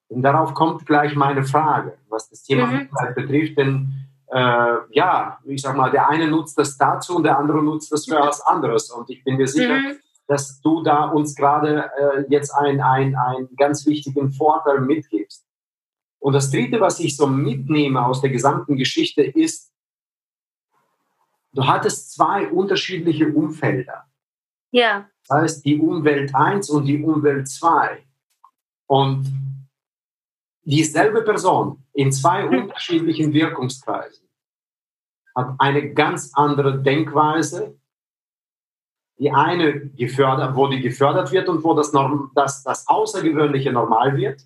Und 0.10 0.22
darauf 0.24 0.54
kommt 0.54 0.86
gleich 0.86 1.16
meine 1.16 1.44
Frage, 1.44 1.98
was 2.10 2.30
das 2.30 2.44
Thema 2.44 2.68
mhm. 2.68 2.78
Mitleid 2.78 3.16
betrifft, 3.16 3.58
denn 3.58 4.07
äh, 4.30 4.76
ja, 4.92 5.40
ich 5.46 5.62
sag 5.62 5.76
mal, 5.76 5.92
der 5.92 6.10
eine 6.10 6.28
nutzt 6.28 6.58
das 6.58 6.78
dazu 6.78 7.16
und 7.16 7.24
der 7.24 7.38
andere 7.38 7.64
nutzt 7.64 7.92
das 7.92 8.06
für 8.06 8.16
was 8.16 8.42
anderes. 8.42 8.90
Und 8.92 9.10
ich 9.10 9.24
bin 9.24 9.38
mir 9.38 9.48
sicher, 9.48 9.80
mhm. 9.80 10.00
dass 10.28 10.60
du 10.62 10.84
da 10.84 11.06
uns 11.06 11.36
gerade 11.36 11.90
äh, 11.98 12.26
jetzt 12.30 12.52
einen 12.52 12.82
ein 12.82 13.50
ganz 13.58 13.86
wichtigen 13.86 14.32
Vorteil 14.32 14.82
mitgibst. 14.82 15.46
Und 16.20 16.34
das 16.34 16.52
Dritte, 16.52 16.82
was 16.82 17.00
ich 17.00 17.16
so 17.16 17.28
mitnehme 17.28 18.06
aus 18.06 18.22
der 18.22 18.30
gesamten 18.30 18.76
Geschichte, 18.76 19.22
ist, 19.22 19.72
du 21.54 21.66
hattest 21.66 22.14
zwei 22.14 22.50
unterschiedliche 22.50 23.28
Umfelder. 23.28 24.06
Ja. 24.72 25.10
Das 25.28 25.42
heißt, 25.42 25.66
die 25.66 25.80
Umwelt 25.80 26.36
1 26.36 26.70
und 26.70 26.86
die 26.86 27.02
Umwelt 27.02 27.48
2. 27.48 28.04
Und 28.88 29.26
dieselbe 30.68 31.22
Person 31.22 31.84
in 31.94 32.12
zwei 32.12 32.46
unterschiedlichen 32.46 33.34
Wirkungskreisen 33.34 34.28
hat 35.36 35.56
eine 35.60 35.94
ganz 35.94 36.32
andere 36.34 36.82
Denkweise. 36.82 37.80
Die 39.20 39.32
eine 39.32 39.90
gefördert, 39.90 40.56
wo 40.56 40.68
die 40.68 40.82
gefördert 40.82 41.32
wird 41.32 41.50
und 41.50 41.64
wo 41.64 41.74
das, 41.74 41.94
Norm, 41.94 42.32
das, 42.36 42.64
das 42.64 42.88
Außergewöhnliche 42.88 43.72
normal 43.72 44.16
wird. 44.18 44.42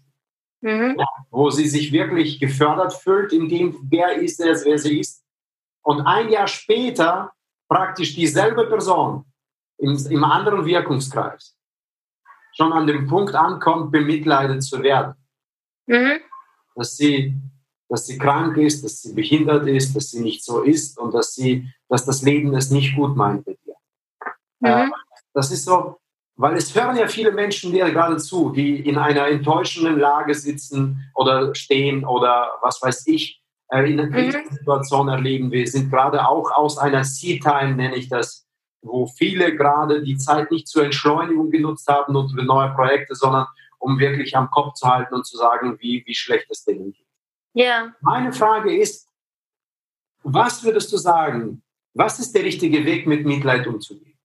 Mhm. 0.61 0.95
Ja, 0.97 1.07
wo 1.29 1.49
sie 1.49 1.67
sich 1.67 1.91
wirklich 1.91 2.39
gefördert 2.39 2.93
fühlt, 2.93 3.33
in 3.33 3.49
dem, 3.49 3.75
wer 3.89 4.21
ist 4.21 4.39
es, 4.39 4.63
wer 4.63 4.77
sie 4.77 4.99
ist. 4.99 5.25
Und 5.81 6.01
ein 6.01 6.29
Jahr 6.29 6.47
später 6.47 7.31
praktisch 7.67 8.15
dieselbe 8.15 8.67
Person 8.67 9.25
im, 9.77 9.97
im 10.09 10.23
anderen 10.23 10.65
Wirkungskreis 10.65 11.57
schon 12.53 12.73
an 12.73 12.85
dem 12.85 13.07
Punkt 13.07 13.33
ankommt, 13.33 13.91
bemitleidet 13.91 14.63
zu 14.63 14.83
werden. 14.83 15.15
Mhm. 15.91 16.21
Dass, 16.75 16.95
sie, 16.95 17.35
dass 17.89 18.05
sie 18.05 18.17
krank 18.17 18.57
ist, 18.57 18.83
dass 18.83 19.01
sie 19.01 19.13
behindert 19.13 19.67
ist, 19.67 19.95
dass 19.95 20.11
sie 20.11 20.21
nicht 20.21 20.43
so 20.43 20.61
ist 20.61 20.97
und 20.97 21.13
dass, 21.13 21.35
sie, 21.35 21.67
dass 21.89 22.05
das 22.05 22.21
Leben 22.21 22.55
es 22.55 22.71
nicht 22.71 22.95
gut 22.95 23.15
meint 23.15 23.45
mit 23.45 23.59
ihr. 23.65 23.75
Mhm. 24.59 24.67
Äh, 24.67 24.89
das 25.33 25.51
ist 25.51 25.65
so, 25.65 25.97
weil 26.37 26.55
es 26.55 26.73
hören 26.73 26.95
ja 26.95 27.07
viele 27.07 27.31
Menschen 27.31 27.71
dir 27.71 27.91
gerade 27.91 28.17
zu, 28.17 28.51
die 28.51 28.79
in 28.79 28.97
einer 28.97 29.27
enttäuschenden 29.27 29.99
Lage 29.99 30.33
sitzen 30.33 31.11
oder 31.13 31.53
stehen 31.53 32.05
oder 32.05 32.53
was 32.61 32.81
weiß 32.81 33.07
ich, 33.07 33.41
äh, 33.67 33.91
in 33.91 33.99
einer 33.99 34.09
mhm. 34.09 34.49
Situation 34.49 35.09
erleben. 35.09 35.51
Wir 35.51 35.67
sind 35.67 35.89
gerade 35.89 36.25
auch 36.25 36.51
aus 36.51 36.77
einer 36.77 37.03
Sea-Time, 37.03 37.75
nenne 37.75 37.95
ich 37.95 38.07
das, 38.07 38.47
wo 38.81 39.05
viele 39.05 39.55
gerade 39.55 40.01
die 40.01 40.17
Zeit 40.17 40.51
nicht 40.51 40.67
zur 40.67 40.85
Entschleunigung 40.85 41.51
genutzt 41.51 41.87
haben 41.87 42.15
und 42.15 42.31
für 42.31 42.43
neue 42.43 42.73
Projekte, 42.73 43.13
sondern 43.13 43.45
um 43.81 43.99
wirklich 43.99 44.35
am 44.37 44.49
Kopf 44.49 44.75
zu 44.75 44.87
halten 44.87 45.13
und 45.15 45.25
zu 45.25 45.37
sagen, 45.37 45.77
wie, 45.79 46.03
wie 46.05 46.15
schlecht 46.15 46.49
es 46.49 46.63
denen 46.63 46.93
geht. 46.93 47.07
Ja. 47.53 47.93
Meine 48.01 48.31
Frage 48.31 48.75
ist, 48.75 49.09
was 50.23 50.63
würdest 50.63 50.93
du 50.93 50.97
sagen, 50.97 51.63
was 51.93 52.19
ist 52.19 52.33
der 52.33 52.43
richtige 52.43 52.85
Weg, 52.85 53.07
mit 53.07 53.25
Mitleid 53.25 53.67
umzugehen? 53.67 54.17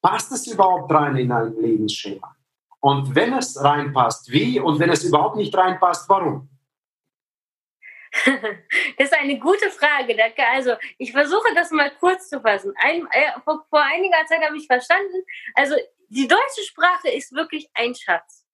Passt 0.00 0.32
es 0.32 0.46
überhaupt 0.46 0.92
rein 0.92 1.16
in 1.16 1.30
ein 1.30 1.54
Lebensschema? 1.54 2.34
Und 2.80 3.14
wenn 3.14 3.34
es 3.34 3.62
reinpasst, 3.62 4.32
wie? 4.32 4.58
Und 4.58 4.80
wenn 4.80 4.90
es 4.90 5.04
überhaupt 5.04 5.36
nicht 5.36 5.54
reinpasst, 5.54 6.08
warum? 6.08 6.48
Das 8.98 9.10
ist 9.10 9.18
eine 9.18 9.38
gute 9.38 9.70
Frage. 9.70 10.16
Also 10.52 10.74
ich 10.98 11.12
versuche 11.12 11.54
das 11.54 11.70
mal 11.70 11.90
kurz 11.98 12.28
zu 12.28 12.40
fassen. 12.40 12.74
Ein, 12.76 13.06
äh, 13.10 13.40
vor, 13.44 13.64
vor, 13.70 13.82
einiger 13.82 14.18
Zeit 14.26 14.42
habe 14.44 14.56
ich 14.56 14.66
verstanden, 14.66 15.22
also 15.54 15.74
die 16.12 16.28
deutsche 16.28 16.62
Sprache 16.62 17.08
ist 17.08 17.32
wirklich 17.32 17.68
ein 17.74 17.94
Schatz. 17.94 18.44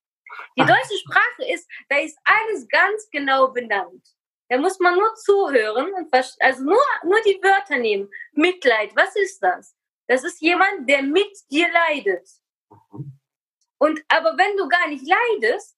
Die 0.57 0.64
deutsche 0.64 0.97
Sprache 0.99 1.51
ist, 1.53 1.68
da 1.88 1.99
ist 1.99 2.16
alles 2.23 2.68
ganz 2.68 3.09
genau 3.11 3.49
benannt. 3.49 4.07
Da 4.49 4.59
muss 4.59 4.79
man 4.79 4.94
nur 4.94 5.12
zuhören 5.16 5.92
und 5.92 6.14
also 6.40 6.62
nur, 6.62 6.81
nur 7.03 7.21
die 7.23 7.40
Wörter 7.42 7.79
nehmen. 7.79 8.09
Mitleid, 8.33 8.94
was 8.94 9.14
ist 9.16 9.40
das? 9.42 9.77
Das 10.07 10.23
ist 10.23 10.40
jemand, 10.40 10.88
der 10.88 11.03
mit 11.03 11.37
dir 11.51 11.68
leidet. 11.71 12.29
Und 13.79 14.01
aber 14.09 14.37
wenn 14.38 14.57
du 14.57 14.68
gar 14.68 14.88
nicht 14.88 15.05
leidest, 15.07 15.77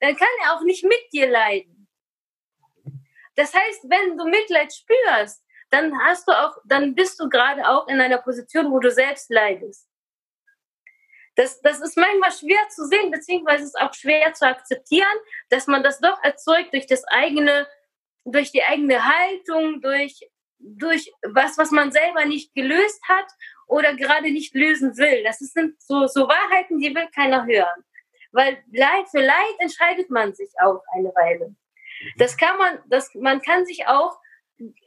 dann 0.00 0.16
kann 0.16 0.28
er 0.44 0.54
auch 0.54 0.62
nicht 0.62 0.84
mit 0.84 1.12
dir 1.12 1.28
leiden. 1.28 1.88
Das 3.34 3.52
heißt, 3.52 3.90
wenn 3.90 4.16
du 4.16 4.24
Mitleid 4.24 4.72
spürst, 4.72 5.44
dann 5.70 5.98
hast 6.00 6.28
du 6.28 6.32
auch, 6.32 6.56
dann 6.64 6.94
bist 6.94 7.20
du 7.20 7.28
gerade 7.28 7.68
auch 7.68 7.88
in 7.88 8.00
einer 8.00 8.18
Position, 8.18 8.70
wo 8.70 8.78
du 8.78 8.90
selbst 8.90 9.30
leidest. 9.30 9.87
Das, 11.38 11.60
das 11.60 11.80
ist 11.80 11.96
manchmal 11.96 12.32
schwer 12.32 12.68
zu 12.68 12.84
sehen, 12.88 13.12
beziehungsweise 13.12 13.62
ist 13.62 13.78
auch 13.78 13.94
schwer 13.94 14.34
zu 14.34 14.44
akzeptieren, 14.44 15.06
dass 15.50 15.68
man 15.68 15.84
das 15.84 16.00
doch 16.00 16.20
erzeugt 16.24 16.72
durch 16.72 16.88
das 16.88 17.04
eigene, 17.04 17.68
durch 18.24 18.50
die 18.50 18.64
eigene 18.64 19.04
Haltung, 19.04 19.80
durch, 19.80 20.28
durch 20.58 21.12
was, 21.22 21.56
was 21.56 21.70
man 21.70 21.92
selber 21.92 22.24
nicht 22.24 22.52
gelöst 22.56 23.00
hat 23.08 23.26
oder 23.68 23.94
gerade 23.94 24.32
nicht 24.32 24.52
lösen 24.56 24.96
will. 24.98 25.22
Das 25.22 25.38
sind 25.38 25.80
so, 25.80 26.08
so 26.08 26.26
Wahrheiten, 26.26 26.80
die 26.80 26.92
will 26.92 27.06
keiner 27.14 27.46
hören. 27.46 27.84
Weil 28.32 28.60
Leid 28.72 29.08
für 29.08 29.22
Leid 29.22 29.54
entscheidet 29.60 30.10
man 30.10 30.34
sich 30.34 30.50
auch 30.60 30.82
eine 30.92 31.14
Weile. 31.14 31.54
Das 32.16 32.36
kann 32.36 32.58
man, 32.58 32.80
das, 32.86 33.14
man 33.14 33.40
kann 33.42 33.64
sich 33.64 33.86
auch 33.86 34.18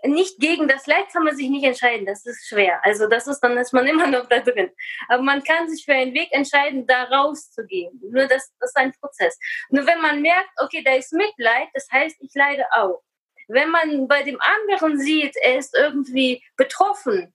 nicht 0.04 0.40
gegen 0.40 0.68
das 0.68 0.86
Leid 0.88 1.10
kann 1.12 1.24
man 1.24 1.36
sich 1.36 1.50
nicht 1.50 1.64
entscheiden, 1.64 2.06
das 2.06 2.26
ist 2.26 2.48
schwer. 2.48 2.84
Also 2.84 3.08
das 3.08 3.28
ist, 3.28 3.40
dann 3.40 3.58
ist 3.58 3.74
man 3.74 3.88
immer 3.88 4.08
noch 4.08 4.28
da 4.28 4.40
drin. 4.40 4.72
Aber 5.08 5.24
man 5.24 5.44
kann 5.44 5.70
sich 5.70 5.86
für 5.86 5.94
einen 5.94 6.14
Weg 6.14 6.30
entscheiden, 6.32 6.86
da 6.86 7.04
rauszugehen. 7.06 8.00
Nur 8.02 8.28
das, 8.28 8.52
das 8.60 8.72
ist 8.72 8.78
ein 8.78 8.94
Prozess. 8.94 9.38
Nur 9.70 9.86
wenn 9.88 10.02
man 10.02 10.22
merkt, 10.22 10.50
okay, 10.62 10.84
da 10.84 10.94
ist 10.96 11.14
Mitleid, 11.14 11.70
das 11.74 11.88
heißt, 11.92 12.18
ich 12.20 12.32
leide 12.34 12.66
auch. 12.74 13.02
Wenn 13.48 13.70
man 13.70 14.08
bei 14.08 14.24
dem 14.24 14.40
anderen 14.40 14.98
sieht, 14.98 15.36
er 15.42 15.58
ist 15.58 15.76
irgendwie 15.76 16.44
betroffen 16.56 17.34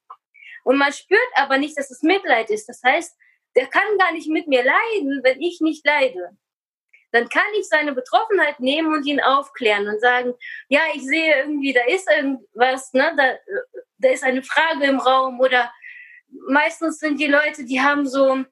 und 0.65 0.79
man 0.79 0.93
spürt 0.93 1.21
aber 1.35 1.59
nicht, 1.59 1.77
dass 1.77 1.91
es 1.91 2.03
Mitleid 2.03 2.51
ist, 2.51 2.69
das 2.69 2.83
heißt, 2.83 3.17
der 3.55 3.67
kann 3.67 3.99
gar 3.99 4.13
nicht 4.13 4.29
mit 4.29 4.47
mir 4.47 4.63
leiden, 4.63 5.21
wenn 5.23 5.41
ich 5.41 5.61
nicht 5.61 5.85
leide 5.87 6.37
dann 7.13 7.29
kann 7.29 7.47
ich 7.59 7.69
seine 7.69 7.93
Betroffenheit 7.93 8.61
nehmen 8.61 8.93
und 8.93 9.07
ihn 9.07 9.21
aufklären 9.21 9.89
und 9.89 10.01
sagen, 10.01 10.35
ja, 10.69 10.81
ich 10.95 11.03
sehe 11.03 11.39
irgendwie, 11.39 11.73
da 11.73 11.85
ist 11.87 12.09
irgendwas, 12.11 12.93
ne, 12.93 13.15
da, 13.17 13.37
da 13.99 14.11
ist 14.11 14.25
eine 14.25 14.43
Frage 14.43 14.85
im 14.85 14.99
Raum 14.99 15.41
oder 15.41 15.73
meistens 16.49 16.99
sind 16.99 17.21
die 17.21 17.27
Leute, 17.27 17.65
die 17.65 17.81
haben 17.81 18.07
so, 18.07 18.45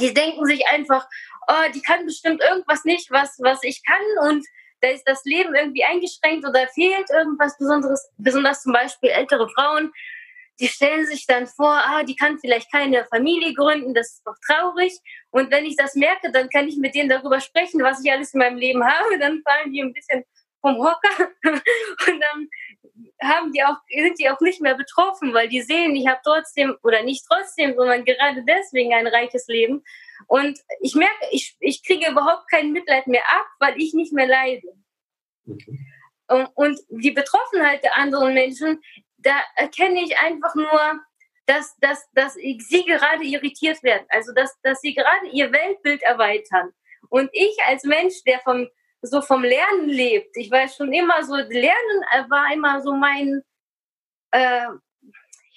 die 0.00 0.14
denken 0.14 0.46
sich 0.46 0.66
einfach, 0.68 1.06
oh, 1.48 1.70
die 1.74 1.82
kann 1.82 2.06
bestimmt 2.06 2.42
irgendwas 2.42 2.84
nicht, 2.84 3.10
was, 3.10 3.38
was 3.40 3.62
ich 3.62 3.82
kann 3.84 4.28
und 4.28 4.46
da 4.80 4.88
ist 4.88 5.04
das 5.06 5.24
Leben 5.24 5.54
irgendwie 5.54 5.84
eingeschränkt 5.84 6.46
oder 6.46 6.66
fehlt 6.68 7.08
irgendwas 7.10 7.56
Besonderes, 7.56 8.10
besonders 8.16 8.62
zum 8.62 8.72
Beispiel 8.72 9.10
ältere 9.10 9.48
Frauen, 9.50 9.92
die 10.60 10.68
stellen 10.68 11.06
sich 11.06 11.26
dann 11.26 11.46
vor, 11.46 11.72
ah, 11.72 12.02
die 12.04 12.16
kann 12.16 12.38
vielleicht 12.38 12.70
keine 12.70 13.04
Familie 13.06 13.54
gründen, 13.54 13.94
das 13.94 14.14
ist 14.14 14.22
doch 14.26 14.36
traurig. 14.46 14.92
Und 15.30 15.50
wenn 15.50 15.64
ich 15.64 15.76
das 15.76 15.94
merke, 15.94 16.30
dann 16.30 16.48
kann 16.50 16.68
ich 16.68 16.76
mit 16.76 16.94
denen 16.94 17.08
darüber 17.08 17.40
sprechen, 17.40 17.82
was 17.82 18.04
ich 18.04 18.12
alles 18.12 18.34
in 18.34 18.38
meinem 18.38 18.58
Leben 18.58 18.84
habe. 18.84 19.18
Dann 19.18 19.42
fallen 19.42 19.72
die 19.72 19.82
ein 19.82 19.92
bisschen 19.92 20.24
vom 20.60 20.76
Hocker 20.76 21.30
und 21.44 22.20
dann 22.20 22.48
haben 23.22 23.52
die 23.52 23.62
auch, 23.64 23.76
sind 23.88 24.18
die 24.18 24.30
auch 24.30 24.40
nicht 24.40 24.60
mehr 24.60 24.76
betroffen, 24.76 25.34
weil 25.34 25.48
die 25.48 25.62
sehen, 25.62 25.96
ich 25.96 26.06
habe 26.06 26.20
trotzdem 26.24 26.76
oder 26.82 27.02
nicht 27.02 27.24
trotzdem, 27.28 27.74
sondern 27.74 28.04
gerade 28.04 28.44
deswegen 28.44 28.94
ein 28.94 29.06
reiches 29.06 29.46
Leben. 29.48 29.82
Und 30.28 30.58
ich 30.80 30.94
merke, 30.94 31.26
ich, 31.30 31.56
ich 31.60 31.84
kriege 31.84 32.10
überhaupt 32.10 32.48
kein 32.50 32.72
Mitleid 32.72 33.06
mehr 33.06 33.24
ab, 33.28 33.46
weil 33.58 33.80
ich 33.80 33.92
nicht 33.94 34.12
mehr 34.12 34.26
leide. 34.26 34.68
Okay. 35.48 35.78
Und, 36.28 36.48
und 36.54 36.80
die 36.88 37.10
Betroffenheit 37.10 37.82
der 37.82 37.96
anderen 37.96 38.32
Menschen 38.32 38.80
da 39.22 39.40
erkenne 39.56 40.02
ich 40.02 40.18
einfach 40.18 40.54
nur, 40.54 41.00
dass, 41.46 41.76
dass, 41.78 42.08
dass 42.12 42.34
sie 42.34 42.84
gerade 42.84 43.24
irritiert 43.24 43.82
werden, 43.82 44.06
also 44.08 44.32
dass, 44.32 44.60
dass 44.62 44.80
sie 44.80 44.94
gerade 44.94 45.26
ihr 45.32 45.52
Weltbild 45.52 46.02
erweitern. 46.02 46.72
Und 47.08 47.30
ich 47.32 47.56
als 47.66 47.84
Mensch, 47.84 48.22
der 48.24 48.40
vom, 48.40 48.68
so 49.02 49.20
vom 49.22 49.42
Lernen 49.42 49.88
lebt, 49.88 50.36
ich 50.36 50.50
weiß 50.50 50.76
schon 50.76 50.92
immer 50.92 51.24
so, 51.24 51.34
Lernen 51.34 52.30
war 52.30 52.52
immer 52.52 52.80
so 52.80 52.94
mein, 52.94 53.42
äh, 54.30 54.66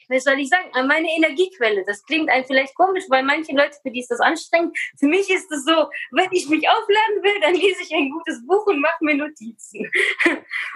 wie 0.09 0.19
soll 0.19 0.39
ich 0.39 0.49
sagen, 0.49 0.69
meine 0.87 1.07
Energiequelle. 1.15 1.83
Das 1.85 2.03
klingt 2.03 2.29
einem 2.29 2.45
vielleicht 2.45 2.75
komisch, 2.75 3.05
weil 3.09 3.23
manche 3.23 3.55
Leute, 3.55 3.77
für 3.81 3.91
die 3.91 3.99
ist 3.99 4.11
das 4.11 4.19
anstrengend. 4.19 4.77
Für 4.99 5.07
mich 5.07 5.29
ist 5.29 5.51
es 5.51 5.65
so, 5.65 5.89
wenn 6.11 6.31
ich 6.31 6.47
mich 6.49 6.67
aufladen 6.69 7.23
will, 7.23 7.39
dann 7.41 7.53
lese 7.55 7.83
ich 7.83 7.93
ein 7.93 8.09
gutes 8.09 8.45
Buch 8.45 8.65
und 8.67 8.79
mache 8.79 9.03
mir 9.03 9.15
Notizen. 9.15 9.89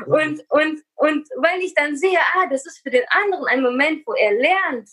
und, 0.08 0.42
und, 0.50 0.82
und 0.96 1.28
weil 1.38 1.62
ich 1.62 1.74
dann 1.74 1.96
sehe, 1.96 2.20
ah, 2.20 2.48
das 2.50 2.66
ist 2.66 2.82
für 2.82 2.90
den 2.90 3.06
anderen 3.10 3.46
ein 3.48 3.62
Moment, 3.62 4.06
wo 4.06 4.14
er 4.14 4.34
lernt. 4.34 4.90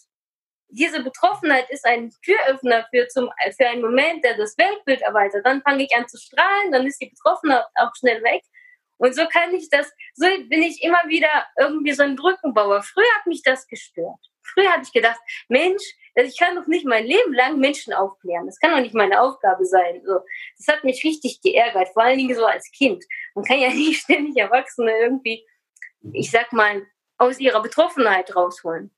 Diese 0.69 1.03
Betroffenheit 1.03 1.71
ist 1.71 1.87
ein 1.87 2.13
Türöffner 2.25 2.87
für, 2.91 3.07
zum, 3.09 3.31
für 3.57 3.69
einen 3.69 3.83
Moment, 3.83 4.25
der 4.25 4.37
das 4.37 4.59
Weltbild 4.59 5.01
erweitert. 5.01 5.47
Dann 5.47 5.63
fange 5.63 5.85
ich 5.85 5.97
an 5.97 6.09
zu 6.09 6.19
strahlen, 6.19 6.73
dann 6.73 6.87
ist 6.87 7.01
die 7.01 7.09
Betroffenheit 7.09 7.65
auch 7.77 7.95
schnell 7.95 8.23
weg. 8.23 8.43
Und 8.99 9.15
so 9.15 9.27
kann 9.27 9.55
ich 9.55 9.69
das, 9.71 9.93
so 10.15 10.27
bin 10.49 10.63
ich 10.63 10.83
immer 10.83 11.03
wieder 11.07 11.47
irgendwie 11.59 11.93
so 11.93 12.03
ein 12.03 12.17
Brückenbauer. 12.17 12.83
Früher 12.83 13.15
hat 13.19 13.27
mich 13.27 13.43
das 13.43 13.67
gestört. 13.67 14.19
Früher 14.43 14.73
habe 14.73 14.83
ich 14.83 14.93
gedacht, 14.93 15.19
Mensch, 15.49 15.83
ich 16.15 16.39
kann 16.39 16.57
doch 16.57 16.67
nicht 16.67 16.87
mein 16.87 17.05
Leben 17.05 17.35
lang 17.35 17.59
Menschen 17.59 17.93
aufklären. 17.93 18.47
Das 18.47 18.59
kann 18.59 18.71
doch 18.71 18.81
nicht 18.81 18.95
meine 18.95 19.21
Aufgabe 19.21 19.65
sein. 19.67 20.03
So, 20.05 20.21
das 20.57 20.75
hat 20.75 20.85
mich 20.85 21.05
richtig 21.05 21.41
geärgert, 21.43 21.89
vor 21.93 22.05
allen 22.05 22.19
Dingen 22.19 22.35
so 22.35 22.47
als 22.47 22.71
Kind. 22.71 23.05
Man 23.35 23.45
kann 23.45 23.59
ja 23.59 23.69
nicht 23.75 24.03
ständig 24.03 24.37
Erwachsene 24.37 24.97
irgendwie, 24.99 25.47
ich 26.13 26.31
sag 26.31 26.53
mal, 26.53 26.87
aus 27.19 27.39
ihrer 27.39 27.63
Betroffenheit 27.63 28.35
rausholen. 28.35 28.95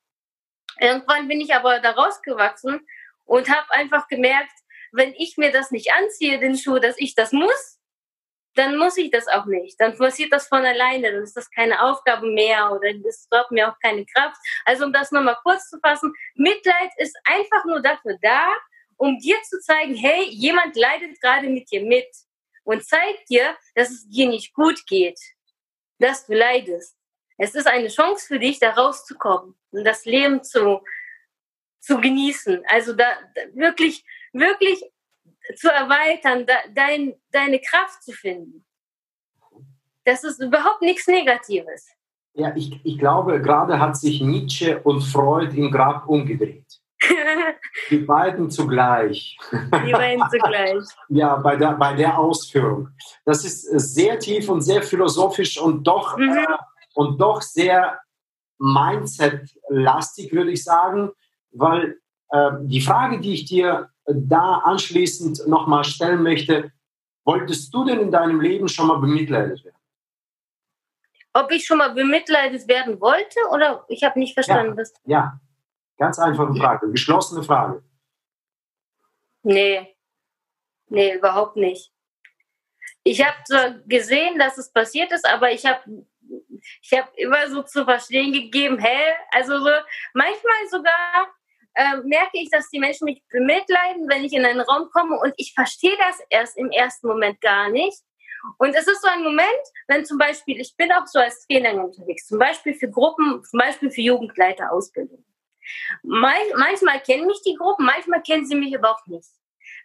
Irgendwann 0.81 1.27
bin 1.27 1.41
ich 1.41 1.55
aber 1.55 1.81
da 1.81 1.91
rausgewachsen 1.91 2.87
und 3.25 3.49
habe 3.49 3.71
einfach 3.73 4.07
gemerkt, 4.07 4.53
wenn 4.93 5.13
ich 5.15 5.37
mir 5.37 5.51
das 5.51 5.71
nicht 5.71 5.93
anziehe, 5.93 6.39
den 6.39 6.57
Schuh, 6.57 6.79
dass 6.79 6.99
ich 6.99 7.15
das 7.15 7.33
muss, 7.33 7.78
dann 8.55 8.77
muss 8.77 8.97
ich 8.97 9.11
das 9.11 9.29
auch 9.29 9.47
nicht. 9.47 9.81
Dann 9.81 9.97
passiert 9.97 10.33
das 10.33 10.49
von 10.49 10.65
alleine. 10.65 11.13
Dann 11.13 11.23
ist 11.23 11.37
das 11.37 11.51
keine 11.51 11.83
Aufgabe 11.83 12.27
mehr 12.27 12.73
oder 12.73 12.93
das 12.95 13.27
braucht 13.31 13.51
mir 13.51 13.71
auch 13.71 13.79
keine 13.81 14.05
Kraft. 14.07 14.37
Also 14.65 14.85
um 14.85 14.93
das 14.93 15.13
nochmal 15.13 15.39
kurz 15.43 15.69
zu 15.69 15.79
fassen, 15.81 16.13
Mitleid 16.35 16.91
ist 16.97 17.17
einfach 17.25 17.65
nur 17.65 17.81
dafür 17.81 18.17
da, 18.21 18.49
um 18.97 19.19
dir 19.19 19.37
zu 19.49 19.61
zeigen, 19.61 19.95
hey, 19.95 20.25
jemand 20.25 20.77
leidet 20.77 21.21
gerade 21.21 21.49
mit 21.49 21.71
dir 21.71 21.83
mit 21.83 22.09
und 22.65 22.85
zeigt 22.85 23.31
dir, 23.31 23.57
dass 23.75 23.91
es 23.91 24.09
dir 24.09 24.29
nicht 24.29 24.53
gut 24.55 24.87
geht, 24.87 25.19
dass 25.99 26.27
du 26.27 26.35
leidest. 26.35 26.97
Es 27.39 27.55
ist 27.55 27.69
eine 27.69 27.89
Chance 27.89 28.27
für 28.27 28.39
dich, 28.41 28.59
da 28.59 28.71
rauszukommen 28.71 29.57
und 29.71 29.85
das 29.85 30.05
Leben 30.05 30.43
zu, 30.43 30.83
zu 31.79 32.01
genießen. 32.01 32.65
Also 32.67 32.93
da, 32.95 33.07
da 33.37 33.43
wirklich, 33.55 34.05
wirklich 34.33 34.83
zu 35.57 35.69
erweitern, 35.69 36.47
dein, 36.75 37.15
deine 37.31 37.61
Kraft 37.61 38.03
zu 38.03 38.13
finden. 38.13 38.65
Das 40.05 40.25
ist 40.25 40.41
überhaupt 40.41 40.83
nichts 40.83 41.07
Negatives. 41.07 41.87
Ja, 42.35 42.53
ich, 42.55 42.81
ich 42.85 42.99
glaube, 42.99 43.43
gerade 43.43 43.81
hat 43.81 43.97
sich 43.97 44.21
Nietzsche 44.21 44.81
und 44.81 45.03
Freud 45.03 45.57
im 45.57 45.71
Grab 45.71 46.09
umgedreht. 46.09 46.65
Die 47.91 47.99
beiden 47.99 48.51
zugleich. 48.51 49.39
Die 49.53 49.93
beiden 49.93 50.25
zugleich. 50.31 50.85
ja, 51.09 51.37
bei 51.37 51.57
der, 51.57 51.73
bei 51.73 51.95
der 51.95 52.19
Ausführung. 52.19 52.89
Das 53.25 53.45
ist 53.45 53.63
sehr 53.95 54.19
tief 54.19 54.49
und 54.49 54.63
sehr 54.63 54.83
philosophisch 54.83 55.61
und 55.61 55.85
doch, 55.85 56.17
mhm. 56.17 56.31
äh, 56.31 56.47
und 56.95 57.21
doch 57.21 57.43
sehr 57.43 58.01
Mindset-lastig, 58.59 60.33
würde 60.33 60.51
ich 60.51 60.65
sagen, 60.65 61.11
weil 61.53 61.99
äh, 62.31 62.51
die 62.63 62.81
Frage, 62.81 63.21
die 63.21 63.35
ich 63.35 63.45
dir 63.45 63.91
da 64.09 64.59
anschließend 64.65 65.47
nochmal 65.47 65.85
stellen 65.85 66.23
möchte, 66.23 66.73
wolltest 67.25 67.73
du 67.75 67.85
denn 67.85 68.01
in 68.01 68.11
deinem 68.11 68.41
Leben 68.41 68.69
schon 68.69 68.87
mal 68.87 68.99
bemitleidet 68.99 69.65
werden? 69.65 69.77
Ob 71.35 71.51
ich 71.53 71.67
schon 71.67 71.79
mal 71.79 71.93
bemitleidet 71.93 72.67
werden 72.69 73.01
wollte 73.01 73.39
oder 73.53 73.85
ich 73.89 74.03
habe 74.03 74.19
nicht 74.19 74.35
verstanden, 74.35 74.73
ja, 74.73 74.77
was. 74.77 74.93
Ja, 75.05 75.41
ganz 75.99 76.19
einfache 76.19 76.55
Frage, 76.55 76.91
geschlossene 76.91 77.43
Frage. 77.43 77.83
Nee, 79.43 79.95
nee, 80.89 81.15
überhaupt 81.15 81.57
nicht. 81.57 81.93
Ich 83.05 83.25
habe 83.25 83.37
zwar 83.45 83.71
gesehen, 83.87 84.39
dass 84.39 84.59
es 84.59 84.73
passiert 84.73 85.13
ist, 85.13 85.27
aber 85.27 85.53
ich 85.53 85.65
habe 85.65 85.81
ich 86.83 86.93
hab 86.93 87.17
immer 87.17 87.49
so 87.49 87.63
zu 87.63 87.85
verstehen 87.85 88.33
gegeben, 88.33 88.79
hä? 88.79 89.15
Also 89.31 89.59
so, 89.59 89.71
manchmal 90.13 90.69
sogar 90.71 91.35
äh, 91.79 91.99
merke 92.03 92.33
ich, 92.33 92.51
dass 92.51 92.69
die 92.71 92.81
Menschen 92.81 93.05
mich 93.05 93.23
bemitleiden, 93.31 94.09
wenn 94.09 94.25
ich 94.25 94.33
in 94.33 94.45
einen 94.45 94.61
Raum 94.61 94.91
komme 94.91 95.17
und 95.17 95.33
ich 95.37 95.55
verstehe 95.55 95.97
das 95.97 96.19
erst 96.29 96.59
im 96.59 96.73
ersten 96.73 97.07
Moment 97.07 97.41
gar 97.41 97.71
nicht. 97.71 98.03
Und 98.59 98.75
es 98.75 98.89
ist 98.89 99.01
so 99.01 99.09
ein 99.09 99.23
Moment, 99.23 99.63
wenn 99.87 100.05
zum 100.05 100.19
Beispiel, 100.19 100.61
ich 100.61 100.77
bin 100.77 100.91
auch 100.93 101.07
so 101.07 101.21
als 101.21 101.47
Trainerin 101.47 101.79
unterwegs, 101.79 102.27
zum 102.27 102.41
Beispiel 102.41 102.75
für 102.75 102.91
Gruppen, 102.91 103.45
zum 103.45 103.59
Beispiel 103.61 103.91
für 103.91 104.01
Jugendleiterausbildung. 104.01 105.25
manchmal 106.03 107.01
kennen 107.01 107.27
mich 107.27 107.43
die 107.47 107.55
Gruppen, 107.55 107.87
manchmal 107.87 108.23
kennen 108.23 108.47
sie 108.47 108.57
mich 108.57 108.77
aber 108.77 108.91
auch 108.91 109.07
nicht. 109.07 109.29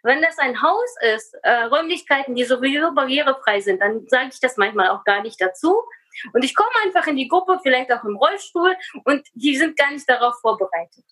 Wenn 0.02 0.20
das 0.20 0.38
ein 0.38 0.60
Haus 0.62 0.96
ist, 1.14 1.34
äh, 1.42 1.64
Räumlichkeiten, 1.64 2.34
die 2.34 2.44
sowieso 2.44 2.92
barrierefrei 2.92 3.60
sind, 3.60 3.80
dann 3.80 4.06
sage 4.08 4.30
ich 4.32 4.40
das 4.40 4.56
manchmal 4.56 4.88
auch 4.88 5.04
gar 5.04 5.22
nicht 5.22 5.40
dazu. 5.40 5.84
Und 6.32 6.44
ich 6.44 6.54
komme 6.54 6.70
einfach 6.84 7.06
in 7.06 7.16
die 7.16 7.28
Gruppe, 7.28 7.60
vielleicht 7.62 7.92
auch 7.92 8.04
im 8.04 8.16
Rollstuhl, 8.16 8.76
und 9.04 9.26
die 9.34 9.56
sind 9.56 9.76
gar 9.76 9.90
nicht 9.92 10.08
darauf 10.08 10.40
vorbereitet 10.40 11.04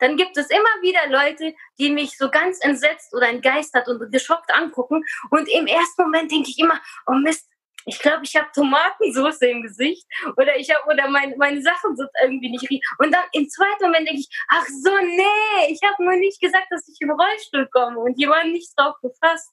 dann 0.00 0.16
gibt 0.16 0.36
es 0.36 0.50
immer 0.50 0.82
wieder 0.82 1.06
Leute, 1.08 1.54
die 1.78 1.90
mich 1.90 2.16
so 2.16 2.30
ganz 2.30 2.58
entsetzt 2.60 3.14
oder 3.14 3.28
entgeistert 3.28 3.88
und 3.88 4.10
geschockt 4.10 4.52
angucken. 4.52 5.04
Und 5.30 5.48
im 5.48 5.66
ersten 5.66 6.02
Moment 6.02 6.30
denke 6.30 6.50
ich 6.50 6.58
immer, 6.58 6.80
oh 7.06 7.14
Mist, 7.14 7.46
ich 7.86 7.98
glaube, 7.98 8.24
ich 8.24 8.36
habe 8.36 8.48
Tomatensauce 8.54 9.40
im 9.42 9.62
Gesicht 9.62 10.06
oder 10.36 10.56
ich 10.56 10.70
habe 10.70 10.86
oder 10.86 11.08
mein, 11.08 11.34
meine 11.38 11.62
Sachen 11.62 11.96
sind 11.96 12.10
irgendwie 12.22 12.50
nicht 12.50 12.68
riechen. 12.68 12.82
Und 12.98 13.12
dann 13.12 13.24
im 13.32 13.48
zweiten 13.48 13.84
Moment 13.84 14.08
denke 14.08 14.20
ich, 14.20 14.28
ach 14.48 14.66
so, 14.66 14.90
nee, 14.98 15.72
ich 15.72 15.80
habe 15.82 16.04
nur 16.04 16.16
nicht 16.16 16.40
gesagt, 16.40 16.66
dass 16.70 16.88
ich 16.88 16.98
den 16.98 17.10
Rollstuhl 17.10 17.68
komme 17.72 17.98
und 17.98 18.18
jemand 18.18 18.52
nicht 18.52 18.72
drauf 18.76 18.96
gefasst. 19.02 19.52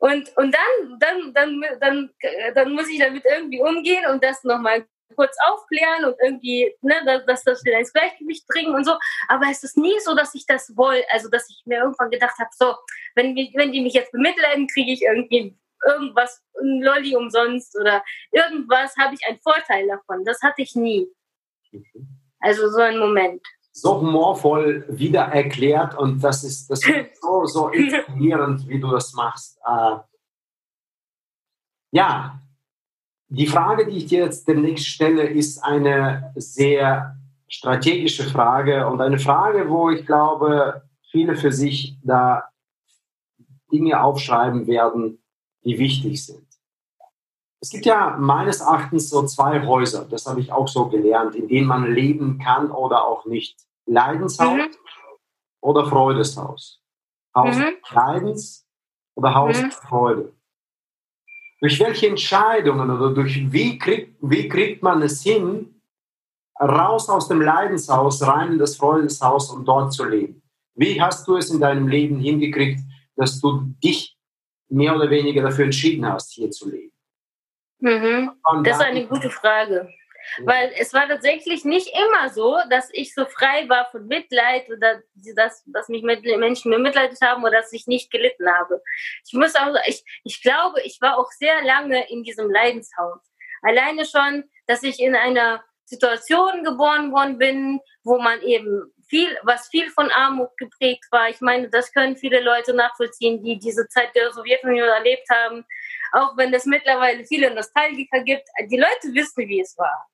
Und, 0.00 0.36
und 0.36 0.54
dann, 0.54 0.98
dann, 0.98 1.32
dann, 1.32 1.62
dann, 1.80 2.10
dann 2.54 2.72
muss 2.72 2.88
ich 2.88 2.98
damit 2.98 3.24
irgendwie 3.24 3.60
umgehen 3.60 4.04
und 4.10 4.22
das 4.22 4.42
nochmal 4.44 4.86
kurz 5.14 5.36
aufklären 5.48 6.04
und 6.04 6.16
irgendwie, 6.22 6.74
ne, 6.82 6.94
dass, 7.04 7.24
dass 7.26 7.44
das 7.44 7.64
wieder 7.64 7.78
ins 7.78 7.92
Gleichgewicht 7.92 8.46
bringen 8.46 8.74
und 8.74 8.84
so. 8.84 8.92
Aber 9.28 9.46
es 9.50 9.62
ist 9.62 9.76
nie 9.76 9.98
so, 10.00 10.14
dass 10.14 10.34
ich 10.34 10.46
das 10.46 10.76
wollte, 10.76 11.06
also 11.10 11.28
dass 11.28 11.48
ich 11.48 11.62
mir 11.66 11.78
irgendwann 11.78 12.10
gedacht 12.10 12.38
habe, 12.38 12.50
so, 12.52 12.74
wenn, 13.14 13.36
wenn 13.54 13.72
die 13.72 13.80
mich 13.80 13.94
jetzt 13.94 14.12
bemitleiden, 14.12 14.66
kriege 14.68 14.92
ich 14.92 15.02
irgendwie 15.02 15.56
irgendwas, 15.86 16.42
ein 16.60 16.82
Lolli 16.82 17.14
umsonst 17.16 17.78
oder 17.78 18.02
irgendwas, 18.32 18.96
habe 18.96 19.14
ich 19.14 19.26
einen 19.26 19.40
Vorteil 19.40 19.86
davon. 19.86 20.24
Das 20.24 20.40
hatte 20.42 20.62
ich 20.62 20.74
nie. 20.74 21.08
Also 22.40 22.68
so 22.70 22.80
ein 22.80 22.98
Moment. 22.98 23.42
So 23.72 24.00
humorvoll 24.00 24.84
wieder 24.88 25.22
erklärt 25.22 25.98
und 25.98 26.22
das 26.22 26.44
ist, 26.44 26.70
das 26.70 26.86
ist 26.86 26.94
so, 27.20 27.44
so 27.46 27.68
inspirierend, 27.68 28.68
wie 28.68 28.78
du 28.78 28.90
das 28.90 29.12
machst. 29.14 29.58
Äh, 29.66 29.96
ja, 31.90 32.40
die 33.34 33.46
Frage, 33.46 33.86
die 33.86 33.98
ich 33.98 34.06
dir 34.06 34.24
jetzt 34.24 34.46
demnächst 34.48 34.86
stelle, 34.86 35.24
ist 35.24 35.62
eine 35.62 36.32
sehr 36.36 37.16
strategische 37.48 38.24
Frage 38.24 38.86
und 38.86 39.00
eine 39.00 39.18
Frage, 39.18 39.68
wo 39.68 39.90
ich 39.90 40.06
glaube, 40.06 40.82
viele 41.10 41.36
für 41.36 41.52
sich 41.52 41.96
da 42.02 42.44
Dinge 43.72 44.02
aufschreiben 44.02 44.66
werden, 44.66 45.22
die 45.64 45.78
wichtig 45.78 46.24
sind. 46.24 46.46
Es 47.60 47.70
gibt 47.70 47.86
ja 47.86 48.16
meines 48.18 48.60
Erachtens 48.60 49.08
so 49.08 49.24
zwei 49.24 49.66
Häuser, 49.66 50.04
das 50.04 50.26
habe 50.26 50.40
ich 50.40 50.52
auch 50.52 50.68
so 50.68 50.88
gelernt, 50.88 51.34
in 51.34 51.48
denen 51.48 51.66
man 51.66 51.92
leben 51.92 52.38
kann 52.38 52.70
oder 52.70 53.04
auch 53.04 53.24
nicht. 53.24 53.56
Leidenshaus 53.86 54.58
mhm. 54.58 54.68
oder 55.60 55.86
Freudeshaus. 55.86 56.82
Haus 57.34 57.56
mhm. 57.56 57.74
Leidens 57.90 58.66
oder 59.14 59.34
Haus 59.34 59.62
mhm. 59.62 59.70
Freude. 59.70 60.32
Durch 61.64 61.80
welche 61.80 62.08
Entscheidungen 62.08 62.90
oder 62.90 63.14
durch 63.14 63.50
wie 63.50 63.78
kriegt, 63.78 64.18
wie 64.20 64.46
kriegt 64.50 64.82
man 64.82 65.00
es 65.00 65.22
hin, 65.22 65.80
raus 66.60 67.08
aus 67.08 67.26
dem 67.28 67.40
Leidenshaus, 67.40 68.20
rein 68.20 68.52
in 68.52 68.58
das 68.58 68.76
Freudeshaus 68.76 69.48
und 69.48 69.64
dort 69.64 69.94
zu 69.94 70.04
leben? 70.04 70.42
Wie 70.74 71.00
hast 71.00 71.26
du 71.26 71.36
es 71.36 71.48
in 71.48 71.60
deinem 71.60 71.88
Leben 71.88 72.20
hingekriegt, 72.20 72.80
dass 73.16 73.40
du 73.40 73.74
dich 73.82 74.14
mehr 74.68 74.94
oder 74.94 75.08
weniger 75.08 75.40
dafür 75.40 75.64
entschieden 75.64 76.04
hast, 76.04 76.34
hier 76.34 76.50
zu 76.50 76.68
leben? 76.68 76.92
Mhm. 77.78 78.32
Das 78.62 78.76
ist 78.76 78.82
eine 78.82 79.06
gute 79.06 79.30
Frage. 79.30 79.88
Weil 80.40 80.72
es 80.78 80.92
war 80.92 81.08
tatsächlich 81.08 81.64
nicht 81.64 81.88
immer 81.88 82.30
so, 82.30 82.58
dass 82.70 82.88
ich 82.92 83.14
so 83.14 83.24
frei 83.26 83.68
war 83.68 83.90
von 83.90 84.06
Mitleid 84.06 84.68
oder 84.70 85.02
dass, 85.36 85.62
dass 85.66 85.88
mich 85.88 86.02
Menschen 86.02 86.70
mir 86.70 86.78
mitleidet 86.78 87.20
haben 87.22 87.42
oder 87.42 87.58
dass 87.58 87.72
ich 87.72 87.86
nicht 87.86 88.10
gelitten 88.10 88.48
habe. 88.48 88.82
Ich 89.26 89.32
muss 89.32 89.54
auch, 89.54 89.74
ich, 89.86 90.04
ich 90.24 90.42
glaube, 90.42 90.82
ich 90.82 91.00
war 91.00 91.18
auch 91.18 91.30
sehr 91.30 91.62
lange 91.62 92.08
in 92.10 92.22
diesem 92.22 92.50
Leidenshaus. 92.50 93.20
Alleine 93.62 94.04
schon, 94.04 94.44
dass 94.66 94.82
ich 94.82 95.00
in 95.00 95.14
einer 95.14 95.64
Situation 95.86 96.64
geboren 96.64 97.12
worden 97.12 97.38
bin, 97.38 97.80
wo 98.02 98.18
man 98.18 98.40
eben 98.42 98.92
viel, 99.08 99.36
was 99.42 99.68
viel 99.68 99.90
von 99.90 100.10
Armut 100.10 100.56
geprägt 100.56 101.04
war. 101.10 101.28
Ich 101.28 101.40
meine, 101.40 101.68
das 101.68 101.92
können 101.92 102.16
viele 102.16 102.40
Leute 102.40 102.74
nachvollziehen, 102.74 103.42
die 103.42 103.58
diese 103.58 103.86
Zeit 103.88 104.14
der 104.14 104.32
Sowjetunion 104.32 104.88
erlebt 104.88 105.28
haben. 105.30 105.64
Auch 106.12 106.36
wenn 106.36 106.52
es 106.54 106.64
mittlerweile 106.64 107.24
viele 107.24 107.52
Nostalgiker 107.54 108.22
gibt, 108.22 108.48
die 108.70 108.76
Leute 108.76 109.14
wissen, 109.14 109.48
wie 109.48 109.60
es 109.60 109.76
war. 109.76 110.06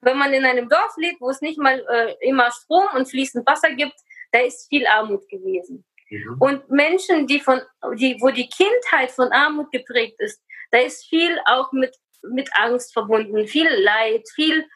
Wenn 0.00 0.18
man 0.18 0.32
in 0.32 0.44
einem 0.44 0.68
Dorf 0.68 0.94
lebt, 0.96 1.20
wo 1.20 1.30
es 1.30 1.40
nicht 1.40 1.58
mal 1.58 1.84
äh, 1.90 2.14
immer 2.26 2.50
Strom 2.50 2.86
und 2.94 3.08
fließend 3.08 3.46
Wasser 3.46 3.70
gibt, 3.72 3.94
da 4.32 4.40
ist 4.40 4.68
viel 4.68 4.86
Armut 4.86 5.28
gewesen. 5.28 5.84
Mhm. 6.10 6.36
Und 6.38 6.70
Menschen, 6.70 7.26
die 7.26 7.40
von, 7.40 7.60
die, 7.94 8.16
wo 8.20 8.30
die 8.30 8.48
Kindheit 8.48 9.10
von 9.10 9.32
Armut 9.32 9.70
geprägt 9.70 10.20
ist, 10.20 10.42
da 10.70 10.78
ist 10.78 11.06
viel 11.06 11.38
auch 11.46 11.72
mit, 11.72 11.96
mit 12.22 12.50
Angst 12.54 12.92
verbunden, 12.92 13.46
viel 13.46 13.68
Leid, 13.68 14.26
viel 14.34 14.66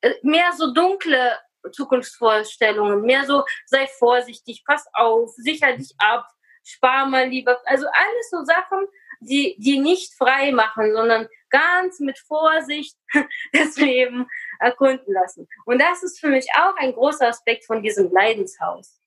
äh, 0.00 0.14
mehr 0.22 0.52
so 0.56 0.72
dunkle 0.72 1.38
Zukunftsvorstellungen, 1.70 3.02
mehr 3.02 3.24
so, 3.24 3.44
sei 3.66 3.86
vorsichtig, 3.86 4.64
pass 4.66 4.84
auf, 4.94 5.30
sicher 5.36 5.76
dich 5.76 5.94
ab, 5.98 6.26
spar 6.64 7.06
mal 7.06 7.28
lieber. 7.28 7.60
Also 7.66 7.86
alles 7.86 8.30
so 8.30 8.44
Sachen, 8.44 8.86
die, 9.20 9.56
die 9.58 9.78
nicht 9.78 10.14
frei 10.14 10.52
machen, 10.52 10.92
sondern 10.92 11.28
ganz 11.52 12.00
mit 12.00 12.18
Vorsicht 12.18 12.96
das 13.52 13.76
Leben 13.76 14.26
erkunden 14.58 15.14
lassen. 15.14 15.46
Und 15.64 15.80
das 15.80 16.02
ist 16.02 16.18
für 16.18 16.28
mich 16.28 16.48
auch 16.58 16.74
ein 16.78 16.92
großer 16.92 17.28
Aspekt 17.28 17.64
von 17.66 17.82
diesem 17.82 18.10
Leidenshaus. 18.10 19.00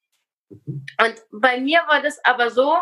Und 0.50 1.26
bei 1.32 1.60
mir 1.60 1.82
war 1.88 2.02
das 2.02 2.24
aber 2.24 2.50
so, 2.50 2.78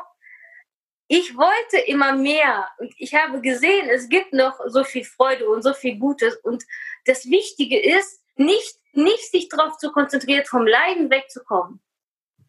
ich 1.08 1.36
wollte 1.36 1.78
immer 1.88 2.14
mehr 2.14 2.70
und 2.78 2.94
ich 2.98 3.16
habe 3.16 3.42
gesehen, 3.42 3.90
es 3.90 4.08
gibt 4.08 4.34
noch 4.34 4.60
so 4.68 4.84
viel 4.84 5.04
Freude 5.04 5.50
und 5.50 5.64
so 5.64 5.74
viel 5.74 5.98
Gutes. 5.98 6.36
Und 6.38 6.64
das 7.06 7.26
Wichtige 7.26 7.80
ist, 7.80 8.22
nicht 8.36 8.78
nicht 8.94 9.32
sich 9.32 9.50
darauf 9.50 9.78
zu 9.78 9.92
konzentrieren, 9.92 10.46
vom 10.46 10.66
Leiden 10.66 11.10
wegzukommen, 11.10 11.82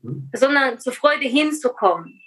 mhm. 0.03 0.31
sondern 0.33 0.79
zur 0.79 0.93
Freude 0.93 1.27
hinzukommen. 1.27 2.23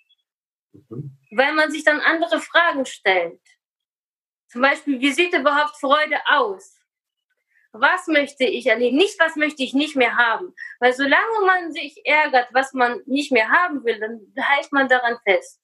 Mhm. 0.73 1.17
Weil 1.32 1.54
man 1.54 1.71
sich 1.71 1.84
dann 1.84 2.00
andere 2.00 2.39
Fragen 2.39 2.86
stellt. 2.86 3.41
Zum 4.58 4.63
Beispiel, 4.63 5.00
wie 5.00 5.12
sieht 5.12 5.36
überhaupt 5.36 5.78
Freude 5.78 6.17
aus? 6.30 6.80
Was 7.74 8.08
möchte 8.08 8.43
ich 8.43 8.65
erleben? 8.65 8.98
Nicht, 8.98 9.20
was 9.20 9.36
möchte 9.36 9.62
ich 9.62 9.76
nicht 9.76 9.96
mehr 9.96 10.17
haben. 10.17 10.56
Weil 10.80 10.93
solange 10.93 11.46
man 11.46 11.72
sich 11.72 12.02
ärgert, 12.04 12.48
was 12.54 12.74
man 12.74 13.00
nicht 13.06 13.32
mehr 13.32 13.52
haben 13.52 13.86
will, 13.86 14.00
dann 14.00 14.20
hält 14.36 14.72
man 14.72 14.88
daran 14.88 15.20
fest. 15.24 15.62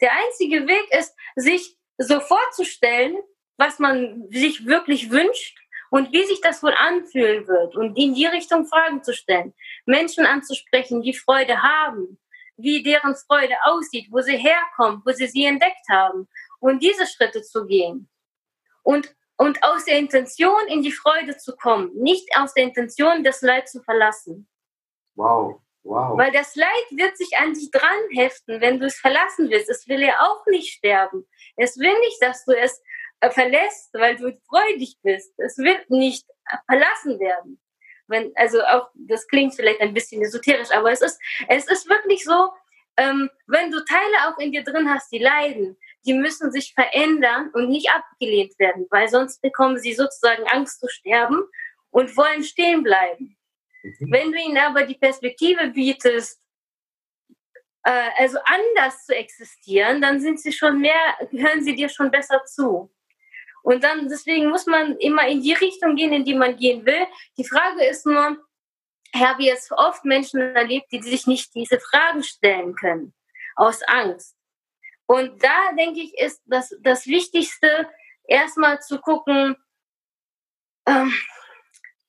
Der 0.00 0.12
einzige 0.12 0.66
Weg 0.66 0.90
ist, 0.98 1.14
sich 1.36 1.76
so 1.98 2.18
vorzustellen, 2.18 3.14
was 3.58 3.78
man 3.78 4.26
sich 4.30 4.64
wirklich 4.64 5.10
wünscht 5.10 5.58
und 5.90 6.10
wie 6.14 6.24
sich 6.24 6.40
das 6.40 6.62
wohl 6.62 6.72
anfühlen 6.72 7.46
wird 7.46 7.76
und 7.76 7.94
in 7.98 8.14
die 8.14 8.24
Richtung 8.24 8.64
Fragen 8.64 9.02
zu 9.02 9.12
stellen, 9.12 9.52
Menschen 9.84 10.24
anzusprechen, 10.24 11.02
die 11.02 11.12
Freude 11.12 11.62
haben, 11.62 12.18
wie 12.56 12.82
deren 12.82 13.16
Freude 13.16 13.56
aussieht, 13.64 14.06
wo 14.10 14.22
sie 14.22 14.38
herkommt, 14.38 15.04
wo 15.04 15.12
sie 15.12 15.26
sie 15.26 15.44
entdeckt 15.44 15.86
haben 15.90 16.26
und 16.58 16.82
diese 16.82 17.06
Schritte 17.06 17.42
zu 17.42 17.66
gehen 17.66 18.08
und 18.84 19.12
und 19.36 19.62
aus 19.64 19.84
der 19.84 19.98
Intention 19.98 20.68
in 20.68 20.82
die 20.82 20.92
Freude 20.92 21.36
zu 21.36 21.56
kommen, 21.56 21.90
nicht 21.94 22.28
aus 22.36 22.54
der 22.54 22.64
Intention 22.64 23.24
das 23.24 23.42
Leid 23.42 23.68
zu 23.68 23.82
verlassen. 23.82 24.48
Wow. 25.16 25.60
Wow. 25.82 26.16
Weil 26.16 26.32
das 26.32 26.54
Leid 26.56 26.86
wird 26.92 27.16
sich 27.16 27.36
an 27.36 27.52
dich 27.52 27.70
dran 27.70 27.98
heften, 28.14 28.60
wenn 28.60 28.78
du 28.78 28.86
es 28.86 28.96
verlassen 28.96 29.50
willst. 29.50 29.68
Es 29.68 29.86
will 29.86 30.00
ja 30.00 30.18
auch 30.20 30.46
nicht 30.46 30.72
sterben. 30.72 31.28
Es 31.56 31.76
will 31.78 31.98
nicht, 32.00 32.22
dass 32.22 32.44
du 32.46 32.52
es 32.52 32.80
äh, 33.20 33.30
verlässt, 33.30 33.92
weil 33.92 34.16
du 34.16 34.38
freudig 34.48 34.96
bist. 35.02 35.38
Es 35.38 35.58
wird 35.58 35.90
nicht 35.90 36.26
verlassen 36.66 37.20
werden. 37.20 37.60
Wenn, 38.06 38.32
also 38.36 38.62
auch, 38.62 38.90
das 38.94 39.26
klingt 39.26 39.54
vielleicht 39.54 39.80
ein 39.80 39.94
bisschen 39.94 40.22
esoterisch, 40.22 40.70
aber 40.70 40.90
es 40.90 41.02
ist, 41.02 41.20
es 41.48 41.66
ist 41.66 41.88
wirklich 41.88 42.24
so, 42.24 42.50
ähm, 42.96 43.30
wenn 43.46 43.70
du 43.70 43.84
Teile 43.84 44.28
auch 44.28 44.38
in 44.38 44.52
dir 44.52 44.62
drin 44.62 44.88
hast, 44.88 45.10
die 45.10 45.18
leiden, 45.18 45.76
die 46.06 46.14
müssen 46.14 46.50
sich 46.52 46.74
verändern 46.74 47.50
und 47.52 47.68
nicht 47.68 47.90
abgelehnt 47.90 48.58
werden, 48.58 48.86
weil 48.90 49.08
sonst 49.08 49.40
bekommen 49.40 49.78
sie 49.78 49.94
sozusagen 49.94 50.44
Angst 50.48 50.80
zu 50.80 50.88
sterben 50.88 51.42
und 51.90 52.16
wollen 52.16 52.42
stehen 52.44 52.82
bleiben. 52.82 53.36
Mhm. 53.82 54.12
Wenn 54.12 54.32
du 54.32 54.38
ihnen 54.38 54.58
aber 54.58 54.84
die 54.84 54.96
Perspektive 54.96 55.68
bietest, 55.68 56.40
äh, 57.84 58.10
also 58.18 58.38
anders 58.44 59.04
zu 59.06 59.14
existieren, 59.14 60.00
dann 60.00 60.20
sind 60.20 60.40
sie 60.40 60.52
schon 60.52 60.80
mehr, 60.80 61.16
hören 61.30 61.62
sie 61.62 61.74
dir 61.74 61.88
schon 61.88 62.10
besser 62.10 62.44
zu. 62.44 62.90
Und 63.62 63.82
dann, 63.82 64.08
deswegen 64.08 64.50
muss 64.50 64.66
man 64.66 64.98
immer 64.98 65.26
in 65.26 65.40
die 65.40 65.54
Richtung 65.54 65.96
gehen, 65.96 66.12
in 66.12 66.24
die 66.24 66.34
man 66.34 66.56
gehen 66.56 66.84
will. 66.84 67.06
Die 67.38 67.46
Frage 67.46 67.84
ist 67.86 68.04
nur, 68.04 68.36
ich 69.14 69.22
habe 69.22 69.42
jetzt 69.42 69.72
oft 69.72 70.04
Menschen 70.04 70.40
erlebt, 70.40 70.92
die 70.92 71.00
sich 71.00 71.26
nicht 71.26 71.54
diese 71.54 71.80
Fragen 71.80 72.22
stellen 72.22 72.74
können, 72.74 73.14
aus 73.56 73.82
Angst. 73.84 74.36
Und 75.06 75.42
da 75.42 75.72
denke 75.76 76.00
ich, 76.00 76.18
ist 76.18 76.42
das, 76.46 76.74
das 76.80 77.06
Wichtigste, 77.06 77.88
erstmal 78.26 78.80
zu 78.80 78.98
gucken, 79.00 79.56
ähm, 80.86 81.12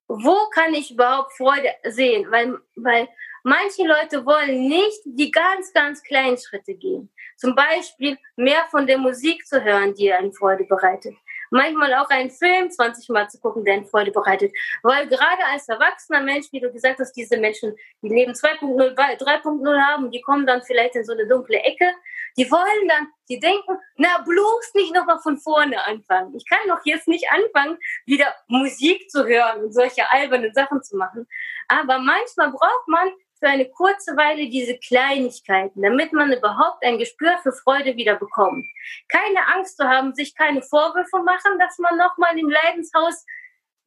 wo 0.08 0.36
kann 0.54 0.74
ich 0.74 0.92
überhaupt 0.92 1.34
Freude 1.34 1.74
sehen? 1.84 2.30
Weil, 2.32 2.60
weil 2.76 3.08
manche 3.44 3.86
Leute 3.86 4.26
wollen 4.26 4.68
nicht 4.68 5.02
die 5.06 5.32
ganz, 5.32 5.74
ganz 5.74 6.04
kleinen 6.04 6.38
Schritte 6.38 6.76
gehen. 6.76 7.12
Zum 7.38 7.56
Beispiel 7.56 8.18
mehr 8.36 8.66
von 8.70 8.88
der 8.88 8.98
Musik 8.98 9.46
zu 9.46 9.64
hören, 9.64 9.94
die 9.96 10.12
einen 10.14 10.32
Freude 10.32 10.64
bereitet 10.66 11.16
manchmal 11.56 11.94
auch 11.96 12.10
einen 12.10 12.30
Film 12.30 12.70
20 12.70 13.10
Mal 13.10 13.30
zu 13.30 13.40
gucken, 13.40 13.64
der 13.64 13.76
ihnen 13.76 13.86
Freude 13.86 14.12
bereitet. 14.12 14.54
Weil 14.84 15.08
gerade 15.08 15.44
als 15.52 15.68
erwachsener 15.68 16.22
Mensch, 16.22 16.48
wie 16.52 16.60
du 16.60 16.72
gesagt 16.72 17.00
hast, 17.00 17.14
diese 17.14 17.38
Menschen, 17.38 17.76
die 18.02 18.10
Leben 18.10 18.34
2.0, 18.34 18.96
3.0 18.96 19.82
haben, 19.82 20.12
die 20.12 20.22
kommen 20.22 20.46
dann 20.46 20.62
vielleicht 20.64 20.96
in 20.96 21.06
so 21.06 21.14
eine 21.14 21.28
dunkle 21.28 21.58
Ecke, 21.60 21.92
Die 22.38 22.50
wollen 22.52 22.88
dann, 22.88 23.08
die 23.30 23.40
denken, 23.40 23.78
na 23.96 24.20
bloß 24.20 24.74
nicht 24.74 24.94
nochmal 24.94 25.20
von 25.20 25.38
vorne 25.38 25.86
anfangen. 25.86 26.36
Ich 26.36 26.48
kann 26.48 26.60
doch 26.68 26.80
jetzt 26.84 27.08
nicht 27.08 27.26
anfangen, 27.32 27.78
wieder 28.06 28.36
Musik 28.48 29.10
zu 29.10 29.26
hören 29.26 29.64
und 29.64 29.74
solche 29.74 30.12
albernen 30.12 30.54
Sachen 30.54 30.84
zu 30.84 30.98
machen. 30.98 31.28
Aber 31.68 32.00
manchmal 32.00 32.52
braucht 32.52 32.88
man 32.88 33.10
für 33.40 33.48
eine 33.48 33.70
kurze 33.70 34.16
Weile 34.16 34.50
diese 34.50 34.78
Kleinigkeiten, 34.78 35.82
damit 35.82 36.14
man 36.14 36.32
überhaupt 36.32 36.84
ein 36.84 36.98
Gespür 36.98 37.38
für 37.44 37.52
Freude 37.52 37.96
wieder 37.96 38.16
bekommt. 38.16 38.66
Keine 39.10 39.48
Angst 39.54 39.78
zu 39.78 39.86
haben, 39.86 40.14
sich 40.14 40.36
keine 40.36 40.62
Vorwürfe 40.62 41.20
machen, 41.24 41.60
dass 41.60 41.78
man 41.80 41.98
nochmal 41.98 42.38
im 42.38 42.50
Leidenshaus 42.50 43.26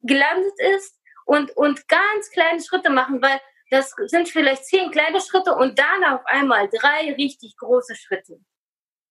gelandet 0.01 0.53
ist 0.75 0.95
und, 1.25 1.55
und 1.57 1.87
ganz 1.87 2.29
kleine 2.31 2.61
Schritte 2.61 2.89
machen, 2.89 3.21
weil 3.21 3.39
das 3.69 3.93
sind 4.07 4.29
vielleicht 4.29 4.65
zehn 4.65 4.91
kleine 4.91 5.21
Schritte 5.21 5.55
und 5.55 5.77
dann 5.77 6.03
auf 6.13 6.21
einmal 6.25 6.69
drei 6.69 7.13
richtig 7.13 7.55
große 7.57 7.95
Schritte. 7.95 8.39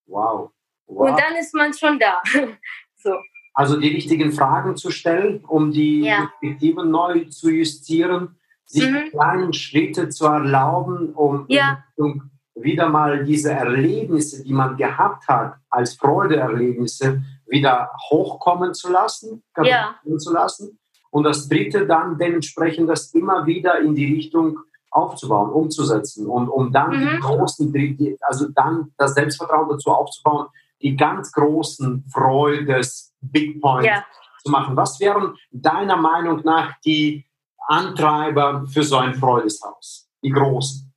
Wow. 0.05 0.51
wow. 0.87 1.09
Und 1.09 1.19
dann 1.19 1.35
ist 1.35 1.53
man 1.53 1.73
schon 1.73 1.99
da. 1.99 2.21
so. 2.97 3.13
Also 3.53 3.79
die 3.79 3.89
richtigen 3.89 4.31
Fragen 4.31 4.75
zu 4.75 4.91
stellen, 4.91 5.43
um 5.45 5.71
die 5.71 6.01
ja. 6.01 6.17
Perspektiven 6.39 6.91
neu 6.91 7.25
zu 7.25 7.49
justieren, 7.49 8.37
sich 8.65 8.89
mhm. 8.89 9.09
kleine 9.09 9.53
Schritte 9.53 10.09
zu 10.09 10.25
erlauben, 10.25 11.13
um, 11.13 11.45
ja. 11.49 11.83
um 11.95 12.29
wieder 12.55 12.89
mal 12.89 13.25
diese 13.25 13.51
Erlebnisse, 13.51 14.43
die 14.43 14.53
man 14.53 14.77
gehabt 14.77 15.27
hat, 15.27 15.55
als 15.69 15.95
Freudeerlebnisse, 15.95 17.23
wieder 17.47 17.89
hochkommen 18.09 18.73
zu 18.73 18.91
lassen, 18.91 19.43
ja. 19.63 19.95
zu 20.17 20.31
lassen 20.31 20.79
und 21.11 21.23
das 21.23 21.47
dritte 21.47 21.85
dann 21.85 22.17
dementsprechend 22.17 22.89
das 22.89 23.13
immer 23.13 23.45
wieder 23.45 23.79
in 23.79 23.95
die 23.95 24.13
Richtung 24.13 24.59
aufzubauen, 24.91 25.51
umzusetzen 25.51 26.27
und 26.27 26.49
um 26.49 26.71
dann 26.71 26.91
mhm. 26.91 27.09
die 27.09 27.19
großen, 27.19 28.17
also 28.21 28.47
dann 28.49 28.93
das 28.97 29.13
Selbstvertrauen 29.13 29.69
dazu 29.69 29.91
aufzubauen, 29.91 30.47
die 30.81 30.95
ganz 30.95 31.31
großen 31.31 32.05
Freudes, 32.11 33.13
Big 33.21 33.61
Points 33.61 33.85
ja. 33.85 34.05
zu 34.43 34.51
machen. 34.51 34.75
Was 34.75 34.99
wären 34.99 35.35
deiner 35.51 35.97
Meinung 35.97 36.41
nach 36.43 36.79
die 36.85 37.25
Antreiber 37.67 38.65
für 38.67 38.83
so 38.83 38.97
ein 38.97 39.13
Freudeshaus? 39.13 40.09
Die 40.23 40.31
großen? 40.31 40.91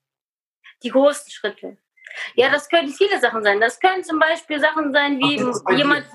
Die 0.83 0.91
großen 0.91 1.31
Schritte. 1.31 1.77
Ja, 2.35 2.51
das 2.51 2.69
können 2.69 2.89
viele 2.89 3.21
Sachen 3.21 3.43
sein. 3.43 3.61
Das 3.61 3.81
können 3.81 4.05
zum 4.05 4.19
Beispiel 4.19 4.61
Sachen 4.61 4.93
sein, 4.93 5.19
wie 5.19 5.37
jemand 5.77 6.07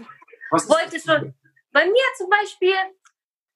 wollte 0.52 1.00
schon. 1.00 1.34
Bei 1.72 1.86
mir 1.86 2.04
zum 2.18 2.30
Beispiel 2.30 2.74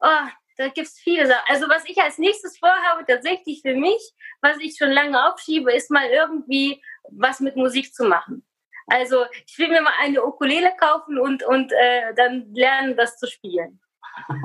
oh, 0.01 0.27
da 0.57 0.67
gibt 0.67 0.87
es 0.87 0.99
viele 0.99 1.27
Sachen. 1.27 1.43
Also 1.47 1.69
was 1.69 1.85
ich 1.85 1.97
als 1.99 2.17
nächstes 2.17 2.57
vorhabe, 2.57 3.05
tatsächlich 3.07 3.61
für 3.61 3.75
mich, 3.75 4.01
was 4.41 4.57
ich 4.59 4.75
schon 4.77 4.91
lange 4.91 5.27
aufschiebe, 5.27 5.71
ist 5.73 5.91
mal 5.91 6.07
irgendwie 6.07 6.81
was 7.09 7.39
mit 7.39 7.55
Musik 7.55 7.93
zu 7.93 8.05
machen. 8.05 8.45
Also 8.87 9.25
ich 9.47 9.57
will 9.57 9.69
mir 9.69 9.81
mal 9.81 9.93
eine 9.99 10.23
Ukulele 10.23 10.71
kaufen 10.79 11.17
und, 11.17 11.43
und 11.43 11.71
äh, 11.71 12.13
dann 12.15 12.53
lernen, 12.53 12.97
das 12.97 13.17
zu 13.17 13.27
spielen. 13.27 13.79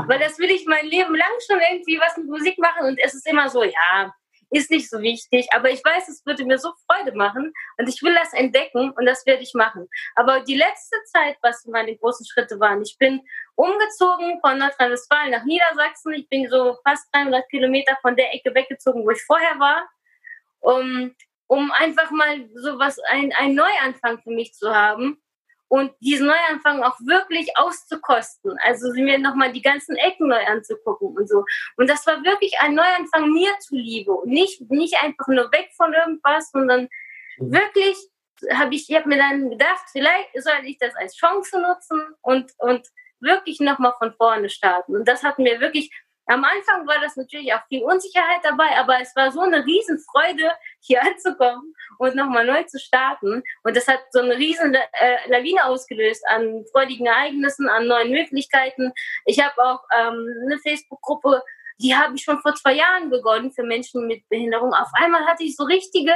Weil 0.07 0.21
das 0.21 0.39
will 0.39 0.51
ich 0.51 0.67
mein 0.67 0.87
Leben 0.87 1.15
lang 1.15 1.33
schon 1.47 1.61
irgendwie 1.61 1.99
was 1.99 2.17
mit 2.17 2.29
Musik 2.29 2.59
machen 2.59 2.87
und 2.87 2.99
es 3.03 3.15
ist 3.15 3.27
immer 3.27 3.49
so, 3.49 3.65
ja, 3.65 4.15
ist 4.51 4.71
nicht 4.71 4.89
so 4.89 5.01
wichtig, 5.01 5.49
aber 5.55 5.71
ich 5.71 5.85
weiß, 5.85 6.09
es 6.09 6.25
würde 6.25 6.45
mir 6.45 6.59
so 6.59 6.73
Freude 6.87 7.17
machen 7.17 7.53
und 7.79 7.89
ich 7.89 8.03
will 8.03 8.15
das 8.15 8.33
entdecken 8.33 8.93
und 8.93 9.07
das 9.07 9.27
werde 9.27 9.43
ich 9.43 9.55
machen. 9.55 9.89
Aber 10.15 10.41
die 10.41 10.55
letzte 10.55 10.97
Zeit, 11.07 11.37
was 11.43 11.65
meine 11.67 11.97
großen 11.97 12.27
Schritte 12.27 12.61
waren, 12.61 12.83
ich 12.83 12.97
bin 12.99 13.21
umgezogen 13.57 14.41
von 14.41 14.59
Nordrhein-Westfalen 14.59 15.33
nach 15.33 15.45
Niedersachsen. 15.45 16.13
Ich 16.15 16.29
bin 16.29 16.49
so 16.49 16.77
fast 16.87 17.07
300 17.13 17.49
Kilometer 17.49 17.97
von 18.03 18.17
der 18.17 18.33
Ecke 18.35 18.55
weggezogen, 18.55 19.05
wo 19.05 19.11
ich 19.11 19.23
vorher 19.25 19.59
war, 19.59 19.89
um, 20.61 21.15
um 21.49 21.71
einfach 21.73 22.11
mal 22.11 22.49
so 22.55 22.79
was, 22.79 22.99
ein, 23.09 23.33
ein 23.37 23.55
Neuanfang 23.55 24.21
für 24.23 24.31
mich 24.31 24.53
zu 24.55 24.75
haben 24.75 25.21
und 25.69 25.93
diesen 26.01 26.27
Neuanfang 26.27 26.83
auch 26.83 26.97
wirklich 27.01 27.57
auszukosten. 27.57 28.57
Also 28.63 28.93
mir 28.95 29.19
nochmal 29.19 29.53
die 29.53 29.63
ganzen 29.63 29.97
Ecken 29.97 30.29
neu 30.29 30.45
anzugucken 30.47 31.17
und 31.17 31.29
so. 31.29 31.45
Und 31.77 31.91
das 31.91 32.07
war 32.07 32.23
wirklich 32.25 32.55
ein 32.61 32.75
Neuanfang 32.75 33.33
mir 33.33 33.51
zuliebe 33.61 34.13
und 34.13 34.31
nicht, 34.31 34.61
nicht 34.71 34.97
einfach 35.03 35.27
nur 35.29 35.51
weg 35.53 35.71
von 35.77 35.93
irgendwas, 35.93 36.51
sondern 36.51 36.89
wirklich 37.39 37.97
habe 38.53 38.75
ich, 38.75 38.89
ich 38.89 38.97
habe 38.97 39.09
mir 39.09 39.19
dann 39.19 39.51
gedacht, 39.51 39.85
vielleicht 39.93 40.31
soll 40.43 40.65
ich 40.65 40.79
das 40.79 40.95
als 40.97 41.17
Chance 41.17 41.61
nutzen 41.61 42.03
und, 42.21 42.53
und 42.59 42.87
wirklich 43.21 43.61
nochmal 43.61 43.95
von 43.99 44.13
vorne 44.15 44.51
starten. 44.51 44.95
Und 44.95 45.09
das 45.09 45.23
hat 45.23 45.39
mir 45.39 45.61
wirklich 45.61 45.91
am 46.29 46.43
Anfang 46.43 46.87
war 46.89 47.01
das 47.01 47.17
natürlich 47.17 47.55
auch 47.55 47.65
viel 47.69 47.85
Unsicherheit 47.85 48.41
dabei, 48.43 48.77
aber 48.77 49.01
es 49.01 49.15
war 49.15 49.31
so 49.31 49.41
eine 49.41 49.65
Riesenfreude, 49.65 50.51
hier 50.81 51.01
anzukommen 51.03 51.73
und 51.99 52.15
nochmal 52.15 52.45
neu 52.45 52.63
zu 52.65 52.79
starten. 52.79 53.43
Und 53.63 53.77
das 53.77 53.89
hat 53.89 54.01
so 54.11 54.21
eine 54.21 54.37
riesen 54.37 54.75
äh, 54.75 55.17
Lawine 55.29 55.65
ausgelöst 55.65 56.25
an 56.29 56.65
freudigen 56.73 57.07
Ereignissen, 57.07 57.69
an 57.69 57.87
neuen 57.87 58.11
Möglichkeiten. 58.11 58.93
Ich 59.25 59.43
habe 59.43 59.55
auch 59.63 59.81
ähm, 59.97 60.27
eine 60.45 60.59
Facebook-Gruppe, 60.59 61.43
die 61.79 61.95
habe 61.95 62.15
ich 62.15 62.23
schon 62.23 62.41
vor 62.41 62.55
zwei 62.55 62.75
Jahren 62.75 63.11
begonnen 63.11 63.53
für 63.53 63.63
Menschen 63.63 64.07
mit 64.07 64.29
Behinderung. 64.29 64.73
Auf 64.73 64.89
einmal 64.95 65.27
hatte 65.27 65.45
ich 65.45 65.57
so 65.57 65.65
richtige 65.65 66.15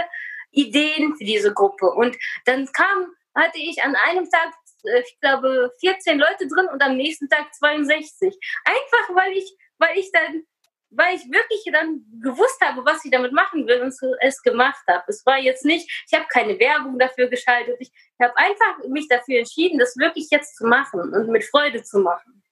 Ideen 0.50 1.14
für 1.16 1.24
diese 1.24 1.52
Gruppe. 1.52 1.90
Und 1.90 2.16
dann 2.46 2.66
kam, 2.72 3.12
hatte 3.34 3.58
ich 3.58 3.82
an 3.82 3.94
einem 3.94 4.28
Tag 4.30 4.52
äh, 4.84 5.00
ich 5.00 5.20
glaube, 5.20 5.72
14 5.80 6.18
Leute 6.18 6.48
drin 6.48 6.68
und 6.72 6.82
am 6.82 6.96
nächsten 6.96 7.28
Tag 7.28 7.54
62. 7.54 8.34
Einfach 8.64 9.14
weil 9.14 9.32
ich 9.32 9.56
weil 9.80 9.98
ich 9.98 10.12
dann, 10.12 10.44
weil 10.90 11.14
ich 11.16 11.22
wirklich 11.30 11.62
dann 11.72 12.04
gewusst 12.20 12.60
habe, 12.60 12.84
was 12.84 13.04
ich 13.04 13.10
damit 13.10 13.32
machen 13.32 13.66
will 13.66 13.80
und 13.80 13.94
es 14.20 14.42
gemacht 14.42 14.82
habe. 14.88 15.04
Es 15.06 15.24
war 15.24 15.38
jetzt 15.38 15.64
nicht, 15.64 15.88
ich 16.06 16.18
habe 16.18 16.26
keine 16.28 16.58
Werbung 16.58 16.98
dafür 16.98 17.28
geschaltet. 17.28 17.76
Ich 17.78 17.92
habe 18.20 18.36
einfach 18.36 18.78
mich 18.88 19.08
dafür 19.08 19.38
entschieden, 19.38 19.78
das 19.78 19.96
wirklich 19.96 20.28
jetzt 20.30 20.56
zu 20.56 20.66
machen 20.66 21.00
und 21.00 21.28
mit 21.28 21.44
Freude 21.44 21.82
zu 21.82 22.00
machen. 22.00 22.42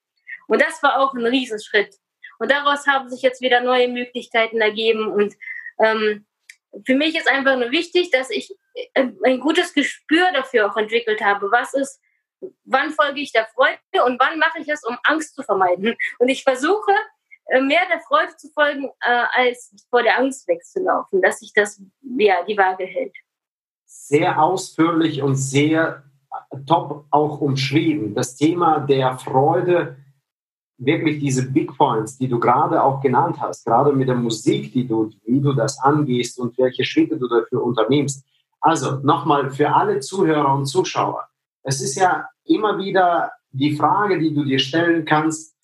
Und 0.46 0.62
das 0.62 0.83
war 0.83 1.01
auch 1.01 1.14
ein 1.14 1.27
Riesenschritt. 1.27 1.96
Und 2.38 2.51
daraus 2.51 2.87
haben 2.87 3.11
sich 3.11 3.22
jetzt 3.22 3.40
wieder 3.40 3.61
neue 3.61 3.88
Möglichkeiten 3.88 4.61
ergeben. 4.61 5.09
Und 5.09 5.35
ähm, 5.81 6.24
für 6.87 6.94
mich 6.94 7.16
ist 7.16 7.29
einfach 7.29 7.57
nur 7.57 7.70
wichtig, 7.72 8.11
dass 8.11 8.31
ich 8.31 8.55
ein 8.94 9.40
gutes 9.40 9.74
Gespür 9.74 10.31
dafür 10.33 10.70
auch 10.70 10.77
entwickelt 10.77 11.20
habe. 11.20 11.51
Was 11.51 11.74
ist, 11.74 12.01
wann 12.64 12.92
folge 12.92 13.20
ich 13.20 13.33
der 13.33 13.46
Freude 13.46 14.05
und 14.05 14.20
wann 14.20 14.38
mache 14.38 14.61
ich 14.61 14.68
es, 14.68 14.85
um 14.85 14.96
Angst 15.03 15.35
zu 15.35 15.42
vermeiden? 15.42 15.96
Und 16.18 16.29
ich 16.29 16.44
versuche, 16.44 16.92
äh, 16.92 16.94
mehr 17.50 17.80
der 17.90 18.00
Freude 18.00 18.37
zu 18.37 18.48
folgen, 18.50 18.90
äh, 19.00 19.24
als 19.32 19.74
vor 19.90 20.02
der 20.02 20.18
Angst 20.18 20.46
wegzulaufen, 20.48 21.22
dass 21.22 21.40
sich 21.40 21.52
das 21.54 21.80
ja 22.02 22.44
die 22.46 22.56
Waage 22.56 22.84
hält. 22.84 23.14
Sehr 23.84 24.40
ausführlich 24.42 25.22
und 25.22 25.37
sehr 25.37 26.02
top 26.66 27.06
auch 27.11 27.40
umschrieben. 27.40 28.14
Das 28.14 28.37
Thema 28.37 28.80
der 28.80 29.18
Freude, 29.18 29.96
wirklich 30.76 31.18
diese 31.18 31.50
Big 31.50 31.76
Points, 31.76 32.18
die 32.18 32.28
du 32.28 32.38
gerade 32.38 32.82
auch 32.82 33.00
genannt 33.00 33.38
hast, 33.40 33.64
gerade 33.64 33.92
mit 33.92 34.08
der 34.08 34.14
Musik, 34.14 34.72
die 34.72 34.87
du, 34.87 35.11
wie 35.24 35.40
du 35.40 35.52
das 35.52 35.78
angehst 35.80 36.38
und 36.38 36.56
welche 36.58 36.84
Schritte 36.84 37.18
du 37.18 37.28
dafür 37.28 37.62
unternimmst. 37.64 38.24
Also 38.61 38.96
nochmal 39.02 39.50
für 39.50 39.74
alle 39.74 40.00
Zuhörer 40.00 40.54
und 40.54 40.66
Zuschauer. 40.66 41.28
Es 41.62 41.80
ist 41.80 41.96
ja 41.96 42.28
immer 42.44 42.78
wieder 42.78 43.32
die 43.50 43.76
Frage, 43.76 44.18
die 44.18 44.34
du 44.34 44.44
dir 44.44 44.58
stellen 44.58 45.04
kannst, 45.04 45.54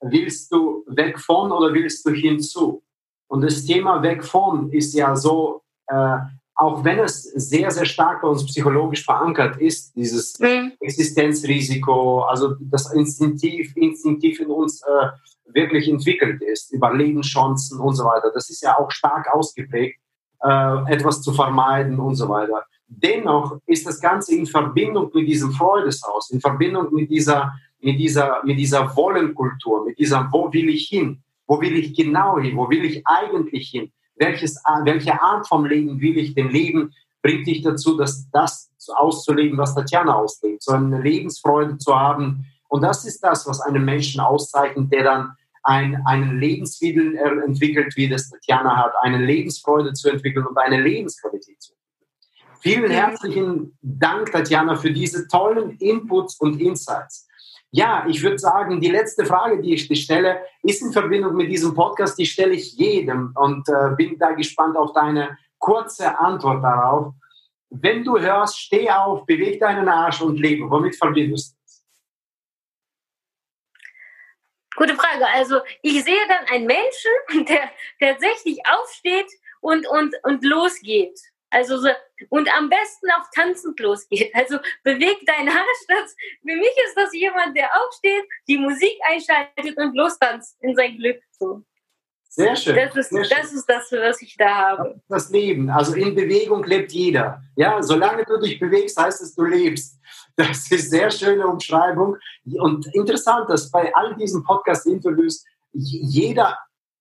willst 0.00 0.52
du 0.52 0.84
weg 0.86 1.18
von 1.18 1.52
oder 1.52 1.72
willst 1.72 2.06
du 2.06 2.10
hinzu? 2.10 2.82
Und 3.28 3.42
das 3.42 3.64
Thema 3.64 4.02
weg 4.02 4.24
von 4.24 4.72
ist 4.72 4.94
ja 4.94 5.14
so, 5.14 5.62
äh, 5.86 6.16
auch 6.54 6.84
wenn 6.84 6.98
es 6.98 7.22
sehr, 7.22 7.70
sehr 7.70 7.86
stark 7.86 8.22
bei 8.22 8.28
uns 8.28 8.44
psychologisch 8.44 9.04
verankert 9.04 9.58
ist, 9.58 9.94
dieses 9.96 10.38
mhm. 10.38 10.72
Existenzrisiko, 10.80 12.22
also 12.22 12.54
das 12.60 12.92
instinktiv, 12.92 13.72
instinktiv 13.76 14.40
in 14.40 14.48
uns 14.48 14.82
äh, 14.82 15.08
wirklich 15.54 15.88
entwickelt 15.88 16.42
ist, 16.42 16.72
Überlebenschancen 16.72 17.80
und 17.80 17.94
so 17.94 18.04
weiter. 18.04 18.30
Das 18.34 18.50
ist 18.50 18.62
ja 18.62 18.76
auch 18.78 18.90
stark 18.90 19.32
ausgeprägt, 19.32 20.00
äh, 20.42 20.92
etwas 20.92 21.22
zu 21.22 21.32
vermeiden 21.32 21.98
und 21.98 22.16
so 22.16 22.28
weiter. 22.28 22.64
Dennoch 22.88 23.58
ist 23.66 23.86
das 23.86 24.00
Ganze 24.00 24.34
in 24.34 24.46
Verbindung 24.46 25.10
mit 25.14 25.28
diesem 25.28 25.52
Freudeshaus, 25.52 26.30
in 26.30 26.40
Verbindung 26.40 26.92
mit 26.92 27.10
dieser 27.10 27.52
mit 27.80 27.98
dieser, 27.98 28.42
mit 28.44 28.58
dieser 28.58 28.94
Wollenkultur, 28.96 29.84
mit 29.84 29.98
dieser, 29.98 30.28
wo 30.30 30.52
will 30.52 30.68
ich 30.68 30.88
hin? 30.88 31.22
Wo 31.46 31.60
will 31.60 31.76
ich 31.76 31.94
genau 31.94 32.38
hin? 32.38 32.56
Wo 32.56 32.68
will 32.68 32.84
ich 32.84 33.02
eigentlich 33.06 33.70
hin? 33.70 33.90
Welches, 34.16 34.62
welche 34.84 35.20
Art 35.20 35.48
vom 35.48 35.64
Leben 35.64 36.00
will 36.00 36.18
ich 36.18 36.34
denn 36.34 36.50
leben? 36.50 36.92
Bringt 37.22 37.46
dich 37.46 37.62
dazu, 37.62 37.96
dass 37.96 38.30
das 38.30 38.70
auszuleben, 38.94 39.58
was 39.58 39.74
Tatjana 39.74 40.14
auslebt, 40.14 40.62
so 40.62 40.72
eine 40.72 41.00
Lebensfreude 41.00 41.78
zu 41.78 41.98
haben. 41.98 42.46
Und 42.68 42.82
das 42.82 43.04
ist 43.04 43.20
das, 43.20 43.46
was 43.46 43.60
einen 43.60 43.84
Menschen 43.84 44.20
auszeichnet, 44.20 44.92
der 44.92 45.04
dann 45.04 45.32
ein, 45.62 46.02
einen 46.06 46.38
Lebenswillen 46.38 47.16
entwickelt, 47.16 47.94
wie 47.96 48.08
das 48.08 48.30
Tatjana 48.30 48.76
hat, 48.76 48.92
eine 49.02 49.18
Lebensfreude 49.18 49.92
zu 49.92 50.08
entwickeln 50.08 50.46
und 50.46 50.56
eine 50.56 50.80
Lebensqualität 50.80 51.60
zu 51.60 51.72
entwickeln. 51.72 51.80
Vielen 52.60 52.90
herzlichen 52.90 53.76
Dank, 53.82 54.32
Tatjana, 54.32 54.76
für 54.76 54.92
diese 54.92 55.26
tollen 55.28 55.76
Inputs 55.78 56.38
und 56.38 56.60
Insights. 56.60 57.26
Ja, 57.72 58.04
ich 58.08 58.22
würde 58.22 58.38
sagen, 58.38 58.80
die 58.80 58.90
letzte 58.90 59.24
Frage, 59.24 59.62
die 59.62 59.74
ich 59.74 59.86
dir 59.86 59.96
stelle, 59.96 60.44
ist 60.62 60.82
in 60.82 60.92
Verbindung 60.92 61.36
mit 61.36 61.48
diesem 61.48 61.72
Podcast, 61.72 62.18
die 62.18 62.26
stelle 62.26 62.54
ich 62.54 62.72
jedem 62.72 63.32
und 63.36 63.68
äh, 63.68 63.94
bin 63.96 64.18
da 64.18 64.32
gespannt 64.32 64.76
auf 64.76 64.92
deine 64.92 65.38
kurze 65.58 66.18
Antwort 66.18 66.64
darauf. 66.64 67.14
wenn 67.72 68.02
du 68.02 68.18
hörst, 68.18 68.58
steh 68.58 68.90
auf, 68.90 69.24
beweg 69.26 69.60
deinen 69.60 69.88
Arsch 69.88 70.20
und 70.20 70.40
lebe, 70.40 70.68
womit 70.68 70.96
verbindest 70.96 71.52
du 71.52 71.56
das? 71.62 71.84
Gute 74.74 74.96
Frage. 74.96 75.26
Also 75.28 75.60
ich 75.82 76.02
sehe 76.02 76.26
dann 76.26 76.46
einen 76.46 76.66
Menschen, 76.66 77.46
der 77.46 77.70
tatsächlich 78.00 78.58
aufsteht 78.66 79.30
und, 79.60 79.86
und, 79.86 80.16
und 80.24 80.44
losgeht. 80.44 81.20
Also 81.50 81.78
so, 81.78 81.88
und 82.28 82.48
am 82.56 82.68
besten 82.68 83.10
auch 83.10 83.26
tanzend 83.34 83.78
losgeht. 83.80 84.32
Also 84.34 84.58
beweg 84.84 85.18
deinen 85.26 85.48
Arsch. 85.48 85.84
Das, 85.88 86.14
für 86.42 86.56
mich 86.56 86.74
ist 86.86 86.96
das 86.96 87.12
jemand, 87.12 87.56
der 87.56 87.68
aufsteht, 87.76 88.24
die 88.48 88.58
Musik 88.58 88.96
einschaltet 89.08 89.76
und 89.76 89.96
lostanzt 89.96 90.56
in 90.60 90.74
sein 90.76 90.96
Glück. 90.96 91.20
So. 91.38 91.64
Sehr 92.32 92.54
schön. 92.54 92.76
Das 92.76 92.94
ist, 92.94 93.10
sehr 93.10 93.24
das, 93.24 93.52
ist 93.52 93.66
das, 93.66 93.90
was 93.90 94.22
ich 94.22 94.36
da 94.36 94.54
habe. 94.54 95.00
Das 95.08 95.30
Leben. 95.30 95.68
Also 95.68 95.94
in 95.94 96.14
Bewegung 96.14 96.62
lebt 96.62 96.92
jeder. 96.92 97.42
Ja, 97.56 97.82
solange 97.82 98.24
du 98.24 98.38
dich 98.38 98.60
bewegst, 98.60 98.96
heißt 98.96 99.20
es, 99.20 99.34
du 99.34 99.44
lebst. 99.44 99.98
Das 100.36 100.70
ist 100.70 100.90
sehr 100.90 101.10
schöne 101.10 101.46
Umschreibung. 101.46 102.16
Und 102.44 102.86
interessant, 102.94 103.50
dass 103.50 103.70
bei 103.70 103.92
all 103.94 104.14
diesen 104.14 104.44
Podcast-Interviews 104.44 105.44
jeder 105.72 106.56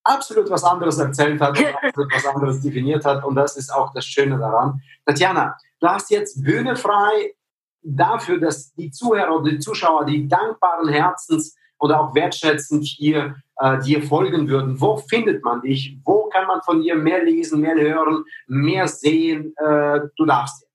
absolut 0.10 0.50
was 0.50 0.64
anderes 0.64 0.98
erzählt 0.98 1.40
hat, 1.42 1.58
absolut 1.58 2.14
was 2.14 2.26
anderes 2.26 2.62
definiert 2.62 3.06
hat. 3.06 3.24
Und 3.24 3.36
das 3.36 3.56
ist 3.58 3.74
auch 3.74 3.94
das 3.94 4.06
Schöne 4.06 4.38
daran. 4.38 4.82
Tatjana, 5.06 5.56
du 5.80 5.88
hast 5.88 6.10
jetzt 6.10 6.44
Bühne 6.44 6.76
frei 6.76 7.34
dafür, 7.82 8.40
dass 8.40 8.74
die 8.74 8.92
Zuhörer 8.92 9.36
oder 9.36 9.52
die 9.52 9.60
Zuschauer, 9.60 10.06
die 10.06 10.28
dankbaren 10.28 10.90
Herzens 10.90 11.56
oder 11.80 12.02
auch 12.02 12.14
wertschätzend 12.14 12.84
hier 12.84 13.36
äh, 13.58 13.80
dir 13.80 14.04
folgen 14.04 14.50
würden, 14.50 14.80
wo 14.82 14.98
findet 14.98 15.44
man 15.44 15.62
dich? 15.62 15.98
Wo 16.04 16.28
kann 16.30 16.48
man 16.48 16.62
von 16.62 16.82
dir 16.82 16.96
mehr 16.96 17.24
lesen, 17.24 17.62
mehr 17.62 17.76
hören, 17.76 18.26
mehr 18.48 18.88
sehen? 18.88 19.54
Äh, 19.58 20.02
du 20.18 20.26
darfst 20.26 20.62
jetzt. 20.62 20.69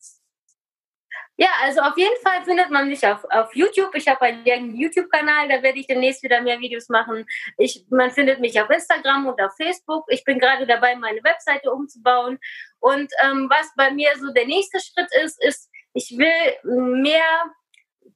Ja, 1.37 1.49
also 1.63 1.81
auf 1.81 1.97
jeden 1.97 2.17
Fall 2.23 2.45
findet 2.45 2.71
man 2.71 2.89
mich 2.89 3.05
auf, 3.05 3.25
auf 3.31 3.55
YouTube. 3.57 3.93
Ich 3.95 4.07
habe 4.07 4.23
einen 4.23 4.77
YouTube-Kanal, 4.77 5.49
da 5.49 5.63
werde 5.63 5.81
ich 5.81 5.87
demnächst 5.89 6.23
wieder 6.23 6.41
mehr 6.41 6.61
Videos 6.61 6.89
machen. 6.89 7.27
Ich, 7.59 7.85
man 7.91 8.13
findet 8.13 8.39
mich 8.39 8.61
auf 8.61 8.71
Instagram 8.71 9.27
und 9.27 9.41
auf 9.43 9.53
Facebook. 9.57 10.05
Ich 10.09 10.23
bin 10.23 10.39
gerade 10.39 10.65
dabei, 10.65 10.95
meine 10.95 11.25
Webseite 11.25 11.73
umzubauen. 11.73 12.39
Und 12.79 13.13
ähm, 13.25 13.51
was 13.51 13.69
bei 13.77 13.91
mir 13.91 14.13
so 14.17 14.33
der 14.33 14.47
nächste 14.47 14.79
Schritt 14.79 15.09
ist, 15.25 15.43
ist, 15.43 15.71
ich 15.93 16.17
will 16.17 16.93
mehr 17.03 17.53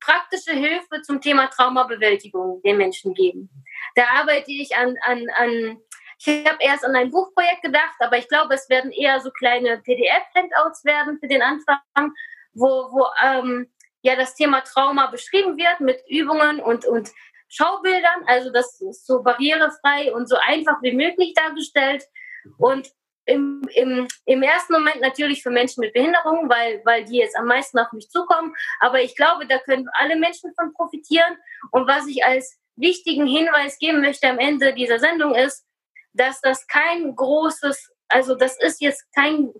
praktische 0.01 0.53
Hilfe 0.53 1.03
zum 1.03 1.21
Thema 1.21 1.49
Traumabewältigung 1.49 2.63
den 2.63 2.77
Menschen 2.77 3.15
geben. 3.15 3.51
Da 3.97 4.05
arbeite 4.21 4.53
ich 4.53 4.77
an, 4.77 4.95
an, 5.05 5.27
an 5.37 5.81
ich 6.21 6.47
habe 6.47 6.59
erst 6.61 6.85
an 6.85 6.97
ein 6.97 7.11
Buchprojekt 7.11 7.63
gedacht, 7.63 7.95
aber 8.01 8.19
ich 8.19 8.29
glaube, 8.29 8.55
es 8.55 8.69
werden 8.69 8.91
eher 8.91 9.21
so 9.21 9.31
kleine 9.31 9.79
PDF-Handouts 9.79 10.85
werden 10.85 11.19
für 11.21 11.29
den 11.29 11.43
Anfang, 11.43 12.13
wo, 12.59 12.91
wo 12.93 13.07
ähm, 13.23 13.71
ja 14.03 14.17
das 14.17 14.35
Thema 14.35 14.61
Trauma 14.61 15.07
beschrieben 15.07 15.57
wird 15.57 15.81
mit 15.81 16.03
Übungen 16.09 16.61
und, 16.61 16.85
und 16.87 17.11
Schaubildern. 17.49 18.25
Also 18.27 18.51
das 18.51 18.81
ist 18.81 19.07
so 19.07 19.23
barrierefrei 19.23 20.13
und 20.13 20.29
so 20.29 20.37
einfach 20.37 20.83
wie 20.83 20.93
möglich 20.95 21.35
dargestellt. 21.35 22.05
Und 22.59 22.91
im, 23.29 23.63
im, 23.75 24.09
im 24.25 24.43
ersten 24.43 24.73
Moment 24.73 25.01
natürlich 25.01 25.43
für 25.43 25.51
Menschen 25.51 25.81
mit 25.81 25.93
Behinderung, 25.93 26.49
weil, 26.49 26.81
weil 26.85 27.05
die 27.05 27.19
jetzt 27.19 27.37
am 27.37 27.47
meisten 27.47 27.79
auf 27.79 27.93
mich 27.93 28.09
zukommen. 28.09 28.55
Aber 28.81 29.03
ich 29.03 29.15
glaube, 29.17 29.47
da 29.47 29.59
können 29.59 29.89
alle 29.93 30.17
Menschen 30.17 30.53
von 30.55 30.73
profitieren. 30.73 31.37
Und 31.71 31.87
was 31.87 32.07
ich 32.07 32.25
als 32.25 32.59
wichtigen 32.77 33.27
Hinweis 33.27 33.79
geben 33.79 34.01
möchte 34.01 34.29
am 34.29 34.39
Ende 34.39 34.73
dieser 34.73 34.99
Sendung 34.99 35.35
ist, 35.35 35.67
dass 36.15 36.41
das 36.41 36.67
kein 36.67 37.15
großes, 37.15 37.93
also 38.09 38.35
das 38.35 38.59
ist 38.61 38.81
jetzt 38.81 39.05
kein 39.15 39.53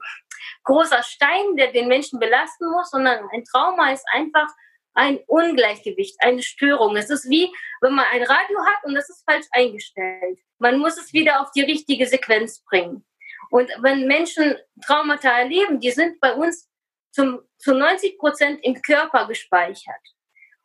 großer 0.65 1.03
Stein, 1.03 1.57
der 1.57 1.73
den 1.73 1.89
Menschen 1.89 2.19
belasten 2.19 2.71
muss, 2.71 2.91
sondern 2.91 3.29
ein 3.33 3.45
Trauma 3.45 3.93
ist 3.93 4.07
einfach 4.13 4.49
ein 4.95 5.19
Ungleichgewicht, 5.27 6.17
eine 6.21 6.43
Störung. 6.43 6.97
Es 6.97 7.09
ist 7.11 7.31
wie, 7.31 7.53
wenn 7.81 7.95
man 7.95 8.07
ein 8.11 8.23
Radio 8.23 8.59
hat 8.67 8.85
und 8.85 8.95
das 8.95 9.09
ist 9.09 9.25
falsch 9.25 9.47
eingestellt. 9.53 10.41
Man 10.59 10.79
muss 10.79 10.99
es 10.99 11.13
wieder 11.13 11.41
auf 11.41 11.53
die 11.53 11.63
richtige 11.63 12.07
Sequenz 12.07 12.65
bringen. 12.65 13.05
Und 13.51 13.71
wenn 13.81 14.07
Menschen 14.07 14.57
Traumata 14.85 15.31
erleben, 15.31 15.81
die 15.81 15.91
sind 15.91 16.21
bei 16.21 16.35
uns 16.35 16.69
zum, 17.13 17.41
zu 17.59 17.75
90 17.75 18.19
Prozent 18.19 18.61
im 18.63 18.81
Körper 18.83 19.27
gespeichert. 19.27 20.03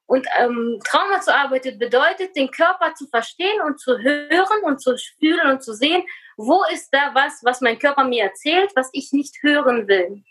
Und 0.06 0.28
ähm, 0.38 0.80
Trauma 0.84 1.22
zu 1.22 1.34
arbeiten 1.34 1.80
bedeutet, 1.80 2.36
den 2.36 2.52
Körper 2.52 2.94
zu 2.94 3.08
verstehen 3.08 3.62
und 3.62 3.80
zu 3.80 3.98
hören 3.98 4.64
und 4.64 4.82
zu 4.82 4.96
fühlen 5.20 5.50
und 5.50 5.64
zu 5.64 5.74
sehen, 5.74 6.04
wo 6.38 6.64
ist 6.72 6.90
da 6.92 7.12
was, 7.14 7.44
was 7.44 7.62
mein 7.62 7.80
Körper 7.80 8.04
mir 8.04 8.24
erzählt, 8.24 8.72
was 8.76 8.90
ich 8.94 9.12
nicht 9.12 9.42
hören 9.42 9.88
will. 9.88 10.24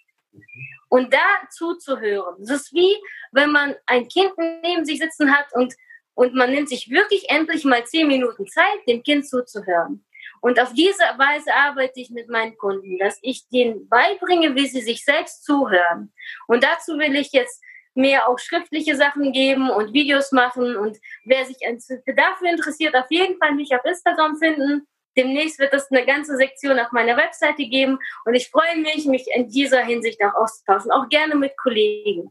Und 0.89 1.13
da 1.13 1.25
zuzuhören. 1.51 2.37
Das 2.41 2.63
ist 2.63 2.73
wie, 2.75 2.95
wenn 3.33 3.51
man 3.51 3.75
ein 3.87 4.09
Kind 4.09 4.33
neben 4.63 4.85
sich 4.85 4.99
sitzen 4.99 5.35
hat 5.35 5.47
und, 5.53 5.75
und 6.15 6.35
man 6.35 6.51
nimmt 6.51 6.69
sich 6.69 6.91
wirklich 6.91 7.31
endlich 7.31 7.65
mal 7.65 7.85
zehn 7.87 8.09
Minuten 8.09 8.47
Zeit, 8.47 8.87
dem 8.87 9.03
Kind 9.03 9.27
zuzuhören. 9.27 10.05
Und 10.41 10.61
auf 10.61 10.73
diese 10.73 11.03
Weise 11.19 11.55
arbeite 11.55 12.01
ich 12.01 12.11
mit 12.11 12.29
meinen 12.29 12.57
Kunden, 12.57 12.99
dass 12.99 13.19
ich 13.23 13.49
denen 13.49 13.89
beibringe, 13.89 14.55
wie 14.57 14.67
sie 14.67 14.81
sich 14.81 15.05
selbst 15.05 15.45
zuhören. 15.45 16.13
Und 16.49 16.65
dazu 16.65 16.99
will 16.99 17.15
ich 17.15 17.33
jetzt 17.33 17.63
mehr 17.95 18.29
auch 18.29 18.39
schriftliche 18.39 18.97
Sachen 18.97 19.33
geben 19.33 19.71
und 19.71 19.93
Videos 19.93 20.33
machen. 20.33 20.77
Und 20.77 20.99
wer 21.25 21.45
sich 21.45 21.59
dafür 21.59 22.51
interessiert, 22.51 22.95
auf 22.97 23.11
jeden 23.11 23.39
Fall 23.39 23.55
mich 23.55 23.75
auf 23.75 23.85
Instagram 23.85 24.37
finden. 24.37 24.87
Demnächst 25.17 25.59
wird 25.59 25.75
es 25.75 25.91
eine 25.91 26.07
ganze 26.07 26.37
Sektion 26.37 26.79
auf 26.79 26.93
meiner 26.93 27.17
Webseite 27.17 27.65
geben. 27.65 27.99
Und 28.25 28.35
ich 28.35 28.49
freue 28.51 28.79
mich, 28.81 29.07
mich 29.07 29.27
in 29.35 29.49
dieser 29.49 29.85
Hinsicht 29.85 30.23
auch 30.25 30.35
auszutauschen. 30.35 30.91
Auch 30.91 31.09
gerne 31.09 31.35
mit 31.35 31.57
Kollegen. 31.57 32.31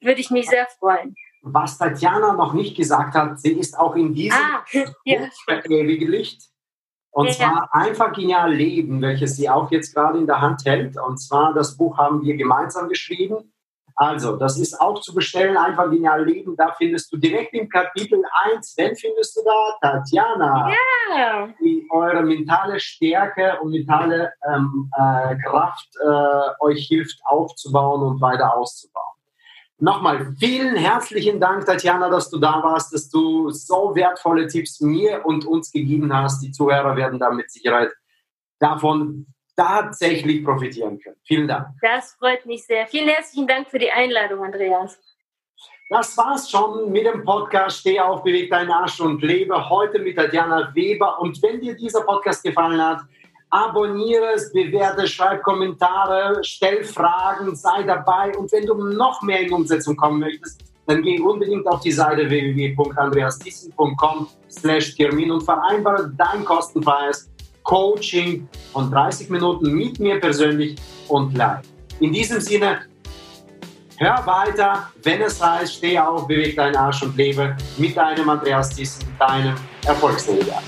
Würde 0.00 0.20
ich 0.20 0.30
mich 0.30 0.48
sehr 0.48 0.66
freuen. 0.78 1.14
Was 1.42 1.76
Tatjana 1.78 2.32
noch 2.32 2.54
nicht 2.54 2.76
gesagt 2.76 3.14
hat, 3.14 3.38
sie 3.38 3.52
ist 3.52 3.78
auch 3.78 3.96
in 3.96 4.14
diesem 4.14 4.38
ah, 4.38 4.64
ja. 5.04 5.28
Licht. 5.68 6.42
Und 7.10 7.28
ja. 7.28 7.34
zwar 7.34 7.68
einfach 7.72 8.12
genial 8.12 8.52
leben, 8.52 9.00
welches 9.00 9.36
sie 9.36 9.48
auch 9.48 9.70
jetzt 9.70 9.94
gerade 9.94 10.18
in 10.18 10.26
der 10.26 10.40
Hand 10.40 10.64
hält. 10.64 10.96
Und 10.98 11.18
zwar 11.18 11.54
das 11.54 11.76
Buch 11.76 11.96
haben 11.96 12.22
wir 12.22 12.36
gemeinsam 12.36 12.88
geschrieben. 12.88 13.53
Also, 13.96 14.36
das 14.36 14.58
ist 14.58 14.80
auch 14.80 15.00
zu 15.00 15.14
bestellen, 15.14 15.56
einfach 15.56 15.88
genial 15.88 16.24
leben. 16.24 16.56
Da 16.56 16.72
findest 16.76 17.12
du 17.12 17.16
direkt 17.16 17.54
im 17.54 17.68
Kapitel 17.68 18.20
1, 18.52 18.74
wen 18.76 18.96
findest 18.96 19.36
du 19.36 19.42
da? 19.44 19.78
Tatjana. 19.80 20.72
Ja. 21.16 21.48
Die 21.60 21.86
eure 21.90 22.22
mentale 22.22 22.80
Stärke 22.80 23.58
und 23.62 23.70
mentale 23.70 24.32
ähm, 24.52 24.90
äh, 24.96 25.36
Kraft 25.48 25.88
äh, 26.02 26.64
euch 26.64 26.86
hilft 26.88 27.20
aufzubauen 27.24 28.02
und 28.02 28.20
weiter 28.20 28.56
auszubauen. 28.56 29.14
Nochmal 29.78 30.34
vielen 30.38 30.76
herzlichen 30.76 31.40
Dank, 31.40 31.66
Tatjana, 31.66 32.08
dass 32.08 32.30
du 32.30 32.38
da 32.38 32.62
warst, 32.62 32.92
dass 32.94 33.08
du 33.10 33.50
so 33.50 33.94
wertvolle 33.94 34.48
Tipps 34.48 34.80
mir 34.80 35.24
und 35.24 35.46
uns 35.46 35.70
gegeben 35.70 36.12
hast. 36.12 36.42
Die 36.42 36.50
Zuhörer 36.50 36.96
werden 36.96 37.20
da 37.20 37.30
mit 37.30 37.50
Sicherheit 37.50 37.92
davon 38.58 39.33
tatsächlich 39.56 40.44
profitieren 40.44 40.98
können. 40.98 41.16
Vielen 41.24 41.48
Dank. 41.48 41.68
Das 41.80 42.14
freut 42.14 42.44
mich 42.46 42.66
sehr. 42.66 42.86
Vielen 42.86 43.08
herzlichen 43.08 43.46
Dank 43.46 43.68
für 43.68 43.78
die 43.78 43.90
Einladung, 43.90 44.44
Andreas. 44.44 44.98
Das 45.90 46.16
war's 46.16 46.50
schon 46.50 46.90
mit 46.90 47.04
dem 47.04 47.24
Podcast 47.24 47.80
Steh 47.80 48.00
auf, 48.00 48.22
beweg 48.22 48.50
deinen 48.50 48.70
Arsch 48.70 49.00
und 49.00 49.22
lebe 49.22 49.68
heute 49.68 49.98
mit 49.98 50.16
Tatjana 50.16 50.74
Weber. 50.74 51.20
Und 51.20 51.40
wenn 51.42 51.60
dir 51.60 51.76
dieser 51.76 52.00
Podcast 52.00 52.42
gefallen 52.42 52.82
hat, 52.82 53.02
abonniere 53.50 54.32
es, 54.34 54.52
bewerte, 54.52 55.06
schreib 55.06 55.42
Kommentare, 55.42 56.42
stell 56.42 56.84
Fragen, 56.84 57.54
sei 57.54 57.82
dabei. 57.82 58.32
Und 58.36 58.50
wenn 58.50 58.66
du 58.66 58.74
noch 58.74 59.20
mehr 59.22 59.42
in 59.42 59.52
Umsetzung 59.52 59.94
kommen 59.94 60.20
möchtest, 60.20 60.64
dann 60.86 61.02
geh 61.02 61.20
unbedingt 61.20 61.66
auf 61.66 61.80
die 61.80 61.92
Seite 61.92 62.28
www.andreasdiesen.com 62.28 64.28
slash 64.50 64.94
Termin 64.96 65.30
und 65.30 65.42
vereinbare 65.42 66.12
dein 66.16 66.44
kostenfreies 66.44 67.30
Coaching 67.64 68.46
von 68.72 68.90
30 68.90 69.30
Minuten 69.30 69.72
mit 69.72 69.98
mir 69.98 70.20
persönlich 70.20 70.76
und 71.08 71.36
live. 71.36 71.64
In 72.00 72.12
diesem 72.12 72.40
Sinne, 72.40 72.80
hör 73.96 74.26
weiter, 74.26 74.90
wenn 75.02 75.22
es 75.22 75.42
heißt, 75.42 75.76
steh 75.76 75.98
auf, 75.98 76.26
beweg 76.26 76.56
deinen 76.56 76.76
Arsch 76.76 77.02
und 77.02 77.16
lebe 77.16 77.56
mit 77.78 77.96
deinem 77.96 78.28
Andreas 78.28 78.70
Thyssen, 78.70 79.06
deinem 79.18 79.56
Erfolgsleader. 79.86 80.62